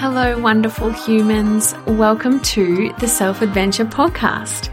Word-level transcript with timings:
Hello, 0.00 0.38
wonderful 0.38 0.90
humans. 0.90 1.74
Welcome 1.84 2.40
to 2.40 2.90
the 3.00 3.06
Self 3.06 3.42
Adventure 3.42 3.84
Podcast. 3.84 4.70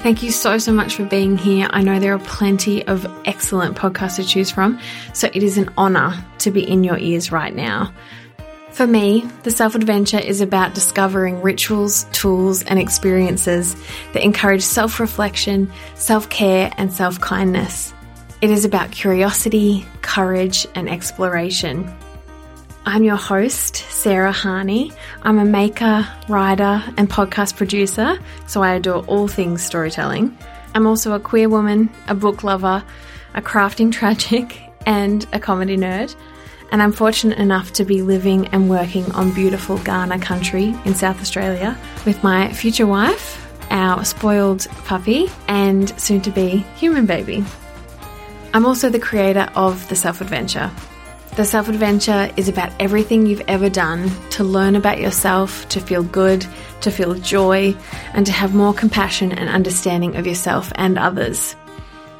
Thank 0.00 0.22
you 0.22 0.30
so, 0.30 0.56
so 0.56 0.72
much 0.72 0.94
for 0.94 1.04
being 1.04 1.36
here. 1.36 1.68
I 1.68 1.82
know 1.82 2.00
there 2.00 2.14
are 2.14 2.20
plenty 2.20 2.82
of 2.86 3.06
excellent 3.26 3.76
podcasts 3.76 4.16
to 4.16 4.24
choose 4.24 4.50
from, 4.50 4.80
so 5.12 5.28
it 5.34 5.42
is 5.42 5.58
an 5.58 5.68
honor 5.76 6.14
to 6.38 6.50
be 6.50 6.66
in 6.66 6.84
your 6.84 6.96
ears 6.96 7.30
right 7.30 7.54
now. 7.54 7.92
For 8.70 8.86
me, 8.86 9.28
the 9.42 9.50
self 9.50 9.74
adventure 9.74 10.18
is 10.18 10.40
about 10.40 10.72
discovering 10.72 11.42
rituals, 11.42 12.04
tools, 12.12 12.62
and 12.62 12.78
experiences 12.78 13.76
that 14.14 14.24
encourage 14.24 14.62
self 14.62 15.00
reflection, 15.00 15.70
self 15.96 16.30
care, 16.30 16.72
and 16.78 16.90
self 16.90 17.20
kindness. 17.20 17.92
It 18.40 18.48
is 18.48 18.64
about 18.64 18.90
curiosity, 18.90 19.84
courage, 20.00 20.66
and 20.74 20.88
exploration. 20.88 21.94
I'm 22.86 23.04
your 23.04 23.16
host, 23.16 23.76
Sarah 23.76 24.32
Harney. 24.32 24.90
I'm 25.22 25.38
a 25.38 25.44
maker, 25.44 26.08
writer, 26.28 26.82
and 26.96 27.10
podcast 27.10 27.56
producer, 27.56 28.18
so 28.46 28.62
I 28.62 28.74
adore 28.74 29.04
all 29.04 29.28
things 29.28 29.62
storytelling. 29.62 30.36
I'm 30.74 30.86
also 30.86 31.12
a 31.12 31.20
queer 31.20 31.50
woman, 31.50 31.90
a 32.08 32.14
book 32.14 32.42
lover, 32.42 32.82
a 33.34 33.42
crafting 33.42 33.92
tragic, 34.00 34.62
and 34.86 35.26
a 35.34 35.38
comedy 35.38 35.76
nerd. 35.76 36.14
And 36.72 36.82
I'm 36.82 36.92
fortunate 36.92 37.38
enough 37.38 37.72
to 37.74 37.84
be 37.84 38.00
living 38.00 38.46
and 38.48 38.70
working 38.70 39.10
on 39.12 39.34
beautiful 39.34 39.76
Kaurna 39.78 40.20
country 40.20 40.74
in 40.86 40.94
South 40.94 41.20
Australia 41.20 41.76
with 42.06 42.22
my 42.22 42.50
future 42.52 42.86
wife, 42.86 43.46
our 43.70 44.04
spoiled 44.06 44.66
puppy, 44.86 45.28
and 45.48 45.90
soon 46.00 46.22
to 46.22 46.30
be 46.30 46.64
human 46.76 47.04
baby. 47.04 47.44
I'm 48.54 48.64
also 48.64 48.88
the 48.88 48.98
creator 48.98 49.48
of 49.54 49.86
The 49.90 49.96
Self 49.96 50.20
Adventure, 50.20 50.70
the 51.40 51.46
Self 51.46 51.70
Adventure 51.70 52.30
is 52.36 52.50
about 52.50 52.70
everything 52.78 53.24
you've 53.24 53.40
ever 53.48 53.70
done 53.70 54.10
to 54.28 54.44
learn 54.44 54.76
about 54.76 55.00
yourself, 55.00 55.66
to 55.70 55.80
feel 55.80 56.02
good, 56.02 56.46
to 56.82 56.90
feel 56.90 57.14
joy, 57.14 57.74
and 58.12 58.26
to 58.26 58.32
have 58.32 58.54
more 58.54 58.74
compassion 58.74 59.32
and 59.32 59.48
understanding 59.48 60.16
of 60.16 60.26
yourself 60.26 60.70
and 60.74 60.98
others. 60.98 61.56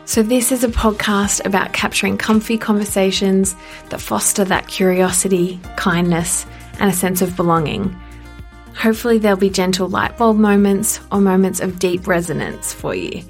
So, 0.06 0.22
this 0.22 0.52
is 0.52 0.64
a 0.64 0.68
podcast 0.68 1.44
about 1.44 1.74
capturing 1.74 2.16
comfy 2.16 2.56
conversations 2.56 3.54
that 3.90 4.00
foster 4.00 4.42
that 4.42 4.68
curiosity, 4.68 5.60
kindness, 5.76 6.46
and 6.78 6.90
a 6.90 6.94
sense 6.94 7.20
of 7.20 7.36
belonging. 7.36 7.94
Hopefully, 8.74 9.18
there'll 9.18 9.36
be 9.36 9.50
gentle 9.50 9.86
light 9.86 10.16
bulb 10.16 10.38
moments 10.38 10.98
or 11.12 11.20
moments 11.20 11.60
of 11.60 11.78
deep 11.78 12.06
resonance 12.06 12.72
for 12.72 12.94
you. 12.94 13.22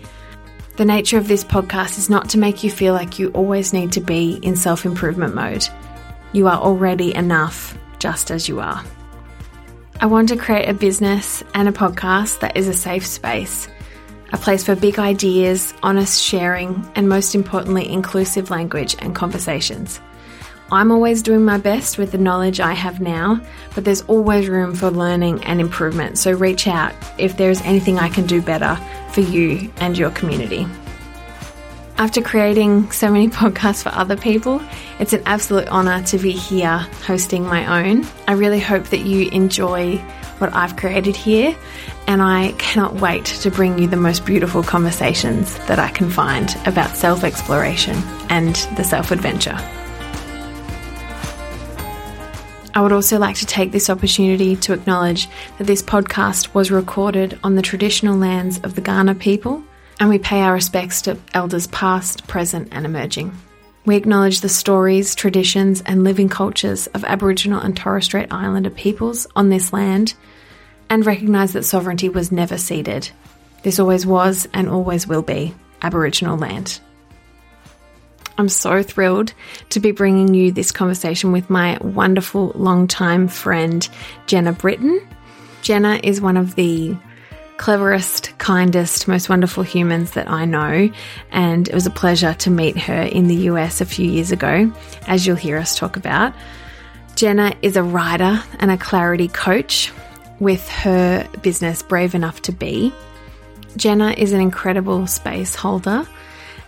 The 0.76 0.84
nature 0.84 1.18
of 1.18 1.26
this 1.26 1.42
podcast 1.42 1.98
is 1.98 2.08
not 2.08 2.28
to 2.30 2.38
make 2.38 2.62
you 2.62 2.70
feel 2.70 2.94
like 2.94 3.18
you 3.18 3.30
always 3.32 3.72
need 3.72 3.90
to 3.92 4.00
be 4.00 4.38
in 4.40 4.54
self 4.54 4.86
improvement 4.86 5.34
mode. 5.34 5.66
You 6.32 6.46
are 6.48 6.58
already 6.58 7.14
enough 7.14 7.76
just 7.98 8.30
as 8.30 8.48
you 8.48 8.60
are. 8.60 8.82
I 10.00 10.06
want 10.06 10.28
to 10.30 10.36
create 10.36 10.68
a 10.68 10.74
business 10.74 11.42
and 11.54 11.68
a 11.68 11.72
podcast 11.72 12.40
that 12.40 12.56
is 12.56 12.68
a 12.68 12.72
safe 12.72 13.04
space, 13.04 13.68
a 14.32 14.38
place 14.38 14.64
for 14.64 14.74
big 14.74 14.98
ideas, 14.98 15.74
honest 15.82 16.22
sharing, 16.22 16.90
and 16.94 17.08
most 17.08 17.34
importantly, 17.34 17.90
inclusive 17.90 18.48
language 18.48 18.96
and 19.00 19.14
conversations. 19.14 20.00
I'm 20.72 20.92
always 20.92 21.20
doing 21.20 21.44
my 21.44 21.58
best 21.58 21.98
with 21.98 22.12
the 22.12 22.18
knowledge 22.18 22.60
I 22.60 22.74
have 22.74 23.00
now, 23.00 23.40
but 23.74 23.84
there's 23.84 24.02
always 24.02 24.48
room 24.48 24.74
for 24.74 24.88
learning 24.88 25.42
and 25.44 25.60
improvement. 25.60 26.16
So 26.16 26.30
reach 26.30 26.68
out 26.68 26.94
if 27.18 27.36
there's 27.36 27.60
anything 27.62 27.98
I 27.98 28.08
can 28.08 28.24
do 28.24 28.40
better 28.40 28.78
for 29.12 29.20
you 29.20 29.70
and 29.78 29.98
your 29.98 30.10
community. 30.12 30.66
After 32.00 32.22
creating 32.22 32.92
so 32.92 33.10
many 33.10 33.28
podcasts 33.40 33.82
for 33.82 33.90
other 33.90 34.16
people, 34.16 34.62
it's 34.98 35.12
an 35.12 35.22
absolute 35.26 35.68
honour 35.68 36.02
to 36.04 36.16
be 36.16 36.32
here 36.32 36.78
hosting 37.04 37.44
my 37.44 37.84
own. 37.84 38.06
I 38.26 38.32
really 38.32 38.58
hope 38.58 38.84
that 38.84 39.00
you 39.00 39.28
enjoy 39.28 39.98
what 40.38 40.54
I've 40.54 40.76
created 40.76 41.14
here, 41.14 41.54
and 42.06 42.22
I 42.22 42.52
cannot 42.52 42.94
wait 42.94 43.26
to 43.26 43.50
bring 43.50 43.78
you 43.78 43.86
the 43.86 43.98
most 43.98 44.24
beautiful 44.24 44.62
conversations 44.62 45.58
that 45.66 45.78
I 45.78 45.90
can 45.90 46.08
find 46.08 46.56
about 46.64 46.96
self 46.96 47.22
exploration 47.22 47.96
and 48.30 48.56
the 48.78 48.82
self 48.82 49.10
adventure. 49.10 49.58
I 52.74 52.80
would 52.80 52.92
also 52.92 53.18
like 53.18 53.36
to 53.36 53.46
take 53.46 53.72
this 53.72 53.90
opportunity 53.90 54.56
to 54.56 54.72
acknowledge 54.72 55.28
that 55.58 55.64
this 55.64 55.82
podcast 55.82 56.54
was 56.54 56.70
recorded 56.70 57.38
on 57.44 57.56
the 57.56 57.62
traditional 57.62 58.16
lands 58.16 58.58
of 58.60 58.74
the 58.74 58.80
Kaurna 58.80 59.18
people, 59.18 59.62
and 60.00 60.08
we 60.08 60.18
pay 60.18 60.40
our 60.40 60.54
respects 60.54 61.02
to 61.02 61.18
elders 61.34 61.66
past, 61.68 62.26
present, 62.26 62.68
and 62.72 62.86
emerging. 62.86 63.36
We 63.84 63.96
acknowledge 63.96 64.40
the 64.40 64.48
stories, 64.48 65.14
traditions, 65.14 65.82
and 65.82 66.02
living 66.02 66.28
cultures 66.28 66.86
of 66.88 67.04
Aboriginal 67.04 67.60
and 67.60 67.76
Torres 67.76 68.06
Strait 68.06 68.32
Islander 68.32 68.70
peoples 68.70 69.26
on 69.36 69.50
this 69.50 69.72
land, 69.72 70.14
and 70.88 71.06
recognise 71.06 71.52
that 71.52 71.64
sovereignty 71.64 72.08
was 72.08 72.32
never 72.32 72.58
ceded. 72.58 73.10
This 73.62 73.78
always 73.78 74.06
was 74.06 74.48
and 74.52 74.68
always 74.68 75.06
will 75.06 75.22
be 75.22 75.54
Aboriginal 75.82 76.36
land. 76.36 76.80
I'm 78.38 78.48
so 78.48 78.82
thrilled 78.82 79.34
to 79.68 79.80
be 79.80 79.92
bringing 79.92 80.32
you 80.32 80.50
this 80.50 80.72
conversation 80.72 81.30
with 81.30 81.50
my 81.50 81.76
wonderful 81.82 82.52
longtime 82.54 83.28
friend, 83.28 83.86
Jenna 84.26 84.52
Britton. 84.52 85.06
Jenna 85.60 86.00
is 86.02 86.22
one 86.22 86.38
of 86.38 86.54
the 86.54 86.96
cleverest, 87.60 88.32
kindest, 88.38 89.06
most 89.06 89.28
wonderful 89.28 89.62
humans 89.62 90.12
that 90.12 90.30
I 90.30 90.46
know, 90.46 90.90
and 91.30 91.68
it 91.68 91.74
was 91.74 91.84
a 91.84 91.90
pleasure 91.90 92.32
to 92.32 92.50
meet 92.50 92.78
her 92.78 93.02
in 93.02 93.28
the 93.28 93.34
US 93.50 93.82
a 93.82 93.84
few 93.84 94.10
years 94.10 94.32
ago, 94.32 94.72
as 95.06 95.26
you'll 95.26 95.36
hear 95.36 95.58
us 95.58 95.76
talk 95.76 95.98
about. 95.98 96.32
Jenna 97.16 97.54
is 97.60 97.76
a 97.76 97.82
writer 97.82 98.42
and 98.60 98.70
a 98.70 98.78
clarity 98.78 99.28
coach 99.28 99.92
with 100.38 100.66
her 100.70 101.28
business 101.42 101.82
Brave 101.82 102.14
Enough 102.14 102.40
to 102.42 102.52
Be. 102.52 102.94
Jenna 103.76 104.12
is 104.12 104.32
an 104.32 104.40
incredible 104.40 105.06
space 105.06 105.54
holder 105.54 106.08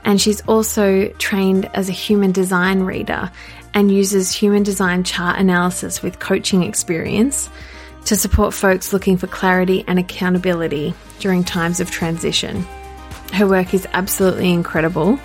and 0.05 0.21
she's 0.21 0.43
also 0.43 1.09
trained 1.13 1.71
as 1.73 1.89
a 1.89 1.93
human 1.93 2.33
design 2.33 2.83
reader 2.83 3.31
and 3.73 3.91
uses 3.91 4.31
human 4.31 4.63
design 4.63 5.05
chart 5.05 5.39
analysis 5.39 6.03
with 6.03 6.19
coaching 6.19 6.63
experience 6.65 7.49
to 8.07 8.17
support 8.17 8.53
folks 8.55 8.93
looking 8.93 9.17
for 9.17 9.27
clarity 9.27 9.85
and 9.87 9.99
accountability 9.99 10.95
during 11.21 11.45
times 11.45 11.81
of 11.81 11.91
transition. 11.91 12.63
Her 13.33 13.47
work 13.47 13.73
is 13.73 13.87
absolutely 13.93 14.53
incredible, 14.53 15.19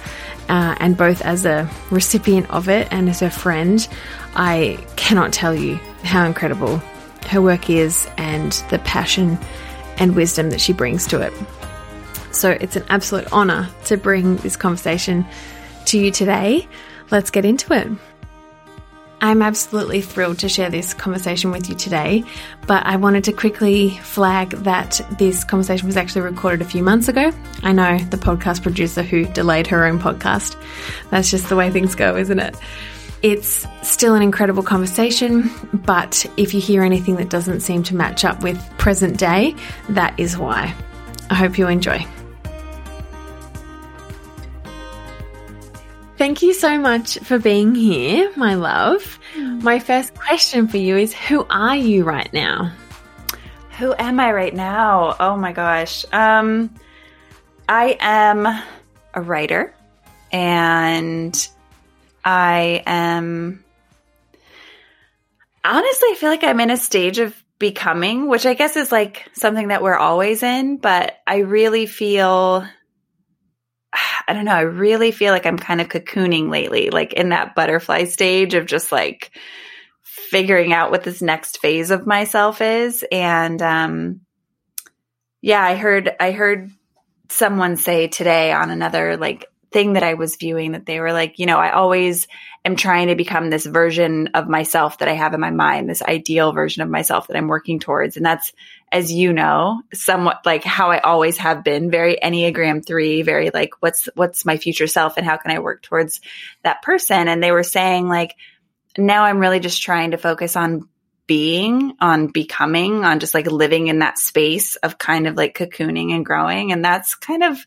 uh, 0.47 0.75
and 0.79 0.95
both 0.95 1.21
as 1.21 1.45
a 1.45 1.69
recipient 1.91 2.49
of 2.49 2.69
it 2.69 2.87
and 2.91 3.09
as 3.09 3.21
a 3.21 3.29
friend, 3.29 3.85
I 4.35 4.77
cannot 4.95 5.33
tell 5.33 5.53
you 5.53 5.75
how 6.03 6.25
incredible 6.25 6.77
her 7.27 7.41
work 7.41 7.69
is 7.69 8.07
and 8.17 8.51
the 8.69 8.79
passion 8.79 9.37
and 9.97 10.15
wisdom 10.15 10.51
that 10.51 10.61
she 10.61 10.71
brings 10.71 11.07
to 11.07 11.19
it. 11.19 11.33
So 12.31 12.51
it's 12.51 12.75
an 12.75 12.85
absolute 12.89 13.31
honour 13.33 13.69
to 13.85 13.97
bring 13.97 14.37
this 14.37 14.55
conversation 14.55 15.25
to 15.85 15.97
you 15.97 16.11
today. 16.11 16.67
Let's 17.09 17.31
get 17.31 17.45
into 17.45 17.73
it. 17.73 17.87
I'm 19.19 19.41
absolutely 19.41 20.01
thrilled 20.01 20.39
to 20.39 20.49
share 20.49 20.69
this 20.69 20.93
conversation 20.93 21.51
with 21.51 21.69
you 21.69 21.75
today, 21.75 22.23
but 22.67 22.85
I 22.85 22.97
wanted 22.97 23.23
to 23.25 23.33
quickly 23.33 23.97
flag 24.03 24.51
that 24.51 25.01
this 25.17 25.43
conversation 25.43 25.87
was 25.87 25.97
actually 25.97 26.21
recorded 26.21 26.61
a 26.61 26.69
few 26.69 26.83
months 26.83 27.07
ago. 27.07 27.31
I 27.63 27.71
know 27.71 27.97
the 27.97 28.17
podcast 28.17 28.61
producer 28.61 29.01
who 29.01 29.25
delayed 29.25 29.65
her 29.67 29.85
own 29.85 29.99
podcast. 29.99 30.55
That's 31.09 31.31
just 31.31 31.49
the 31.49 31.55
way 31.55 31.71
things 31.71 31.95
go, 31.95 32.15
isn't 32.15 32.39
it? 32.39 32.55
It's 33.23 33.65
still 33.81 34.13
an 34.13 34.21
incredible 34.21 34.61
conversation, 34.61 35.49
but 35.73 36.23
if 36.37 36.53
you 36.53 36.61
hear 36.61 36.83
anything 36.83 37.15
that 37.15 37.29
doesn't 37.29 37.61
seem 37.61 37.81
to 37.83 37.95
match 37.95 38.23
up 38.23 38.43
with 38.43 38.63
present 38.77 39.17
day, 39.17 39.55
that 39.89 40.19
is 40.19 40.37
why. 40.37 40.75
I 41.31 41.33
hope 41.33 41.57
you 41.57 41.67
enjoy. 41.67 42.05
Thank 46.17 46.41
you 46.41 46.53
so 46.53 46.79
much 46.79 47.19
for 47.19 47.37
being 47.37 47.75
here, 47.75 48.31
my 48.35 48.55
love. 48.55 49.19
Mm. 49.35 49.61
My 49.61 49.77
first 49.77 50.15
question 50.15 50.67
for 50.67 50.77
you 50.77 50.97
is 50.97 51.13
Who 51.13 51.45
are 51.47 51.75
you 51.75 52.03
right 52.05 52.31
now? 52.33 52.73
Who 53.77 53.93
am 53.99 54.19
I 54.19 54.31
right 54.31 54.53
now? 54.53 55.15
Oh 55.19 55.37
my 55.37 55.51
gosh. 55.51 56.05
Um, 56.11 56.73
I 57.69 57.97
am 57.99 58.47
a 59.13 59.21
writer 59.21 59.75
and 60.31 61.47
I 62.25 62.81
am 62.87 63.63
honestly, 65.63 66.09
I 66.09 66.15
feel 66.15 66.29
like 66.29 66.43
I'm 66.43 66.59
in 66.59 66.71
a 66.71 66.77
stage 66.77 67.19
of 67.19 67.35
becoming, 67.59 68.27
which 68.27 68.47
I 68.47 68.55
guess 68.55 68.75
is 68.75 68.91
like 68.91 69.29
something 69.33 69.67
that 69.67 69.83
we're 69.83 69.95
always 69.95 70.41
in, 70.41 70.77
but 70.77 71.15
I 71.27 71.37
really 71.37 71.85
feel 71.85 72.65
I 74.27 74.33
don't 74.33 74.45
know, 74.45 74.51
I 74.53 74.61
really 74.61 75.11
feel 75.11 75.33
like 75.33 75.45
I'm 75.45 75.57
kind 75.57 75.81
of 75.81 75.89
cocooning 75.89 76.49
lately, 76.49 76.89
like 76.89 77.13
in 77.13 77.29
that 77.29 77.55
butterfly 77.55 78.05
stage 78.05 78.53
of 78.53 78.65
just 78.65 78.91
like 78.91 79.31
figuring 80.03 80.73
out 80.73 80.91
what 80.91 81.03
this 81.03 81.21
next 81.21 81.59
phase 81.59 81.91
of 81.91 82.07
myself 82.07 82.61
is. 82.61 83.05
And 83.11 83.61
um 83.61 84.21
yeah, 85.41 85.63
I 85.63 85.75
heard 85.75 86.13
I 86.19 86.31
heard 86.31 86.71
someone 87.29 87.77
say 87.77 88.07
today 88.07 88.51
on 88.51 88.69
another 88.69 89.17
like 89.17 89.45
thing 89.71 89.93
that 89.93 90.03
I 90.03 90.15
was 90.15 90.37
viewing 90.37 90.71
that 90.71 90.85
they 90.85 90.99
were 90.99 91.13
like, 91.13 91.39
you 91.39 91.45
know, 91.45 91.57
I 91.57 91.71
always 91.71 92.27
am 92.67 92.75
trying 92.75 93.07
to 93.07 93.15
become 93.15 93.49
this 93.49 93.65
version 93.65 94.27
of 94.35 94.47
myself 94.47 94.99
that 94.99 95.07
I 95.07 95.13
have 95.13 95.33
in 95.33 95.39
my 95.39 95.49
mind, 95.49 95.89
this 95.89 96.03
ideal 96.03 96.51
version 96.51 96.83
of 96.83 96.89
myself 96.89 97.27
that 97.27 97.35
I'm 97.35 97.47
working 97.47 97.79
towards. 97.79 98.15
And 98.15 98.25
that's, 98.25 98.53
as 98.91 99.11
you 99.11 99.33
know, 99.33 99.81
somewhat 99.93 100.41
like 100.45 100.63
how 100.63 100.91
I 100.91 100.99
always 100.99 101.37
have 101.37 101.63
been, 101.63 101.89
very 101.89 102.17
Enneagram 102.21 102.85
three, 102.85 103.23
very 103.23 103.49
like, 103.51 103.71
what's, 103.79 104.07
what's 104.13 104.45
my 104.45 104.57
future 104.57 104.85
self 104.85 105.17
and 105.17 105.25
how 105.25 105.37
can 105.37 105.49
I 105.49 105.59
work 105.59 105.81
towards 105.81 106.21
that 106.63 106.83
person? 106.83 107.27
And 107.27 107.41
they 107.41 107.51
were 107.51 107.63
saying 107.63 108.07
like, 108.07 108.35
now 108.97 109.23
I'm 109.23 109.39
really 109.39 109.59
just 109.59 109.81
trying 109.81 110.11
to 110.11 110.17
focus 110.17 110.55
on 110.55 110.87
being, 111.25 111.93
on 111.99 112.27
becoming, 112.27 113.03
on 113.03 113.19
just 113.19 113.33
like 113.33 113.47
living 113.47 113.87
in 113.87 113.99
that 113.99 114.17
space 114.17 114.75
of 114.77 114.97
kind 114.97 115.27
of 115.27 115.35
like 115.35 115.57
cocooning 115.57 116.13
and 116.13 116.25
growing. 116.25 116.71
And 116.71 116.85
that's 116.85 117.15
kind 117.15 117.43
of, 117.43 117.57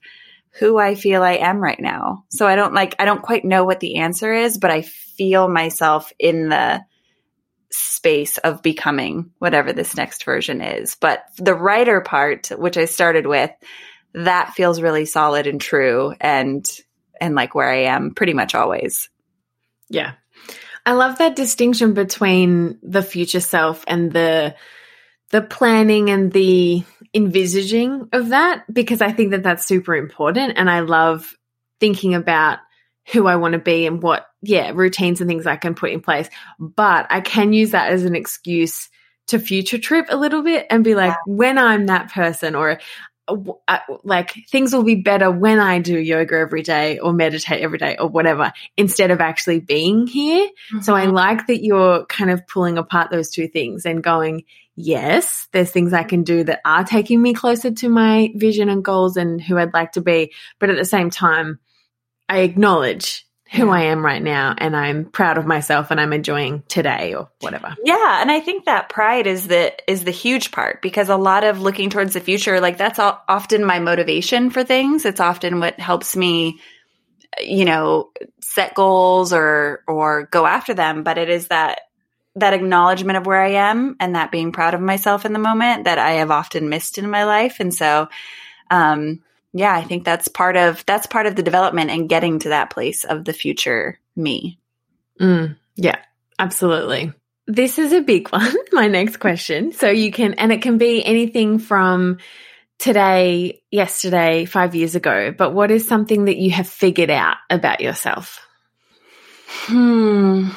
who 0.59 0.79
I 0.79 0.95
feel 0.95 1.23
I 1.23 1.35
am 1.35 1.59
right 1.59 1.81
now. 1.81 2.25
So 2.31 2.47
I 2.47 2.57
don't 2.57 2.75
like, 2.75 2.97
I 2.99 3.05
don't 3.05 3.23
quite 3.23 3.45
know 3.45 3.65
what 3.65 3.81
the 3.81 3.97
answer 3.97 4.33
is, 4.33 4.59
but 4.59 4.71
I 4.71 4.83
feel 4.83 5.49
myself 5.49 6.13
in 6.19 6.49
the 6.49 6.83
space 7.71 8.39
of 8.39 8.63
becoming 8.63 9.31
whatever 9.39 9.73
this 9.73 9.97
next 9.97 10.25
version 10.25 10.61
is. 10.61 10.97
But 10.97 11.23
the 11.37 11.55
writer 11.55 12.01
part, 12.01 12.49
which 12.49 12.77
I 12.77 12.87
started 12.87 13.27
with, 13.27 13.51
that 14.15 14.55
feels 14.55 14.83
really 14.83 15.05
solid 15.05 15.47
and 15.47 15.61
true 15.61 16.15
and, 16.21 16.69
and 17.21 17.37
like 17.37 17.55
where 17.55 17.71
I 17.71 17.85
am 17.85 18.13
pretty 18.15 18.35
much 18.35 18.57
always. 18.57 19.09
Yeah. 19.89 20.15
I 20.85 20.93
love 20.93 21.19
that 21.19 21.37
distinction 21.37 21.95
between 21.95 22.79
the 22.83 23.03
future 23.03 23.41
self 23.41 23.85
and 23.87 24.11
the, 24.11 24.57
the 25.31 25.43
planning 25.43 26.11
and 26.11 26.33
the 26.33 26.83
envisaging 27.15 28.09
of 28.13 28.31
that 28.31 28.73
because 28.73 29.03
I 29.03 29.13
think 29.13 29.31
that 29.33 29.43
that's 29.43 29.67
super 29.67 29.95
important. 29.97 30.55
And 30.57 30.71
I 30.71 30.81
love 30.81 31.35
thinking 31.81 32.15
about 32.15 32.59
who 33.13 33.27
I 33.27 33.37
want 33.37 33.53
to 33.53 33.59
be 33.59 33.87
and 33.87 34.03
what, 34.03 34.27
yeah, 34.43 34.71
routines 34.75 35.21
and 35.21 35.29
things 35.29 35.47
I 35.47 35.57
can 35.57 35.75
put 35.75 35.91
in 35.91 36.01
place. 36.01 36.29
But 36.59 37.07
I 37.11 37.21
can 37.21 37.53
use 37.53 37.73
that 37.73 37.93
as 37.93 38.05
an 38.05 38.15
excuse 38.15 38.89
to 39.29 39.39
future 39.39 39.79
trip 39.79 40.07
a 40.09 40.17
little 40.17 40.43
bit 40.43 40.67
and 40.71 40.85
be 40.85 40.95
like, 40.95 41.13
yeah. 41.13 41.35
when 41.35 41.59
I'm 41.59 41.87
that 41.87 42.11
person 42.13 42.55
or 42.55 42.81
like 44.05 44.33
things 44.49 44.73
will 44.73 44.83
be 44.83 44.97
better 44.97 45.31
when 45.31 45.59
I 45.59 45.79
do 45.79 45.99
yoga 45.99 46.37
every 46.37 46.63
day 46.63 46.99
or 46.99 47.13
meditate 47.13 47.63
every 47.63 47.79
day 47.79 47.97
or 47.99 48.09
whatever 48.09 48.53
instead 48.77 49.11
of 49.11 49.21
actually 49.21 49.61
being 49.61 50.07
here. 50.07 50.47
Mm-hmm. 50.47 50.81
So 50.81 50.95
I 50.95 51.05
mm-hmm. 51.07 51.15
like 51.15 51.47
that 51.47 51.63
you're 51.63 52.07
kind 52.07 52.31
of 52.31 52.47
pulling 52.47 52.79
apart 52.79 53.11
those 53.11 53.31
two 53.31 53.49
things 53.49 53.87
and 53.87 54.03
going, 54.03 54.45
yes, 54.77 55.49
there's 55.53 55.71
things 55.71 55.93
I 55.93 56.03
can 56.03 56.23
do 56.23 56.45
that 56.45 56.61
are 56.65 56.85
taking 56.85 57.21
me 57.21 57.35
closer 57.35 57.71
to 57.71 57.89
my 57.89 58.33
vision 58.35 58.69
and 58.69 58.85
goals 58.85 59.17
and 59.17 59.41
who 59.41 59.59
I'd 59.59 59.75
like 59.75 59.93
to 59.93 60.01
be. 60.01 60.33
But 60.59 60.71
at 60.71 60.77
the 60.77 60.85
same 60.85 61.11
time, 61.11 61.59
I 62.29 62.39
acknowledge 62.39 63.27
who 63.53 63.69
I 63.71 63.83
am 63.85 64.05
right 64.05 64.23
now 64.23 64.55
and 64.57 64.77
I'm 64.77 65.07
proud 65.07 65.37
of 65.37 65.47
myself 65.47 65.91
and 65.91 66.01
I'm 66.01 66.13
enjoying 66.13 66.63
today 66.69 67.15
or 67.15 67.29
whatever. 67.41 67.77
Yeah, 67.83 68.21
and 68.21 68.31
I 68.31 68.41
think 68.41 68.67
that 68.67 68.89
pride 68.89 69.27
is 69.27 69.49
the 69.49 69.73
is 69.91 70.05
the 70.05 70.13
huge 70.13 70.53
part 70.53 70.81
because 70.83 71.09
a 71.09 71.17
lot 71.17 71.43
of 71.43 71.61
looking 71.61 71.91
towards 71.91 72.15
the 72.15 72.21
future 72.21 72.61
like 72.61 72.79
that's 72.79 72.99
all, 72.99 73.21
often 73.29 73.65
my 73.65 73.81
motivation 73.81 74.51
for 74.51 74.63
things. 74.63 75.05
It's 75.05 75.21
often 75.21 75.59
what 75.59 75.81
helps 75.81 76.15
me 76.15 76.61
you 77.41 77.65
know 77.65 78.11
set 78.41 78.75
goals 78.75 79.33
or 79.33 79.83
or 79.89 80.29
go 80.31 80.47
after 80.47 80.75
them, 80.75 81.03
but 81.03 81.19
it 81.19 81.29
is 81.29 81.49
that 81.49 81.81
that 82.37 82.55
acknowledgement 82.55 83.19
of 83.19 83.27
where 83.27 83.43
I 83.43 83.51
am 83.71 83.97
and 83.99 84.15
that 84.15 84.31
being 84.31 84.53
proud 84.53 84.75
of 84.75 84.81
myself 84.81 85.25
in 85.25 85.33
the 85.33 85.41
moment 85.41 85.85
that 85.85 85.99
I 85.99 86.13
have 86.13 86.31
often 86.31 86.69
missed 86.69 86.99
in 86.99 87.11
my 87.11 87.25
life. 87.25 87.59
And 87.59 87.75
so, 87.75 88.09
um, 88.71 89.21
yeah, 89.53 89.75
I 89.75 89.83
think 89.83 90.05
that's 90.05 90.29
part 90.29 90.57
of, 90.57 90.85
that's 90.87 91.07
part 91.07 91.27
of 91.27 91.37
the 91.37 91.43
development 91.43 91.91
and 91.91 92.09
getting 92.09 92.39
to 92.41 92.51
that 92.51 92.71
place 92.71 93.05
of 93.05 93.25
the 93.25 93.33
future 93.33 93.99
me. 94.17 94.59
Mm, 95.21 95.57
yeah, 95.77 95.99
absolutely. 96.39 97.13
This 97.47 97.79
is 97.79 97.93
a 97.93 98.01
big 98.01 98.29
one. 98.33 98.55
My 98.73 98.87
next 98.89 99.19
question. 99.19 99.73
So 99.73 99.91
you 99.91 100.13
can, 100.13 100.35
and 100.35 100.53
it 100.53 100.63
can 100.63 100.79
be 100.79 101.05
anything 101.05 101.59
from 101.59 102.19
today, 102.79 103.63
yesterday, 103.71 104.47
five 104.47 104.75
years 104.75 104.95
ago, 104.95 105.33
but 105.37 105.53
what 105.53 105.71
is 105.71 105.87
something 105.87 106.25
that 106.25 106.39
you 106.39 106.51
have 106.51 106.69
figured 106.69 107.11
out 107.11 107.37
about 107.51 107.81
yourself? 107.81 108.41
Hmm. 109.67 110.49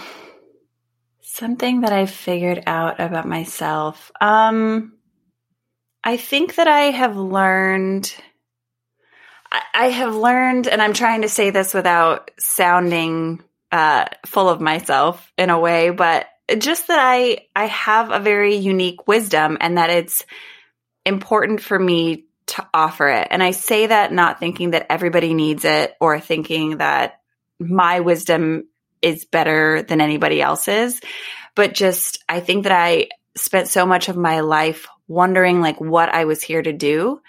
Something 1.21 1.81
that 1.81 1.91
I've 1.91 2.11
figured 2.11 2.63
out 2.65 2.99
about 2.99 3.27
myself. 3.27 4.11
Um, 4.21 4.93
I 6.03 6.17
think 6.17 6.55
that 6.55 6.67
I 6.67 6.91
have 6.91 7.17
learned. 7.17 8.13
I, 9.73 9.89
have 9.89 10.15
learned, 10.15 10.67
and 10.67 10.81
I'm 10.81 10.93
trying 10.93 11.21
to 11.21 11.29
say 11.29 11.51
this 11.51 11.73
without 11.73 12.31
sounding 12.39 13.43
uh, 13.71 14.05
full 14.25 14.49
of 14.49 14.61
myself 14.61 15.31
in 15.37 15.49
a 15.49 15.59
way, 15.59 15.91
but 15.91 16.27
just 16.57 16.87
that 16.87 16.99
I 16.99 17.47
I 17.55 17.65
have 17.65 18.11
a 18.11 18.19
very 18.19 18.55
unique 18.55 19.07
wisdom, 19.07 19.57
and 19.61 19.77
that 19.77 19.89
it's 19.89 20.25
important 21.05 21.61
for 21.61 21.77
me 21.77 22.25
to 22.47 22.67
offer 22.73 23.07
it. 23.09 23.27
And 23.31 23.41
I 23.41 23.51
say 23.51 23.87
that 23.87 24.11
not 24.11 24.39
thinking 24.39 24.71
that 24.71 24.87
everybody 24.89 25.33
needs 25.33 25.65
it 25.65 25.93
or 26.01 26.19
thinking 26.19 26.77
that 26.77 27.19
my 27.59 28.01
wisdom 28.01 28.67
is 29.01 29.25
better 29.25 29.83
than 29.83 30.01
anybody 30.01 30.41
else's. 30.41 30.99
But 31.55 31.73
just, 31.73 32.23
I 32.27 32.39
think 32.39 32.63
that 32.63 32.71
I 32.71 33.09
spent 33.35 33.67
so 33.67 33.85
much 33.85 34.09
of 34.09 34.17
my 34.17 34.41
life 34.41 34.87
wondering 35.07 35.61
like 35.61 35.79
what 35.79 36.09
I 36.09 36.25
was 36.25 36.41
here 36.41 36.61
to 36.61 36.73
do. 36.73 37.21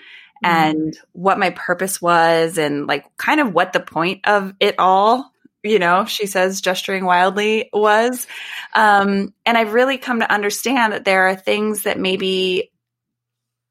And 0.45 0.99
what 1.13 1.39
my 1.39 1.51
purpose 1.51 2.01
was 2.01 2.59
and 2.59 2.87
like 2.87 3.05
kind 3.17 3.41
of 3.41 3.55
what 3.55 3.73
the 3.73 3.81
point 3.81 4.21
of 4.27 4.53
it 4.61 4.77
all 4.79 5.31
you 5.65 5.79
know, 5.79 6.05
she 6.05 6.27
says, 6.27 6.61
gesturing 6.61 7.07
wildly 7.07 7.71
was. 7.73 8.27
Um, 8.75 9.33
and 9.47 9.57
I've 9.57 9.73
really 9.73 9.97
come 9.97 10.21
to 10.21 10.31
understand 10.31 10.93
that 10.93 11.07
there 11.07 11.29
are 11.29 11.37
things 11.37 11.85
that 11.85 11.99
maybe, 11.99 12.71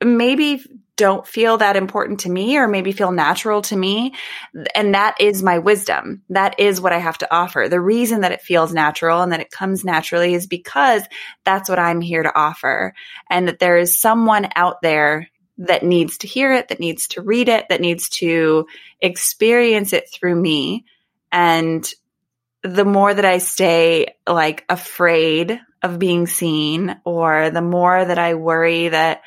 maybe 0.03 0.63
don't 0.95 1.27
feel 1.27 1.57
that 1.57 1.75
important 1.75 2.21
to 2.21 2.29
me 2.29 2.57
or 2.57 2.67
maybe 2.67 2.91
feel 2.91 3.11
natural 3.11 3.61
to 3.63 3.75
me. 3.75 4.13
And 4.75 4.93
that 4.93 5.15
is 5.19 5.41
my 5.41 5.59
wisdom. 5.59 6.23
That 6.29 6.59
is 6.59 6.81
what 6.81 6.93
I 6.93 6.99
have 6.99 7.17
to 7.19 7.33
offer. 7.33 7.67
The 7.69 7.81
reason 7.81 8.21
that 8.21 8.31
it 8.31 8.41
feels 8.41 8.73
natural 8.73 9.21
and 9.21 9.31
that 9.31 9.39
it 9.39 9.51
comes 9.51 9.83
naturally 9.83 10.33
is 10.33 10.47
because 10.47 11.03
that's 11.45 11.69
what 11.69 11.79
I'm 11.79 12.01
here 12.01 12.23
to 12.23 12.35
offer. 12.35 12.93
And 13.29 13.47
that 13.47 13.59
there 13.59 13.77
is 13.77 13.99
someone 13.99 14.49
out 14.55 14.81
there 14.81 15.29
that 15.63 15.83
needs 15.83 16.17
to 16.19 16.27
hear 16.27 16.53
it, 16.53 16.67
that 16.67 16.79
needs 16.79 17.07
to 17.09 17.21
read 17.21 17.49
it, 17.49 17.65
that 17.69 17.81
needs 17.81 18.09
to 18.09 18.67
experience 19.01 19.93
it 19.93 20.09
through 20.11 20.35
me. 20.35 20.85
And 21.31 21.89
the 22.63 22.85
more 22.85 23.13
that 23.13 23.25
I 23.25 23.37
stay 23.39 24.15
like 24.27 24.65
afraid 24.69 25.59
of 25.81 25.99
being 25.99 26.27
seen 26.27 26.97
or 27.05 27.49
the 27.49 27.61
more 27.61 28.03
that 28.03 28.19
I 28.19 28.35
worry 28.35 28.89
that 28.89 29.21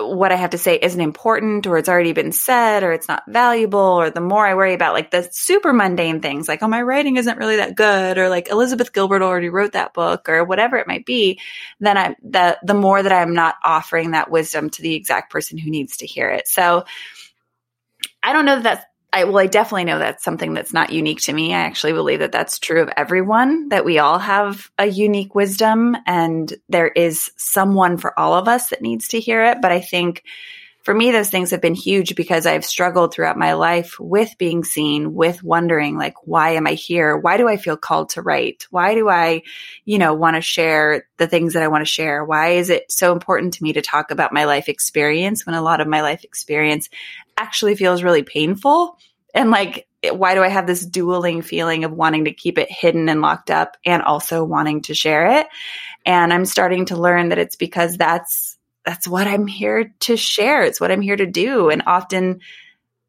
what 0.00 0.32
I 0.32 0.36
have 0.36 0.50
to 0.50 0.58
say 0.58 0.78
isn't 0.80 1.00
important 1.00 1.66
or 1.66 1.78
it's 1.78 1.88
already 1.88 2.12
been 2.12 2.32
said 2.32 2.82
or 2.82 2.92
it's 2.92 3.08
not 3.08 3.24
valuable 3.28 3.78
or 3.78 4.10
the 4.10 4.20
more 4.20 4.46
I 4.46 4.54
worry 4.54 4.74
about 4.74 4.94
like 4.94 5.10
the 5.10 5.28
super 5.30 5.72
mundane 5.72 6.20
things 6.20 6.48
like, 6.48 6.62
oh, 6.62 6.68
my 6.68 6.82
writing 6.82 7.16
isn't 7.16 7.38
really 7.38 7.56
that 7.56 7.76
good 7.76 8.18
or 8.18 8.28
like 8.28 8.48
Elizabeth 8.48 8.92
Gilbert 8.92 9.22
already 9.22 9.48
wrote 9.48 9.72
that 9.72 9.94
book 9.94 10.28
or 10.28 10.44
whatever 10.44 10.76
it 10.76 10.86
might 10.86 11.06
be, 11.06 11.40
then 11.80 11.96
I, 11.96 12.16
the, 12.22 12.58
the 12.62 12.74
more 12.74 13.02
that 13.02 13.12
I'm 13.12 13.34
not 13.34 13.56
offering 13.62 14.12
that 14.12 14.30
wisdom 14.30 14.70
to 14.70 14.82
the 14.82 14.94
exact 14.94 15.32
person 15.32 15.58
who 15.58 15.70
needs 15.70 15.98
to 15.98 16.06
hear 16.06 16.30
it. 16.30 16.48
So 16.48 16.84
I 18.22 18.32
don't 18.32 18.44
know 18.44 18.56
that 18.56 18.64
that's 18.64 18.84
I, 19.16 19.24
well, 19.24 19.38
I 19.38 19.46
definitely 19.46 19.84
know 19.84 19.98
that's 19.98 20.22
something 20.22 20.52
that's 20.52 20.74
not 20.74 20.92
unique 20.92 21.22
to 21.22 21.32
me. 21.32 21.54
I 21.54 21.60
actually 21.60 21.94
believe 21.94 22.18
that 22.18 22.32
that's 22.32 22.58
true 22.58 22.82
of 22.82 22.90
everyone, 22.98 23.70
that 23.70 23.86
we 23.86 23.98
all 23.98 24.18
have 24.18 24.70
a 24.78 24.84
unique 24.84 25.34
wisdom 25.34 25.96
and 26.06 26.52
there 26.68 26.88
is 26.88 27.30
someone 27.38 27.96
for 27.96 28.18
all 28.18 28.34
of 28.34 28.46
us 28.46 28.68
that 28.68 28.82
needs 28.82 29.08
to 29.08 29.20
hear 29.20 29.42
it. 29.46 29.62
But 29.62 29.72
I 29.72 29.80
think 29.80 30.22
for 30.82 30.92
me, 30.94 31.12
those 31.12 31.30
things 31.30 31.50
have 31.50 31.62
been 31.62 31.74
huge 31.74 32.14
because 32.14 32.44
I've 32.44 32.64
struggled 32.64 33.12
throughout 33.12 33.38
my 33.38 33.54
life 33.54 33.98
with 33.98 34.36
being 34.38 34.62
seen, 34.62 35.14
with 35.14 35.42
wondering, 35.42 35.96
like, 35.96 36.14
why 36.24 36.50
am 36.50 36.66
I 36.66 36.74
here? 36.74 37.16
Why 37.16 37.38
do 37.38 37.48
I 37.48 37.56
feel 37.56 37.76
called 37.76 38.10
to 38.10 38.22
write? 38.22 38.68
Why 38.70 38.94
do 38.94 39.08
I, 39.08 39.42
you 39.84 39.98
know, 39.98 40.14
want 40.14 40.36
to 40.36 40.42
share 40.42 41.08
the 41.16 41.26
things 41.26 41.54
that 41.54 41.64
I 41.64 41.68
want 41.68 41.82
to 41.82 41.90
share? 41.90 42.24
Why 42.24 42.50
is 42.50 42.70
it 42.70 42.92
so 42.92 43.12
important 43.12 43.54
to 43.54 43.62
me 43.64 43.72
to 43.72 43.82
talk 43.82 44.12
about 44.12 44.32
my 44.32 44.44
life 44.44 44.68
experience 44.68 45.44
when 45.44 45.56
a 45.56 45.62
lot 45.62 45.80
of 45.80 45.88
my 45.88 46.02
life 46.02 46.22
experience 46.22 46.88
actually 47.36 47.76
feels 47.76 48.02
really 48.02 48.22
painful. 48.22 48.96
And 49.34 49.50
like, 49.50 49.86
why 50.02 50.34
do 50.34 50.42
I 50.42 50.48
have 50.48 50.66
this 50.66 50.84
dueling 50.84 51.42
feeling 51.42 51.84
of 51.84 51.92
wanting 51.92 52.24
to 52.24 52.32
keep 52.32 52.58
it 52.58 52.70
hidden 52.70 53.08
and 53.08 53.20
locked 53.20 53.50
up 53.50 53.76
and 53.84 54.02
also 54.02 54.44
wanting 54.44 54.82
to 54.82 54.94
share 54.94 55.40
it? 55.40 55.46
And 56.04 56.32
I'm 56.32 56.44
starting 56.44 56.86
to 56.86 56.96
learn 56.96 57.30
that 57.30 57.38
it's 57.38 57.56
because 57.56 57.96
that's, 57.96 58.56
that's 58.84 59.08
what 59.08 59.26
I'm 59.26 59.46
here 59.46 59.92
to 60.00 60.16
share. 60.16 60.62
It's 60.62 60.80
what 60.80 60.92
I'm 60.92 61.00
here 61.00 61.16
to 61.16 61.26
do. 61.26 61.70
And 61.70 61.82
often 61.86 62.40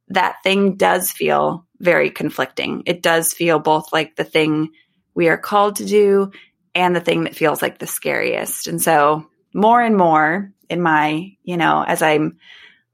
that 0.10 0.38
thing 0.44 0.76
does 0.76 1.12
feel 1.12 1.66
very 1.80 2.10
conflicting. 2.10 2.84
It 2.86 3.02
does 3.02 3.34
feel 3.34 3.60
both 3.60 3.94
like 3.94 4.16
the 4.16 4.24
thing 4.24 4.72
we 5.14 5.30
are 5.30 5.38
called 5.38 5.78
to 5.78 5.86
do 5.86 6.32
and 6.74 6.96
the 6.96 7.02
thing 7.02 7.24
that 7.26 7.36
feels 7.36 7.62
like 7.62 7.78
the 7.78 7.88
scariest. 7.88 8.68
And 8.68 8.82
so 8.82 9.28
more 9.54 9.82
and 9.82 9.96
more 9.96 10.52
in 10.70 10.82
my, 10.82 11.36
you 11.44 11.58
know, 11.58 11.84
as 11.84 12.02
I'm 12.02 12.38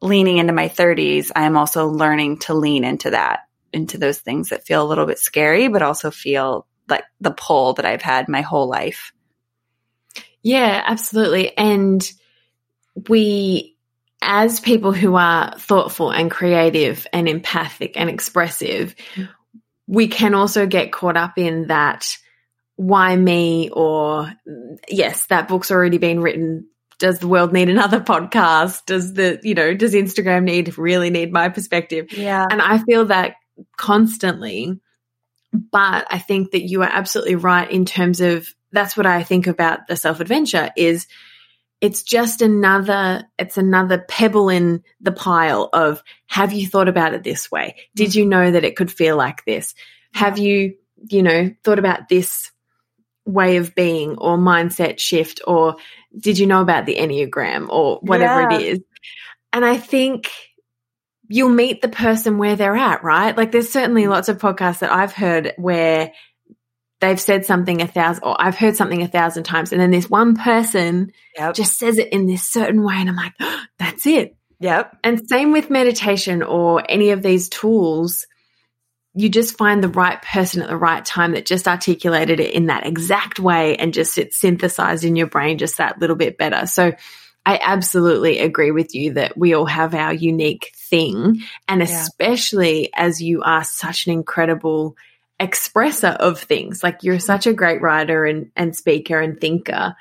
leaning 0.04 0.38
into 0.38 0.54
my 0.54 0.68
30s, 0.68 1.32
I 1.36 1.46
am 1.46 1.58
also 1.58 1.88
learning 1.88 2.40
to 2.40 2.54
lean 2.54 2.84
into 2.84 3.12
that 3.12 3.42
into 3.72 3.98
those 3.98 4.20
things 4.20 4.50
that 4.50 4.66
feel 4.66 4.86
a 4.86 4.88
little 4.88 5.08
bit 5.08 5.18
scary, 5.18 5.68
but 5.68 5.82
also 5.82 6.12
feel 6.12 6.68
like 6.88 7.04
the 7.20 7.32
pull 7.32 7.74
that 7.74 7.86
I've 7.86 8.02
had 8.04 8.30
my 8.30 8.42
whole 8.42 8.68
life. 8.68 9.14
Yeah, 10.44 10.84
absolutely. 10.86 11.58
And 11.58 12.08
we, 13.10 13.78
as 14.22 14.60
people 14.60 14.92
who 14.92 15.16
are 15.16 15.58
thoughtful 15.58 16.12
and 16.12 16.30
creative 16.30 17.08
and 17.12 17.28
empathic 17.28 17.94
and 17.96 18.10
expressive, 18.10 18.94
we 19.88 20.08
can 20.08 20.36
also 20.36 20.68
get 20.68 20.92
caught 20.92 21.18
up 21.18 21.38
in 21.38 21.68
that 21.68 22.18
why 22.76 23.16
me 23.16 23.70
or 23.72 24.32
yes, 24.90 25.26
that 25.28 25.48
book's 25.48 25.72
already 25.72 25.98
been 25.98 26.20
written. 26.20 26.68
Does 27.00 27.20
the 27.20 27.28
world 27.28 27.54
need 27.54 27.70
another 27.70 28.00
podcast? 28.02 28.86
Does 28.86 29.14
the, 29.14 29.40
you 29.44 29.54
know, 29.54 29.74
does 29.74 29.94
Instagram 29.94 30.44
need 30.44 30.78
really 30.78 31.10
need 31.10 31.32
my 31.32 31.50
perspective? 31.50 32.12
Yeah. 32.12 32.46
And 32.50 32.62
I 32.62 32.80
feel 32.80 33.06
that 33.06 33.36
constantly. 33.78 34.80
But 35.52 36.08
I 36.10 36.18
think 36.18 36.52
that 36.52 36.64
you 36.64 36.82
are 36.82 36.90
absolutely 36.92 37.36
right 37.36 37.70
in 37.70 37.86
terms 37.86 38.22
of 38.22 38.48
that's 38.72 38.98
what 38.98 39.06
I 39.06 39.24
think 39.24 39.46
about 39.48 39.88
the 39.88 39.96
self 39.96 40.20
adventure 40.20 40.72
is 40.76 41.08
it's 41.80 42.02
just 42.02 42.42
another 42.42 43.26
it's 43.38 43.58
another 43.58 44.00
pebble 44.00 44.50
in 44.50 44.84
the 45.02 45.12
pile 45.12 45.70
of 45.74 46.02
have 46.28 46.54
you 46.54 46.66
thought 46.66 46.88
about 46.88 47.14
it 47.14 47.24
this 47.24 47.52
way 47.52 47.76
did 47.94 48.16
you 48.16 48.26
know 48.26 48.52
that 48.52 48.64
it 48.64 48.76
could 48.78 48.92
feel 48.92 49.18
like 49.18 49.44
this 49.46 49.76
have 50.14 50.38
you 50.38 50.76
you 51.10 51.22
know 51.22 51.54
thought 51.64 51.80
about 51.80 52.08
this 52.08 52.52
way 53.26 53.58
of 53.58 53.76
being 53.76 54.18
or 54.18 54.38
mindset 54.38 54.98
shift 54.98 55.42
or 55.46 55.76
did 56.18 56.38
you 56.38 56.48
know 56.48 56.62
about 56.62 56.86
the 56.86 56.96
enneagram 56.96 57.68
or 57.70 58.00
whatever 58.02 58.42
Yeah. 58.52 58.58
it 58.58 58.62
is 58.62 58.80
and 59.52 59.66
i 59.66 59.78
think 59.78 60.30
you'll 61.30 61.50
meet 61.50 61.82
the 61.82 61.88
person 61.90 62.38
where 62.38 62.56
they're 62.56 62.76
at 62.76 63.04
right 63.04 63.36
like 63.36 63.52
there's 63.52 63.72
certainly 63.72 64.08
lots 64.08 64.30
of 64.30 64.38
podcasts 64.38 64.80
that 64.80 64.92
i've 64.92 65.14
heard 65.14 65.54
where 65.58 66.12
they've 67.02 67.20
said 67.20 67.46
something 67.46 67.82
a 67.82 67.88
thousand 67.88 68.24
or 68.24 68.36
i've 68.40 68.58
heard 68.58 68.76
something 68.76 69.02
a 69.02 69.08
thousand 69.08 69.44
times 69.44 69.72
and 69.72 69.82
then 69.82 69.92
this 69.92 70.10
one 70.10 70.36
person 70.36 71.12
Yep. 71.38 71.56
just 71.56 71.78
says 71.80 71.98
it 71.98 72.10
in 72.14 72.28
this 72.28 72.44
certain 72.44 72.84
way 72.84 72.96
and 72.96 73.10
i'm 73.10 73.16
like 73.16 73.34
oh, 73.40 73.64
that's 73.80 74.06
it 74.06 74.36
yep. 74.60 74.96
and 75.04 75.28
same 75.28 75.52
with 75.52 75.70
meditation 75.70 76.44
or 76.44 76.84
any 76.88 77.10
of 77.10 77.22
these 77.24 77.50
tools 77.50 78.28
you 79.16 79.30
just 79.30 79.58
find 79.58 79.84
the 79.84 79.90
right 79.90 80.22
person 80.22 80.62
at 80.62 80.70
the 80.70 80.78
right 80.78 81.06
time 81.06 81.34
that 81.34 81.46
just 81.46 81.68
articulated 81.68 82.40
it 82.40 82.52
in 82.54 82.66
that 82.66 82.86
exact 82.86 83.40
way 83.40 83.76
and 83.76 83.94
just 83.94 84.18
it's 84.18 84.38
synthesized 84.38 85.04
in 85.04 85.16
your 85.16 85.28
brain 85.28 85.58
just 85.58 85.78
that 85.78 86.00
little 86.00 86.16
bit 86.16 86.38
better 86.38 86.66
so 86.66 86.94
I 87.46 87.60
absolutely 87.62 88.40
agree 88.40 88.72
with 88.72 88.96
you 88.96 89.14
that 89.14 89.38
we 89.38 89.54
all 89.54 89.66
have 89.66 89.94
our 89.94 90.14
unique 90.14 90.72
thing. 90.76 91.42
And 91.68 91.82
Yeah. 91.82 91.88
especially 91.88 92.90
as 92.94 93.22
you 93.22 93.42
are 93.42 93.64
such 93.64 94.08
an 94.08 94.14
incredible 94.14 94.96
expresser 95.40 96.16
of 96.16 96.40
things, 96.40 96.84
like 96.84 97.04
you're 97.04 97.20
such 97.20 97.46
a 97.46 97.54
great 97.54 97.82
writer 97.82 98.26
and, 98.26 98.52
and 98.56 98.76
speaker 98.76 99.20
and 99.20 99.40
thinker 99.40 99.96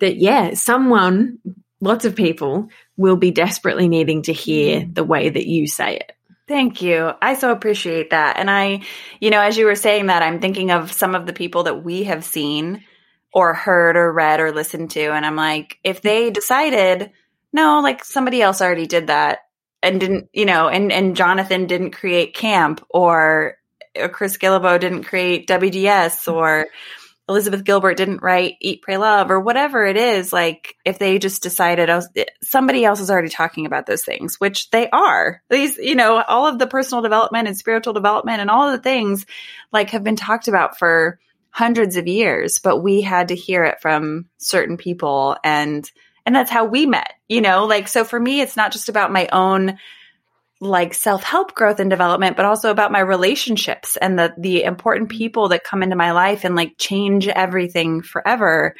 that, 0.00 0.16
yeah, 0.16 0.54
someone, 0.54 1.38
lots 1.80 2.04
of 2.04 2.16
people 2.16 2.70
will 2.96 3.16
be 3.16 3.30
desperately 3.30 3.88
needing 3.88 4.22
to 4.22 4.32
hear 4.32 4.80
mm-hmm. 4.80 4.92
the 4.94 5.04
way 5.04 5.28
that 5.28 5.46
you 5.46 5.66
say 5.66 5.96
it. 5.96 6.12
Thank 6.52 6.82
you. 6.82 7.10
I 7.22 7.32
so 7.32 7.50
appreciate 7.50 8.10
that. 8.10 8.36
And 8.36 8.50
I, 8.50 8.82
you 9.20 9.30
know, 9.30 9.40
as 9.40 9.56
you 9.56 9.64
were 9.64 9.74
saying 9.74 10.08
that, 10.08 10.22
I'm 10.22 10.38
thinking 10.38 10.70
of 10.70 10.92
some 10.92 11.14
of 11.14 11.24
the 11.24 11.32
people 11.32 11.62
that 11.62 11.82
we 11.82 12.02
have 12.02 12.26
seen 12.26 12.84
or 13.32 13.54
heard 13.54 13.96
or 13.96 14.12
read 14.12 14.38
or 14.38 14.52
listened 14.52 14.90
to. 14.90 15.12
And 15.14 15.24
I'm 15.24 15.34
like, 15.34 15.78
if 15.82 16.02
they 16.02 16.30
decided, 16.30 17.10
no, 17.54 17.80
like 17.80 18.04
somebody 18.04 18.42
else 18.42 18.60
already 18.60 18.86
did 18.86 19.06
that 19.06 19.38
and 19.82 19.98
didn't, 19.98 20.28
you 20.34 20.44
know, 20.44 20.68
and, 20.68 20.92
and 20.92 21.16
Jonathan 21.16 21.66
didn't 21.66 21.92
create 21.92 22.34
camp 22.34 22.84
or, 22.90 23.56
or 23.98 24.10
Chris 24.10 24.36
Guillebeau 24.36 24.78
didn't 24.78 25.04
create 25.04 25.48
WDS 25.48 26.30
or 26.30 26.66
Elizabeth 27.28 27.64
Gilbert 27.64 27.96
didn't 27.96 28.22
write 28.22 28.56
Eat, 28.60 28.82
Pray, 28.82 28.96
Love 28.96 29.30
or 29.30 29.40
whatever 29.40 29.86
it 29.86 29.96
is. 29.96 30.32
Like 30.32 30.76
if 30.84 30.98
they 30.98 31.18
just 31.18 31.42
decided 31.42 31.88
oh, 31.88 32.02
somebody 32.42 32.84
else 32.84 33.00
is 33.00 33.10
already 33.10 33.28
talking 33.28 33.64
about 33.66 33.86
those 33.86 34.04
things, 34.04 34.40
which 34.40 34.70
they 34.70 34.90
are. 34.90 35.42
These, 35.48 35.78
you 35.78 35.94
know, 35.94 36.20
all 36.20 36.46
of 36.46 36.58
the 36.58 36.66
personal 36.66 37.02
development 37.02 37.46
and 37.46 37.56
spiritual 37.56 37.92
development 37.92 38.40
and 38.40 38.50
all 38.50 38.72
the 38.72 38.78
things 38.78 39.24
like 39.72 39.90
have 39.90 40.04
been 40.04 40.16
talked 40.16 40.48
about 40.48 40.78
for 40.78 41.20
hundreds 41.50 41.96
of 41.96 42.08
years, 42.08 42.58
but 42.58 42.78
we 42.78 43.02
had 43.02 43.28
to 43.28 43.36
hear 43.36 43.64
it 43.64 43.80
from 43.80 44.26
certain 44.38 44.76
people 44.76 45.36
and 45.44 45.90
and 46.24 46.36
that's 46.36 46.52
how 46.52 46.64
we 46.64 46.86
met, 46.86 47.14
you 47.28 47.40
know? 47.40 47.66
Like 47.66 47.88
so 47.88 48.04
for 48.04 48.18
me 48.18 48.40
it's 48.40 48.56
not 48.56 48.72
just 48.72 48.88
about 48.88 49.12
my 49.12 49.28
own 49.32 49.78
like 50.62 50.94
self-help 50.94 51.56
growth 51.56 51.80
and 51.80 51.90
development 51.90 52.36
but 52.36 52.46
also 52.46 52.70
about 52.70 52.92
my 52.92 53.00
relationships 53.00 53.96
and 53.96 54.16
the 54.16 54.32
the 54.38 54.62
important 54.62 55.08
people 55.10 55.48
that 55.48 55.64
come 55.64 55.82
into 55.82 55.96
my 55.96 56.12
life 56.12 56.44
and 56.44 56.54
like 56.54 56.78
change 56.78 57.26
everything 57.26 58.00
forever 58.00 58.72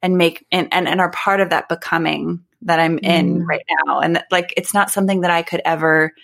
and 0.00 0.16
make 0.16 0.46
and 0.50 0.68
and, 0.72 0.88
and 0.88 0.98
are 0.98 1.10
part 1.10 1.40
of 1.40 1.50
that 1.50 1.68
becoming 1.68 2.42
that 2.62 2.80
I'm 2.80 2.96
in 2.98 3.40
Mm. 3.40 3.46
right 3.46 3.62
now. 3.84 4.00
And 4.00 4.24
like 4.30 4.54
it's 4.56 4.72
not 4.72 4.90
something 4.90 5.20
that 5.20 5.30
I 5.30 5.42
could 5.42 5.60
ever 5.64 6.14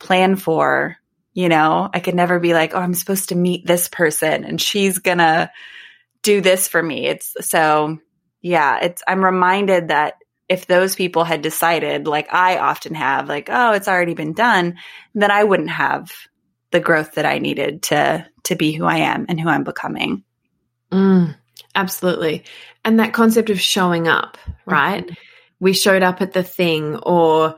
plan 0.00 0.34
for 0.34 0.96
you 1.34 1.48
know? 1.48 1.88
I 1.94 2.00
could 2.00 2.16
never 2.16 2.40
be 2.40 2.52
like 2.52 2.74
oh 2.74 2.80
I'm 2.80 2.94
supposed 2.94 3.28
to 3.28 3.36
meet 3.36 3.64
this 3.64 3.86
person 3.86 4.42
and 4.44 4.60
she's 4.60 4.98
gonna 4.98 5.52
do 6.22 6.40
this 6.40 6.66
for 6.66 6.82
me. 6.82 7.06
It's 7.06 7.36
so 7.42 7.98
yeah 8.40 8.80
it's 8.82 9.04
I'm 9.06 9.24
reminded 9.24 9.88
that 9.88 10.14
if 10.52 10.66
those 10.66 10.94
people 10.94 11.24
had 11.24 11.42
decided 11.42 12.06
like 12.06 12.32
I 12.32 12.58
often 12.58 12.94
have 12.94 13.28
like 13.28 13.48
oh 13.50 13.72
it's 13.72 13.88
already 13.88 14.14
been 14.14 14.32
done 14.32 14.76
then 15.14 15.30
I 15.30 15.44
wouldn't 15.44 15.70
have 15.70 16.12
the 16.70 16.80
growth 16.80 17.12
that 17.12 17.26
I 17.26 17.38
needed 17.38 17.82
to 17.84 18.26
to 18.44 18.56
be 18.56 18.72
who 18.72 18.84
I 18.84 18.98
am 18.98 19.26
and 19.28 19.40
who 19.40 19.48
I'm 19.48 19.64
becoming 19.64 20.24
Mm, 20.92 21.34
absolutely. 21.74 22.44
And 22.84 23.00
that 23.00 23.14
concept 23.14 23.50
of 23.50 23.60
showing 23.60 24.06
up, 24.06 24.36
right? 24.66 25.08
We 25.58 25.72
showed 25.72 26.02
up 26.02 26.20
at 26.20 26.32
the 26.32 26.42
thing 26.42 26.96
or 26.96 27.56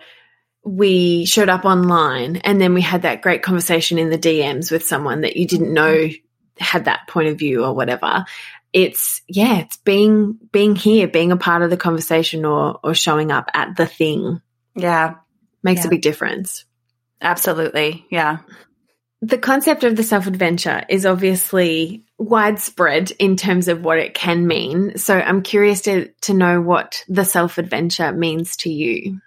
we 0.65 1.27
showed 1.27 1.49
up 1.49 1.65
online 1.65 2.37
and 2.37 2.61
then 2.61 2.73
we 2.73 2.81
had 2.81 3.03
that 3.03 3.23
great 3.23 3.43
conversation 3.43 3.99
in 3.99 4.09
the 4.09 4.19
DMs 4.19 4.71
with 4.71 4.87
someone 4.87 5.23
that 5.23 5.37
you 5.37 5.47
didn't 5.47 5.75
know 5.75 6.09
had 6.59 6.85
that 6.85 7.09
point 7.09 7.29
of 7.29 7.39
view 7.39 7.65
or 7.65 7.75
whatever. 7.75 8.25
It's 8.75 9.23
yeah, 9.29 9.61
it's 9.61 9.77
being 9.79 10.39
being 10.53 10.77
here, 10.77 11.09
being 11.09 11.33
a 11.33 11.37
part 11.39 11.63
of 11.63 11.71
the 11.71 11.77
conversation 11.79 12.45
or 12.45 12.81
or 12.85 12.95
showing 12.95 13.31
up 13.33 13.49
at 13.55 13.77
the 13.77 13.87
thing 13.87 14.43
yeah 14.77 15.15
makes 15.63 15.83
Yeah. 15.83 15.87
a 15.87 15.91
big 15.91 16.03
difference. 16.03 16.65
absolutely 17.23 18.05
yeah 18.11 18.39
The 19.23 19.39
concept 19.39 19.85
of 19.85 19.95
the 19.97 20.03
self 20.03 20.27
adventure 20.27 20.83
is 20.89 21.07
obviously 21.07 22.05
widespread 22.19 23.11
in 23.19 23.37
terms 23.37 23.69
of 23.69 23.81
what 23.83 23.99
it 23.99 24.13
can 24.15 24.47
mean. 24.47 24.99
So 24.99 25.17
I'm 25.19 25.43
curious 25.43 25.81
to, 25.83 26.11
to 26.23 26.35
know 26.35 26.61
what 26.61 27.03
the 27.09 27.25
self 27.25 27.57
adventure 27.59 28.13
means 28.13 28.57
to 28.59 28.71
you. 28.71 29.21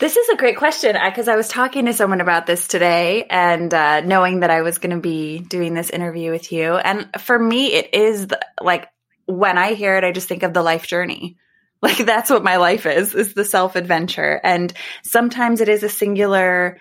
This 0.00 0.16
is 0.16 0.28
a 0.28 0.36
great 0.36 0.56
question 0.56 0.96
because 1.04 1.28
I 1.28 1.36
was 1.36 1.46
talking 1.46 1.86
to 1.86 1.92
someone 1.92 2.20
about 2.20 2.46
this 2.46 2.66
today 2.66 3.26
and 3.30 3.72
uh, 3.72 4.00
knowing 4.00 4.40
that 4.40 4.50
I 4.50 4.62
was 4.62 4.78
going 4.78 4.94
to 4.94 5.00
be 5.00 5.38
doing 5.38 5.72
this 5.72 5.88
interview 5.88 6.32
with 6.32 6.50
you. 6.50 6.74
And 6.74 7.08
for 7.20 7.38
me, 7.38 7.72
it 7.74 7.94
is 7.94 8.26
the, 8.26 8.40
like 8.60 8.88
when 9.26 9.56
I 9.56 9.74
hear 9.74 9.96
it, 9.96 10.02
I 10.02 10.10
just 10.10 10.26
think 10.26 10.42
of 10.42 10.52
the 10.52 10.62
life 10.62 10.86
journey. 10.86 11.36
Like 11.82 11.98
that's 11.98 12.30
what 12.30 12.42
my 12.42 12.56
life 12.56 12.86
is, 12.86 13.14
is 13.14 13.34
the 13.34 13.44
self 13.44 13.76
adventure. 13.76 14.40
And 14.42 14.72
sometimes 15.02 15.60
it 15.60 15.68
is 15.68 15.82
a 15.82 15.90
singular 15.90 16.80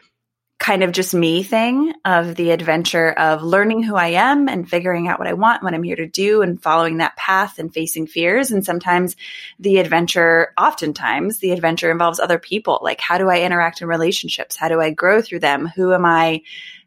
kind 0.63 0.81
of 0.81 0.93
just 0.93 1.13
me 1.13 1.43
thing 1.43 1.93
of 2.05 2.35
the 2.35 2.51
adventure 2.51 3.11
of 3.11 3.43
learning 3.43 3.83
who 3.83 3.97
I 3.97 4.11
am 4.11 4.47
and 4.47 4.67
figuring 4.67 5.09
out 5.09 5.19
what 5.19 5.27
I 5.27 5.33
want, 5.33 5.61
what 5.61 5.73
I'm 5.73 5.83
here 5.83 5.97
to 5.97 6.07
do, 6.07 6.41
and 6.41 6.63
following 6.63 6.99
that 6.99 7.17
path 7.17 7.59
and 7.59 7.73
facing 7.73 8.07
fears. 8.07 8.49
And 8.49 8.63
sometimes 8.63 9.17
the 9.59 9.79
adventure, 9.79 10.53
oftentimes, 10.57 11.39
the 11.39 11.51
adventure 11.51 11.91
involves 11.91 12.21
other 12.21 12.39
people. 12.39 12.79
Like, 12.81 13.01
how 13.01 13.17
do 13.17 13.29
I 13.29 13.41
interact 13.41 13.81
in 13.81 13.89
relationships? 13.89 14.55
How 14.55 14.69
do 14.69 14.79
I 14.79 14.91
grow 14.91 15.21
through 15.21 15.41
them? 15.41 15.67
Who 15.75 15.93
am 15.93 16.05
I 16.05 16.43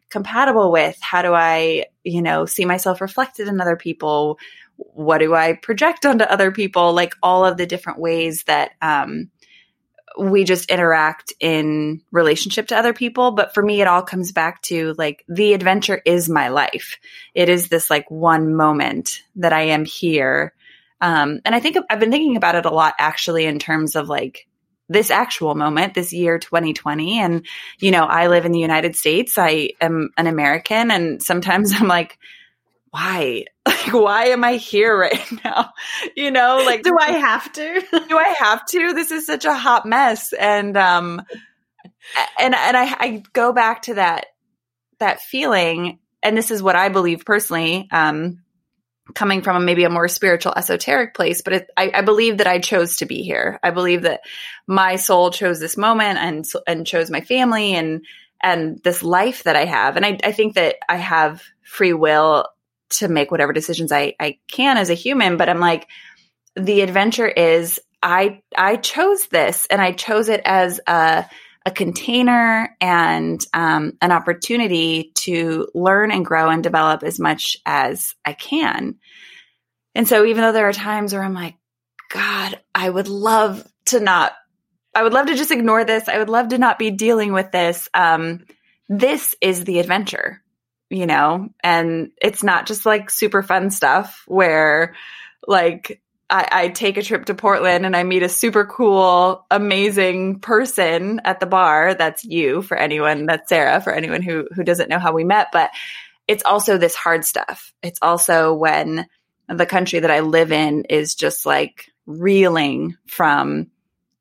compatible 0.09 0.71
with? 0.71 0.97
How 0.99 1.21
do 1.21 1.35
I, 1.35 1.85
you 2.03 2.23
know, 2.23 2.47
see 2.47 2.65
myself 2.65 2.99
reflected 2.99 3.47
in 3.47 3.61
other 3.61 3.75
people? 3.75 4.39
What 4.77 5.19
do 5.19 5.35
I 5.35 5.53
project 5.53 6.03
onto 6.03 6.23
other 6.23 6.51
people? 6.51 6.93
Like, 6.93 7.13
all 7.21 7.45
of 7.45 7.57
the 7.57 7.67
different 7.67 7.99
ways 7.99 8.41
that, 8.45 8.71
um, 8.81 9.29
we 10.19 10.43
just 10.43 10.69
interact 10.69 11.33
in 11.39 12.01
relationship 12.11 12.67
to 12.67 12.77
other 12.77 12.93
people. 12.93 13.31
But 13.31 13.53
for 13.53 13.63
me, 13.63 13.81
it 13.81 13.87
all 13.87 14.01
comes 14.01 14.31
back 14.31 14.61
to 14.63 14.93
like 14.97 15.23
the 15.27 15.53
adventure 15.53 16.01
is 16.05 16.29
my 16.29 16.49
life. 16.49 16.97
It 17.33 17.49
is 17.49 17.69
this 17.69 17.89
like 17.89 18.09
one 18.09 18.55
moment 18.55 19.21
that 19.35 19.53
I 19.53 19.63
am 19.63 19.85
here. 19.85 20.53
Um, 21.01 21.39
and 21.45 21.53
I 21.53 21.59
think 21.59 21.77
I've 21.89 21.99
been 21.99 22.11
thinking 22.11 22.37
about 22.37 22.55
it 22.55 22.65
a 22.65 22.73
lot 22.73 22.95
actually 22.97 23.45
in 23.45 23.59
terms 23.59 23.95
of 23.95 24.09
like 24.09 24.47
this 24.89 25.11
actual 25.11 25.53
moment, 25.53 25.93
this 25.93 26.13
year 26.13 26.39
2020. 26.39 27.19
And, 27.19 27.45
you 27.79 27.91
know, 27.91 28.05
I 28.05 28.27
live 28.27 28.45
in 28.45 28.51
the 28.51 28.59
United 28.59 28.95
States. 28.95 29.37
I 29.37 29.71
am 29.81 30.09
an 30.17 30.27
American. 30.27 30.91
And 30.91 31.21
sometimes 31.21 31.73
I'm 31.75 31.87
like, 31.87 32.17
why? 32.97 33.45
Like, 33.67 33.93
why 33.93 34.25
am 34.27 34.43
I 34.43 34.53
here 34.53 34.97
right 34.97 35.25
now? 35.43 35.71
You 36.15 36.31
know, 36.31 36.61
like, 36.65 36.83
Do 36.83 36.97
I 36.99 37.11
have 37.11 37.51
to? 37.53 37.81
do 38.09 38.17
I 38.17 38.33
have 38.39 38.65
to? 38.67 38.93
This 38.93 39.11
is 39.11 39.25
such 39.25 39.45
a 39.45 39.53
hot 39.53 39.85
mess. 39.85 40.33
And 40.33 40.75
um 40.75 41.21
and 42.39 42.55
and 42.55 42.77
I, 42.77 42.85
I 42.85 43.23
go 43.33 43.53
back 43.53 43.83
to 43.83 43.95
that 43.95 44.27
that 44.99 45.21
feeling, 45.21 45.99
and 46.23 46.37
this 46.37 46.49
is 46.49 46.63
what 46.63 46.75
I 46.75 46.89
believe 46.89 47.23
personally, 47.25 47.87
um, 47.91 48.39
coming 49.13 49.41
from 49.41 49.57
a, 49.57 49.59
maybe 49.59 49.83
a 49.83 49.89
more 49.89 50.07
spiritual, 50.07 50.53
esoteric 50.55 51.13
place, 51.13 51.41
but 51.41 51.53
it, 51.53 51.67
I, 51.77 51.91
I, 51.93 52.01
believe 52.01 52.39
that 52.39 52.47
I 52.47 52.59
chose 52.59 52.97
to 52.97 53.05
be 53.05 53.21
here. 53.21 53.59
I 53.61 53.71
believe 53.71 54.03
that 54.03 54.21
my 54.65 54.95
soul 54.95 55.29
chose 55.31 55.59
this 55.59 55.77
moment 55.77 56.17
and 56.19 56.45
and 56.65 56.87
chose 56.87 57.11
my 57.11 57.21
family 57.21 57.75
and 57.75 58.05
and 58.41 58.81
this 58.83 59.03
life 59.03 59.43
that 59.43 59.55
I 59.55 59.65
have. 59.65 59.97
And 59.97 60.05
I, 60.05 60.17
I 60.23 60.31
think 60.31 60.55
that 60.55 60.77
I 60.89 60.97
have 60.97 61.43
free 61.63 61.93
will 61.93 62.47
to 62.89 63.07
make 63.07 63.31
whatever 63.31 63.53
decisions 63.53 63.91
I, 63.91 64.15
I 64.19 64.39
can 64.51 64.77
as 64.77 64.89
a 64.89 64.95
human. 64.95 65.37
But 65.37 65.49
I'm 65.49 65.59
like, 65.59 65.87
the 66.55 66.81
adventure 66.81 67.27
is 67.27 67.79
I 68.01 68.41
I 68.55 68.77
chose 68.77 69.27
this 69.27 69.67
and 69.69 69.81
I 69.81 69.91
chose 69.91 70.29
it 70.29 70.41
as 70.45 70.79
a 70.87 71.25
a 71.67 71.71
container 71.71 72.77
and 72.79 73.45
um, 73.53 73.97
an 74.01 74.13
opportunity 74.13 75.11
to 75.15 75.67
learn 75.75 76.11
and 76.11 76.25
grow 76.25 76.49
and 76.49 76.63
develop 76.63 77.03
as 77.03 77.19
much 77.19 77.57
as 77.65 78.15
I 78.23 78.31
can. 78.31 78.95
And 79.93 80.07
so, 80.07 80.23
even 80.25 80.43
though 80.43 80.53
there 80.53 80.69
are 80.69 80.73
times 80.73 81.11
where 81.11 81.21
I'm 81.21 81.33
like, 81.33 81.55
God, 82.09 82.57
I 82.73 82.89
would 82.89 83.09
love 83.09 83.67
to 83.87 83.99
not, 83.99 84.31
I 84.95 85.03
would 85.03 85.11
love 85.11 85.27
to 85.27 85.35
just 85.35 85.51
ignore 85.51 85.83
this. 85.83 86.07
I 86.07 86.19
would 86.19 86.29
love 86.29 86.49
to 86.49 86.57
not 86.57 86.79
be 86.79 86.89
dealing 86.89 87.33
with 87.33 87.51
this. 87.51 87.89
Um, 87.93 88.45
this 88.87 89.35
is 89.41 89.65
the 89.65 89.79
adventure, 89.79 90.41
you 90.89 91.05
know, 91.05 91.49
and 91.63 92.11
it's 92.21 92.43
not 92.43 92.65
just 92.65 92.85
like 92.85 93.09
super 93.09 93.43
fun 93.43 93.69
stuff 93.69 94.23
where 94.27 94.95
like 95.47 96.01
I, 96.29 96.47
I, 96.51 96.67
take 96.69 96.97
a 96.97 97.03
trip 97.03 97.25
to 97.25 97.35
Portland 97.35 97.85
and 97.85 97.95
I 97.95 98.03
meet 98.03 98.23
a 98.23 98.29
super 98.29 98.65
cool, 98.65 99.45
amazing 99.49 100.39
person 100.39 101.21
at 101.23 101.39
the 101.39 101.45
bar. 101.45 101.93
That's 101.93 102.25
you 102.25 102.61
for 102.61 102.75
anyone. 102.75 103.27
That's 103.27 103.47
Sarah 103.47 103.79
for 103.79 103.93
anyone 103.93 104.21
who 104.21 104.47
who 104.53 104.63
doesn't 104.63 104.89
know 104.89 104.99
how 104.99 105.13
we 105.13 105.23
met. 105.23 105.47
But 105.53 105.71
it's 106.27 106.43
also 106.43 106.77
this 106.77 106.95
hard 106.95 107.25
stuff. 107.25 107.73
It's 107.81 107.99
also 108.01 108.53
when 108.53 109.07
the 109.47 109.65
country 109.65 109.99
that 109.99 110.11
I 110.11 110.19
live 110.19 110.51
in 110.51 110.83
is 110.85 111.15
just 111.15 111.45
like 111.45 111.89
reeling 112.05 112.97
from, 113.05 113.67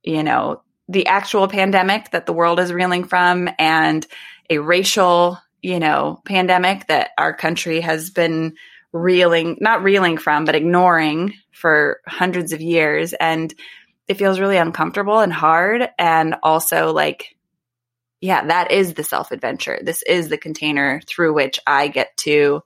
you 0.05 0.23
know, 0.23 0.63
the 0.89 1.09
actual 1.09 1.49
pandemic 1.49 2.13
that 2.13 2.27
the 2.27 2.33
world 2.33 2.61
is 2.61 2.73
reeling 2.73 3.05
from 3.05 3.49
and 3.59 4.07
a 4.49 4.59
racial, 4.59 5.41
you 5.67 5.81
know, 5.81 6.23
pandemic 6.25 6.87
that 6.87 7.11
our 7.19 7.35
country 7.35 7.81
has 7.81 8.11
been 8.11 8.55
reeling, 8.93 9.59
not 9.61 9.83
reeling 9.83 10.17
from, 10.17 10.45
but 10.45 10.55
ignoring 10.55 11.35
for 11.51 11.99
hundreds 12.07 12.53
of 12.53 12.61
years. 12.61 13.15
And 13.15 13.53
it 14.07 14.17
feels 14.17 14.39
really 14.39 14.59
uncomfortable 14.59 15.19
and 15.19 15.33
hard. 15.33 15.89
And 15.99 16.37
also, 16.45 16.93
like, 16.93 17.37
yeah, 18.21 18.47
that 18.47 18.71
is 18.71 18.95
the 18.95 19.03
self 19.03 19.33
adventure. 19.33 19.81
This 19.83 20.03
is 20.03 20.29
the 20.29 20.39
container 20.39 21.01
through 21.05 21.35
which 21.35 21.59
I 21.67 21.89
get 21.89 22.17
to 22.19 22.63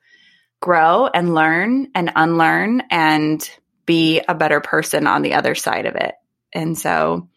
grow 0.60 1.06
and 1.06 1.34
learn 1.34 1.88
and 1.94 2.12
unlearn 2.14 2.82
and 2.90 3.50
be 3.86 4.20
a 4.28 4.34
better 4.34 4.60
person 4.60 5.06
on 5.06 5.22
the 5.22 5.32
other 5.32 5.54
side 5.54 5.86
of 5.86 5.94
it. 5.94 6.16
And 6.52 6.76
so, 6.76 7.29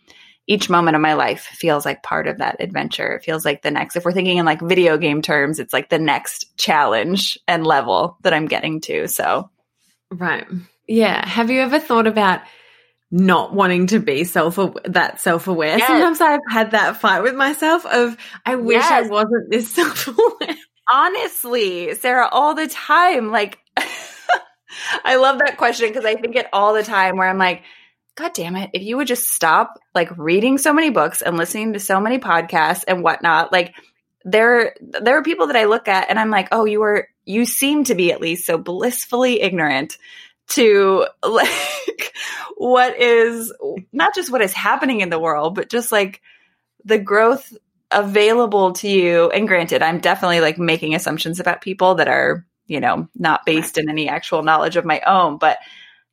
each 0.45 0.69
moment 0.69 0.95
of 0.95 1.01
my 1.01 1.13
life 1.13 1.43
feels 1.43 1.85
like 1.85 2.03
part 2.03 2.27
of 2.27 2.39
that 2.39 2.57
adventure. 2.59 3.13
It 3.13 3.23
feels 3.23 3.45
like 3.45 3.61
the 3.61 3.71
next, 3.71 3.95
if 3.95 4.03
we're 4.03 4.11
thinking 4.11 4.37
in 4.37 4.45
like 4.45 4.61
video 4.61 4.97
game 4.97 5.21
terms, 5.21 5.59
it's 5.59 5.73
like 5.73 5.89
the 5.89 5.99
next 5.99 6.57
challenge 6.57 7.39
and 7.47 7.65
level 7.65 8.17
that 8.23 8.33
I'm 8.33 8.47
getting 8.47 8.81
to. 8.81 9.07
So, 9.07 9.49
right. 10.11 10.45
Yeah. 10.87 11.25
Have 11.25 11.49
you 11.49 11.61
ever 11.61 11.79
thought 11.79 12.07
about 12.07 12.41
not 13.09 13.53
wanting 13.53 13.87
to 13.87 13.99
be 13.99 14.25
self 14.25 14.59
that 14.85 15.21
self 15.21 15.47
aware? 15.47 15.77
Yes. 15.77 15.87
Sometimes 15.87 16.19
I've 16.19 16.41
had 16.49 16.71
that 16.71 16.97
fight 16.97 17.23
with 17.23 17.35
myself 17.35 17.85
of 17.85 18.17
I 18.45 18.55
wish 18.55 18.75
yes. 18.75 18.91
I 18.91 19.07
wasn't 19.07 19.49
this 19.49 19.71
self 19.73 20.09
aware. 20.09 20.57
Honestly, 20.91 21.95
Sarah, 21.95 22.27
all 22.29 22.53
the 22.53 22.67
time. 22.67 23.31
Like, 23.31 23.59
I 25.05 25.15
love 25.15 25.39
that 25.39 25.55
question 25.55 25.87
because 25.87 26.03
I 26.03 26.15
think 26.15 26.35
it 26.35 26.47
all 26.51 26.73
the 26.73 26.83
time 26.83 27.15
where 27.15 27.29
I'm 27.29 27.37
like, 27.37 27.63
God 28.15 28.33
damn 28.33 28.55
it, 28.55 28.69
if 28.73 28.83
you 28.83 28.97
would 28.97 29.07
just 29.07 29.29
stop 29.29 29.79
like 29.95 30.15
reading 30.17 30.57
so 30.57 30.71
many 30.71 30.91
books 30.91 31.21
and 31.21 31.35
listening 31.35 31.73
to 31.73 31.79
so 31.79 31.99
many 31.99 32.19
podcasts 32.19 32.83
and 32.87 33.03
whatnot, 33.03 33.51
like 33.51 33.73
there 34.23 34.75
there 34.79 35.17
are 35.17 35.23
people 35.23 35.47
that 35.47 35.55
I 35.55 35.65
look 35.65 35.87
at 35.87 36.09
and 36.09 36.19
I'm 36.19 36.29
like, 36.29 36.49
oh, 36.51 36.65
you 36.65 36.79
were 36.79 37.07
you 37.25 37.45
seem 37.45 37.85
to 37.85 37.95
be 37.95 38.11
at 38.11 38.21
least 38.21 38.45
so 38.45 38.57
blissfully 38.57 39.41
ignorant 39.41 39.97
to 40.49 41.07
like 41.27 42.13
what 42.57 42.99
is 42.99 43.51
not 43.91 44.13
just 44.13 44.31
what 44.31 44.41
is 44.41 44.53
happening 44.53 45.01
in 45.01 45.09
the 45.09 45.19
world, 45.19 45.55
but 45.55 45.69
just 45.69 45.91
like 45.91 46.21
the 46.85 46.99
growth 46.99 47.51
available 47.91 48.73
to 48.73 48.87
you. 48.87 49.29
And 49.29 49.47
granted, 49.47 49.81
I'm 49.81 49.99
definitely 49.99 50.41
like 50.41 50.57
making 50.57 50.95
assumptions 50.95 51.39
about 51.39 51.61
people 51.61 51.95
that 51.95 52.07
are, 52.07 52.45
you 52.67 52.79
know, 52.79 53.07
not 53.15 53.45
based 53.45 53.77
in 53.77 53.89
any 53.89 54.07
actual 54.09 54.43
knowledge 54.43 54.75
of 54.75 54.85
my 54.85 55.01
own. 55.01 55.37
But 55.37 55.57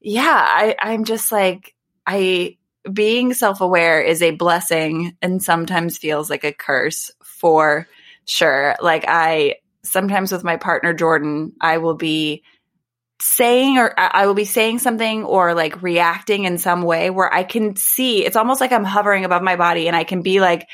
yeah, 0.01 0.45
I, 0.47 0.77
I'm 0.79 1.05
just 1.05 1.33
like, 1.33 1.75
I 2.11 2.57
being 2.93 3.35
self-aware 3.35 4.01
is 4.03 4.21
a 4.21 4.33
blessing 4.33 5.17
and 5.23 5.41
sometimes 5.41 5.99
feels 5.99 6.29
like 6.29 6.45
a 6.45 6.53
curse 6.53 7.13
for 7.23 7.87
sure. 8.25 8.75
Like 8.81 9.05
I 9.07 9.57
sometimes 9.85 10.33
with 10.33 10.43
my 10.43 10.57
partner 10.57 10.93
Jordan, 10.93 11.53
I 11.61 11.79
will 11.79 11.95
be 11.95 12.43
saying 13.21 13.79
or 13.79 13.95
I 13.97 14.27
will 14.27 14.35
be 14.35 14.45
saying 14.45 14.81
something 14.81 15.25
or 15.25 15.55
like 15.55 15.83
reacting 15.83 16.45
in 16.45 16.59
some 16.59 16.83
way 16.83 17.11
where 17.11 17.33
I 17.33 17.45
can 17.45 17.77
see 17.77 18.25
it's 18.25 18.37
almost 18.37 18.61
like 18.61 18.73
I'm 18.73 18.85
hovering 18.85 19.25
above 19.25 19.43
my 19.43 19.57
body 19.57 19.87
and 19.87 19.95
I 19.95 20.05
can 20.05 20.23
be 20.23 20.41
like 20.41 20.67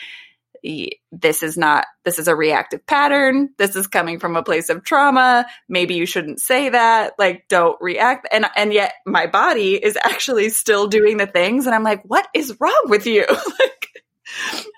this 1.13 1.43
is 1.43 1.57
not 1.57 1.87
this 2.05 2.19
is 2.19 2.29
a 2.29 2.37
reactive 2.37 2.87
pattern. 2.87 3.51
This 3.59 3.77
is 3.77 3.87
coming 3.87 4.19
from 4.19 4.37
a 4.37 4.43
place 4.43 4.69
of 4.69 4.85
trauma. 4.85 5.47
Maybe 5.69 5.95
you 5.95 6.07
shouldn't 6.07 6.41
say 6.41 6.69
that. 6.71 7.13
Like 7.19 7.47
don't 7.49 7.81
react. 7.81 8.29
And 8.31 8.47
and 8.57 8.73
yet 8.73 8.95
my 9.05 9.27
body 9.27 9.75
is 9.75 9.97
actually 9.97 10.51
still 10.51 10.87
doing 10.87 11.17
the 11.17 11.27
things 11.27 11.67
and 11.67 11.75
i'm 11.75 11.83
like 11.85 12.03
what 12.05 12.29
is 12.35 12.57
wrong 12.61 12.83
with 12.87 13.07
you? 13.07 13.27
Like 13.59 13.89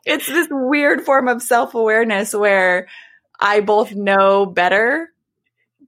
it's 0.05 0.27
this 0.27 0.47
weird 0.51 1.05
form 1.05 1.27
of 1.27 1.43
self-awareness 1.43 2.35
where 2.35 2.87
i 3.41 3.61
both 3.61 3.93
know 3.93 4.45
better 4.45 5.09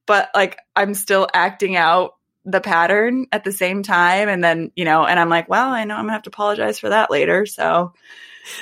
but 0.06 0.30
like 0.34 0.58
i'm 0.74 0.94
still 0.94 1.28
acting 1.34 1.76
out 1.76 2.14
the 2.46 2.60
pattern 2.60 3.26
at 3.32 3.44
the 3.44 3.52
same 3.52 3.82
time. 3.82 4.28
And 4.30 4.42
then 4.42 4.72
you 4.74 4.84
know 4.84 5.04
and 5.04 5.20
i'm 5.20 5.28
like 5.28 5.48
well 5.48 5.68
i 5.68 5.84
know 5.84 5.94
i'm 5.94 6.04
gonna 6.04 6.12
have 6.12 6.22
to 6.22 6.30
apologize 6.30 6.78
for 6.78 6.88
that 6.88 7.10
later. 7.10 7.44
So 7.46 7.92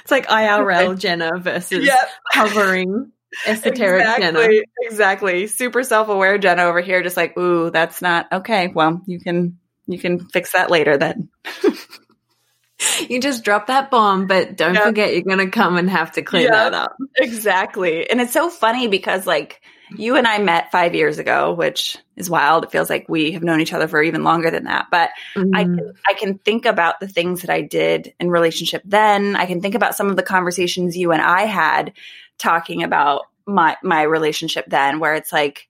it's 0.03 0.11
like 0.11 0.27
IRL 0.27 0.99
Jenna 1.01 1.39
versus 1.39 1.87
yep. 1.87 2.09
hovering 2.31 3.13
esoteric 3.47 4.03
exactly, 4.03 4.25
Jenna. 4.25 4.63
Exactly. 4.83 5.47
Super 5.47 5.83
self-aware 5.83 6.39
Jenna 6.39 6.65
over 6.65 6.81
here 6.81 7.03
just 7.03 7.17
like, 7.17 7.37
"Ooh, 7.39 7.71
that's 7.71 8.03
not 8.03 8.27
okay. 8.33 8.69
Well, 8.69 9.03
you 9.07 9.21
can 9.21 9.59
you 9.87 9.99
can 9.99 10.21
fix 10.21 10.53
that 10.53 10.71
later 10.71 10.97
then." 10.97 11.29
you 13.09 13.21
just 13.21 13.45
drop 13.45 13.67
that 13.67 13.91
bomb, 13.91 14.27
but 14.27 14.57
don't 14.57 14.75
yep. 14.75 14.85
forget 14.85 15.13
you're 15.13 15.23
going 15.23 15.39
to 15.39 15.51
come 15.51 15.77
and 15.77 15.91
have 15.91 16.13
to 16.13 16.23
clean 16.23 16.45
yep. 16.45 16.53
that 16.53 16.75
up. 16.75 16.97
Exactly. 17.17 18.09
And 18.09 18.21
it's 18.21 18.33
so 18.33 18.51
funny 18.51 18.89
because 18.89 19.27
like 19.27 19.61
you 19.97 20.17
and 20.17 20.27
I 20.27 20.39
met 20.39 20.73
five 20.73 20.95
years 20.95 21.19
ago, 21.19 21.53
which 21.53 21.97
is 22.17 22.31
wild. 22.31 22.65
It 22.65 22.71
feels 22.71 22.91
like 22.91 23.07
we 23.09 23.33
have 23.33 23.43
known 23.43 23.61
each 23.61 23.73
other 23.73 23.89
for 23.89 24.03
even 24.03 24.25
longer 24.25 24.51
than 24.51 24.65
that. 24.65 24.87
But 24.91 25.11
mm-hmm. 25.35 25.55
I 25.55 25.65
can, 25.65 25.93
I 26.09 26.15
can 26.15 26.39
think 26.39 26.67
about 26.67 27.01
the 27.01 27.09
things 27.09 27.43
that 27.43 27.51
I 27.51 27.63
did 27.63 28.15
in 28.19 28.31
relationship 28.31 28.83
then. 28.85 29.37
I 29.37 29.47
can 29.47 29.61
think 29.61 29.75
about 29.75 29.95
some 29.95 30.09
of 30.09 30.17
the 30.17 30.23
conversations 30.23 30.97
you 30.97 31.13
and 31.13 31.23
I 31.23 31.43
had 31.43 31.93
talking 32.39 32.83
about 32.83 33.23
my 33.47 33.77
my 33.83 34.03
relationship 34.03 34.67
then, 34.69 35.01
where 35.01 35.15
it's 35.15 35.33
like 35.33 35.69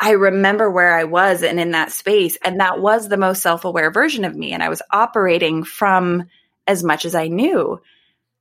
I 0.00 0.12
remember 0.12 0.70
where 0.70 0.94
I 0.98 1.04
was 1.04 1.42
and 1.42 1.60
in 1.60 1.72
that 1.72 1.92
space, 1.92 2.36
and 2.42 2.60
that 2.60 2.80
was 2.80 3.08
the 3.08 3.16
most 3.16 3.42
self 3.42 3.64
aware 3.64 3.90
version 3.90 4.24
of 4.24 4.34
me, 4.34 4.52
and 4.52 4.62
I 4.62 4.68
was 4.68 4.82
operating 4.90 5.64
from 5.64 6.24
as 6.66 6.82
much 6.82 7.04
as 7.04 7.14
I 7.14 7.28
knew. 7.28 7.80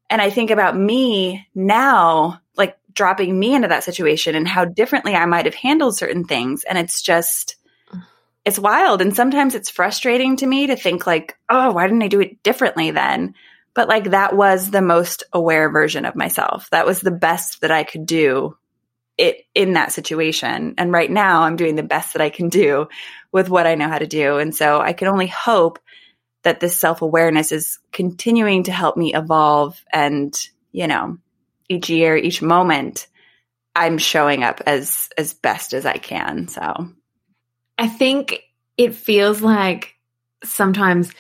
And 0.10 0.22
I 0.22 0.30
think 0.30 0.52
about 0.52 0.78
me 0.78 1.48
now, 1.54 2.42
like 2.56 2.78
dropping 2.96 3.38
me 3.38 3.54
into 3.54 3.68
that 3.68 3.84
situation 3.84 4.36
and 4.36 4.48
how 4.48 4.66
differently 4.66 5.14
I 5.16 5.26
might 5.26 5.46
have 5.46 5.56
handled 5.56 5.98
certain 5.98 6.24
things. 6.26 6.64
And 6.64 6.78
it's 6.78 7.02
just, 7.02 7.58
it's 8.46 8.60
wild. 8.60 9.02
And 9.02 9.16
sometimes 9.16 9.54
it's 9.54 9.70
frustrating 9.70 10.38
to 10.38 10.48
me 10.48 10.68
to 10.68 10.76
think, 10.76 11.06
like, 11.06 11.38
oh, 11.50 11.74
why 11.74 11.88
didn't 11.88 12.04
I 12.04 12.08
do 12.08 12.22
it 12.22 12.42
differently 12.42 12.92
then? 12.92 13.36
But 13.74 13.90
like, 13.90 14.12
that 14.12 14.36
was 14.36 14.72
the 14.72 14.82
most 14.82 15.24
aware 15.34 15.70
version 15.70 16.06
of 16.06 16.16
myself. 16.16 16.70
That 16.72 16.86
was 16.86 17.02
the 17.02 17.12
best 17.12 17.62
that 17.62 17.72
I 17.72 17.84
could 17.84 18.06
do 18.06 18.58
it 19.18 19.46
in 19.54 19.74
that 19.74 19.92
situation. 19.92 20.76
And 20.78 20.92
right 20.92 21.12
now 21.12 21.42
I'm 21.42 21.56
doing 21.56 21.76
the 21.76 21.84
best 21.84 22.14
that 22.14 22.22
I 22.22 22.30
can 22.30 22.50
do 22.50 22.88
with 23.32 23.50
what 23.50 23.68
I 23.68 23.76
know 23.76 23.88
how 23.88 24.00
to 24.00 24.08
do. 24.08 24.38
And 24.38 24.56
so 24.56 24.80
I 24.80 24.94
can 24.94 25.08
only 25.08 25.28
hope 25.28 25.80
that 26.44 26.60
this 26.60 26.78
self 26.78 27.02
awareness 27.02 27.52
is 27.52 27.80
continuing 27.92 28.64
to 28.64 28.72
help 28.72 28.96
me 28.96 29.14
evolve 29.14 29.82
and, 29.92 30.34
you 30.72 30.88
know, 30.88 31.18
each 31.70 31.90
year, 31.90 32.16
each 32.16 32.42
moment, 32.42 33.08
I'm 33.76 33.98
showing 33.98 34.44
up 34.44 34.62
as 34.66 35.10
as 35.18 35.34
best 35.34 35.74
as 35.74 35.86
I 35.86 35.98
can. 35.98 36.48
So 36.48 36.90
I 37.78 37.88
think 37.88 38.42
it 38.78 38.96
feels 38.96 39.42
like 39.42 39.96
sometimes 40.44 41.12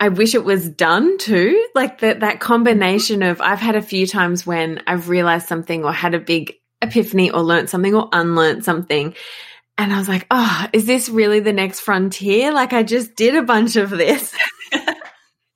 I 0.00 0.08
wish 0.08 0.34
it 0.34 0.44
was 0.44 0.68
done 0.68 1.18
too. 1.18 1.68
Like 1.74 2.00
that 2.00 2.20
that 2.20 2.40
combination 2.40 3.22
of 3.22 3.40
I've 3.40 3.60
had 3.60 3.76
a 3.76 3.82
few 3.82 4.06
times 4.06 4.46
when 4.46 4.82
I've 4.86 5.08
realized 5.08 5.46
something 5.46 5.84
or 5.84 5.92
had 5.92 6.14
a 6.14 6.20
big 6.20 6.54
epiphany 6.80 7.30
or 7.30 7.40
learnt 7.42 7.70
something 7.70 7.94
or 7.94 8.08
unlearned 8.12 8.64
something. 8.64 9.14
And 9.78 9.92
I 9.92 9.98
was 9.98 10.08
like, 10.08 10.26
oh, 10.30 10.66
is 10.72 10.86
this 10.86 11.08
really 11.08 11.40
the 11.40 11.52
next 11.52 11.80
frontier? 11.80 12.52
Like, 12.52 12.72
I 12.72 12.82
just 12.82 13.14
did 13.14 13.34
a 13.36 13.42
bunch 13.42 13.76
of 13.76 13.90
this. 13.90 14.34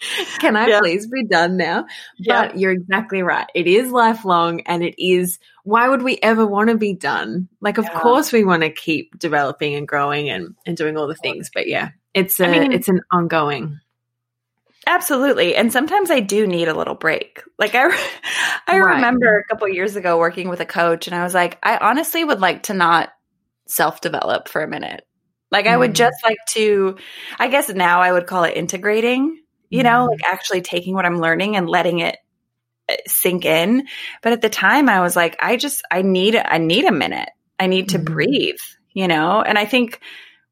Can 0.39 0.57
I 0.57 0.67
yeah. 0.67 0.81
please 0.81 1.07
be 1.07 1.25
done 1.25 1.57
now? 1.57 1.87
Yeah. 2.19 2.49
But 2.49 2.59
you're 2.59 2.73
exactly 2.73 3.23
right. 3.23 3.47
It 3.55 3.67
is 3.67 3.91
lifelong 3.91 4.61
and 4.63 4.83
it 4.83 4.95
is, 4.99 5.39
why 5.65 5.89
would 5.89 6.03
we 6.03 6.19
ever 6.23 6.47
want 6.47 6.71
to 6.71 6.77
be 6.77 6.95
done? 6.95 7.49
Like, 7.61 7.79
of 7.79 7.85
yeah. 7.85 8.01
course 8.01 8.33
we 8.33 8.45
want 8.45 8.63
to 8.63 8.71
keep 8.71 9.19
developing 9.19 9.75
and 9.75 9.89
growing 9.89 10.29
and, 10.29 10.55
and 10.67 10.77
doing 10.77 10.97
all 10.97 11.07
the 11.07 11.15
things. 11.15 11.51
But 11.53 11.67
yeah, 11.67 11.91
it's 12.15 12.39
a, 12.41 12.47
I 12.47 12.51
mean, 12.51 12.73
it's 12.73 12.89
an 12.89 13.01
ongoing. 13.11 13.81
Absolutely. 14.87 15.57
And 15.57 15.73
sometimes 15.73 16.11
I 16.11 16.21
do 16.21 16.47
need 16.47 16.69
a 16.69 16.75
little 16.75 16.95
break. 16.95 17.43
Like 17.59 17.75
I 17.75 17.87
I 18.69 18.79
right. 18.79 18.95
remember 18.97 19.39
a 19.39 19.45
couple 19.45 19.69
years 19.69 19.97
ago 19.97 20.19
working 20.19 20.49
with 20.49 20.61
a 20.61 20.67
coach 20.67 21.09
and 21.09 21.17
I 21.17 21.25
was 21.25 21.35
like, 21.35 21.59
I 21.63 21.77
honestly 21.79 22.23
would 22.23 22.41
like 22.41 22.65
to 22.65 22.75
not 22.75 23.11
self-develop 23.67 24.49
for 24.49 24.63
a 24.63 24.69
minute. 24.69 25.05
Like. 25.51 25.67
I 25.67 25.77
would 25.77 25.93
mm. 25.93 25.95
just 25.95 26.17
like 26.23 26.39
to 26.51 26.97
I 27.39 27.49
guess 27.49 27.69
now 27.69 28.01
I 28.01 28.13
would 28.13 28.27
call 28.27 28.45
it 28.45 28.57
integrating, 28.57 29.41
you 29.71 29.83
know, 29.83 30.07
like 30.07 30.25
actually 30.25 30.63
taking 30.63 30.95
what 30.95 31.07
I'm 31.07 31.21
learning 31.21 31.57
and 31.57 31.69
letting 31.69 32.01
it 32.01 32.17
uh, 32.89 32.95
sink 33.07 33.45
in. 33.45 33.87
But 34.23 34.33
at 34.33 34.43
the 34.43 34.49
time 34.49 34.89
I 34.89 35.01
was 35.01 35.17
like, 35.17 35.37
I 35.41 35.57
just 35.57 35.83
I 35.91 36.03
need 36.03 36.37
I 36.37 36.59
need 36.59 36.85
a 36.85 36.93
minute. 36.93 37.29
I 37.59 37.67
need 37.67 37.91
to 37.91 37.99
mm. 37.99 38.05
breathe, 38.05 38.61
you 38.93 39.09
know? 39.09 39.43
And 39.43 39.59
I 39.59 39.65
think 39.65 40.01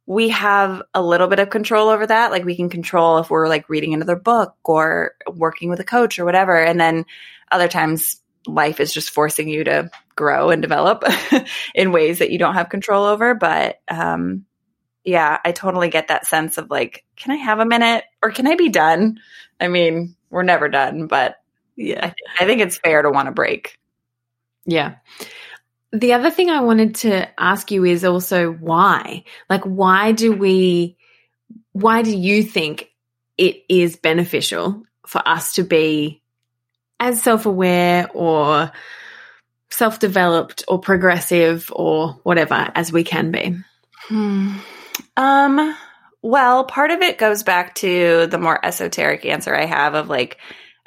we 0.07 0.29
have 0.31 0.83
a 0.92 1.03
little 1.03 1.29
bit 1.29 1.38
of 1.38 1.50
control 1.50 1.88
over 1.88 2.07
that. 2.07 2.31
Like 2.31 2.44
we 2.44 2.57
can 2.57 2.68
control 2.68 3.18
if 3.18 3.31
we're 3.31 3.48
like 3.48 3.68
reading 3.68 3.94
another 3.94 4.16
book 4.16 4.55
or 4.64 5.12
working 5.27 5.70
with 5.70 5.81
a 5.81 5.85
coach 5.85 6.18
or 6.18 6.24
whatever. 6.24 6.62
And 6.62 6.79
then 6.79 7.07
other 7.50 7.68
times 7.68 8.20
life 8.46 8.81
is 8.81 8.92
just 8.92 9.11
forcing 9.11 9.48
you 9.48 9.64
to 9.64 9.90
grow 10.14 10.50
and 10.50 10.61
develop 10.61 11.05
in 11.74 11.92
ways 11.92 12.18
that 12.18 12.31
you 12.31 12.38
don't 12.38 12.55
have 12.55 12.68
control 12.68 13.05
over. 13.05 13.35
But, 13.35 13.81
um, 13.88 14.44
yeah, 15.05 15.38
I 15.45 15.53
totally 15.53 15.88
get 15.88 16.09
that 16.09 16.27
sense 16.27 16.59
of 16.59 16.71
like, 16.71 17.05
can 17.17 17.33
I 17.33 17.37
have 17.37 17.61
a 17.61 17.67
minute 17.67 18.05
or 18.23 18.31
can 18.31 18.47
I 18.47 18.57
be 18.57 18.71
done? 18.71 19.21
I 19.61 19.69
mean, 19.69 20.17
we're 20.31 20.43
never 20.43 20.69
done, 20.69 21.07
but 21.07 21.37
yeah, 21.77 21.99
I, 21.99 22.01
th- 22.01 22.40
I 22.40 22.47
think 22.47 22.61
it's 22.61 22.79
fair 22.79 23.03
to 23.03 23.11
want 23.11 23.29
a 23.29 23.33
break. 23.33 23.79
Yeah. 24.64 24.97
The 25.93 26.14
other 26.14 26.31
thing 26.31 26.51
I 26.51 26.61
wanted 26.61 26.97
to 26.97 27.29
ask 27.40 27.71
you 27.71 27.85
is 27.85 28.05
also 28.05 28.51
why? 28.51 29.25
Like, 29.49 29.62
why 29.64 30.12
do 30.12 30.33
we, 30.33 30.97
why 31.73 32.03
do 32.03 32.17
you 32.17 32.43
think 32.43 32.90
it 33.37 33.62
is 33.69 33.97
beneficial 33.97 34.83
for 35.07 35.27
us 35.27 35.55
to 35.55 35.64
be 35.64 36.23
as 36.99 37.23
self 37.23 37.47
aware 37.47 38.09
or 38.12 38.73
self 39.71 39.99
developed 39.99 40.64
or 40.67 40.81
progressive 40.81 41.71
or 41.73 42.21
whatever 42.23 42.73
as 42.75 42.90
we 42.90 43.05
can 43.05 43.31
be? 43.31 43.57
Hmm. 44.09 44.57
Um, 45.16 45.76
well, 46.22 46.64
part 46.64 46.90
of 46.90 47.02
it 47.02 47.18
goes 47.18 47.42
back 47.42 47.74
to 47.76 48.26
the 48.26 48.38
more 48.38 48.64
esoteric 48.64 49.26
answer 49.26 49.54
I 49.54 49.66
have 49.66 49.94
of 49.94 50.09
like, 50.09 50.38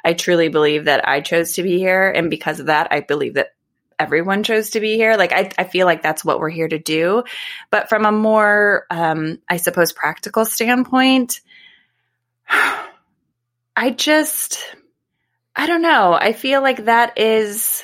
I 0.04 0.14
truly 0.14 0.48
believe 0.48 0.86
that 0.86 1.06
I 1.08 1.20
chose 1.20 1.54
to 1.54 1.62
be 1.62 1.78
here. 1.78 2.10
And 2.10 2.30
because 2.30 2.60
of 2.60 2.66
that, 2.66 2.88
I 2.90 3.00
believe 3.00 3.34
that 3.34 3.54
everyone 3.98 4.42
chose 4.42 4.70
to 4.70 4.80
be 4.80 4.96
here. 4.96 5.16
Like 5.16 5.32
I, 5.32 5.50
I 5.58 5.64
feel 5.64 5.86
like 5.86 6.02
that's 6.02 6.24
what 6.24 6.40
we're 6.40 6.50
here 6.50 6.68
to 6.68 6.78
do. 6.78 7.24
But 7.70 7.88
from 7.88 8.04
a 8.04 8.12
more, 8.12 8.86
um, 8.90 9.38
I 9.48 9.56
suppose, 9.56 9.92
practical 9.92 10.44
standpoint, 10.44 11.40
I 13.76 13.90
just, 13.90 14.74
I 15.54 15.66
don't 15.66 15.82
know. 15.82 16.12
I 16.14 16.32
feel 16.32 16.62
like 16.62 16.84
that 16.86 17.18
is, 17.18 17.82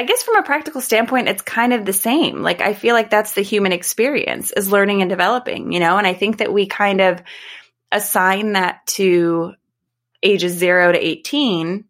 I 0.00 0.04
guess 0.04 0.22
from 0.22 0.36
a 0.36 0.42
practical 0.42 0.80
standpoint, 0.80 1.28
it's 1.28 1.42
kind 1.42 1.74
of 1.74 1.84
the 1.84 1.92
same. 1.92 2.40
Like 2.40 2.62
I 2.62 2.72
feel 2.72 2.94
like 2.94 3.10
that's 3.10 3.34
the 3.34 3.42
human 3.42 3.72
experience 3.72 4.50
is 4.50 4.72
learning 4.72 5.02
and 5.02 5.10
developing, 5.10 5.72
you 5.72 5.78
know? 5.78 5.98
And 5.98 6.06
I 6.06 6.14
think 6.14 6.38
that 6.38 6.50
we 6.50 6.66
kind 6.66 7.02
of 7.02 7.22
assign 7.92 8.54
that 8.54 8.86
to 8.86 9.52
ages 10.22 10.54
zero 10.54 10.90
to 10.90 10.98
18 10.98 11.84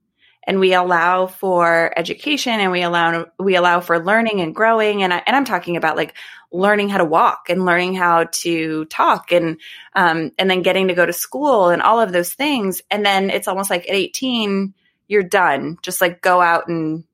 and 0.44 0.58
we 0.58 0.74
allow 0.74 1.28
for 1.28 1.92
education 1.96 2.58
and 2.58 2.72
we 2.72 2.82
allow 2.82 3.26
we 3.38 3.54
allow 3.54 3.78
for 3.78 4.04
learning 4.04 4.40
and 4.40 4.56
growing 4.56 5.04
and 5.04 5.14
I, 5.14 5.22
and 5.24 5.36
I'm 5.36 5.44
talking 5.44 5.76
about 5.76 5.96
like 5.96 6.14
learning 6.50 6.88
how 6.88 6.98
to 6.98 7.04
walk 7.04 7.46
and 7.48 7.64
learning 7.64 7.94
how 7.94 8.24
to 8.24 8.86
talk 8.86 9.30
and 9.30 9.60
um, 9.94 10.32
and 10.36 10.50
then 10.50 10.62
getting 10.62 10.88
to 10.88 10.94
go 10.94 11.06
to 11.06 11.12
school 11.12 11.68
and 11.68 11.80
all 11.80 12.00
of 12.00 12.10
those 12.10 12.34
things 12.34 12.82
and 12.90 13.06
then 13.06 13.30
it's 13.30 13.46
almost 13.46 13.70
like 13.70 13.88
at 13.88 13.94
18 13.94 14.74
you're 15.06 15.22
done 15.22 15.78
just 15.82 16.00
like 16.00 16.20
go 16.20 16.40
out 16.40 16.66
and 16.66 17.04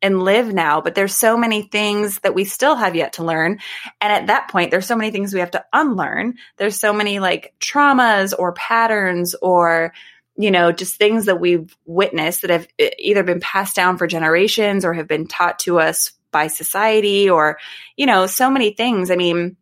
and 0.00 0.22
live 0.22 0.52
now 0.52 0.80
but 0.80 0.94
there's 0.94 1.14
so 1.14 1.36
many 1.36 1.62
things 1.62 2.18
that 2.20 2.34
we 2.34 2.44
still 2.44 2.76
have 2.76 2.94
yet 2.94 3.14
to 3.14 3.24
learn 3.24 3.58
and 4.00 4.12
at 4.12 4.28
that 4.28 4.48
point 4.48 4.70
there's 4.70 4.86
so 4.86 4.96
many 4.96 5.10
things 5.10 5.34
we 5.34 5.40
have 5.40 5.50
to 5.50 5.64
unlearn 5.72 6.34
there's 6.56 6.78
so 6.78 6.92
many 6.92 7.18
like 7.18 7.54
traumas 7.60 8.32
or 8.38 8.52
patterns 8.52 9.34
or 9.42 9.92
you 10.38 10.52
know, 10.52 10.70
just 10.70 10.94
things 10.94 11.26
that 11.26 11.40
we've 11.40 11.76
witnessed 11.84 12.42
that 12.42 12.50
have 12.50 12.68
either 12.98 13.24
been 13.24 13.40
passed 13.40 13.74
down 13.74 13.98
for 13.98 14.06
generations 14.06 14.84
or 14.84 14.94
have 14.94 15.08
been 15.08 15.26
taught 15.26 15.58
to 15.58 15.80
us 15.80 16.12
by 16.30 16.46
society 16.46 17.28
or, 17.28 17.58
you 17.96 18.06
know, 18.06 18.26
so 18.26 18.48
many 18.48 18.70
things. 18.70 19.10
I 19.10 19.16
mean, 19.16 19.56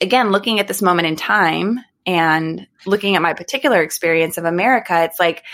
again, 0.00 0.32
looking 0.32 0.58
at 0.58 0.66
this 0.66 0.82
moment 0.82 1.06
in 1.06 1.14
time 1.14 1.78
and 2.04 2.66
looking 2.86 3.14
at 3.14 3.22
my 3.22 3.34
particular 3.34 3.80
experience 3.80 4.36
of 4.36 4.44
America, 4.44 5.04
it's 5.04 5.20
like, 5.20 5.44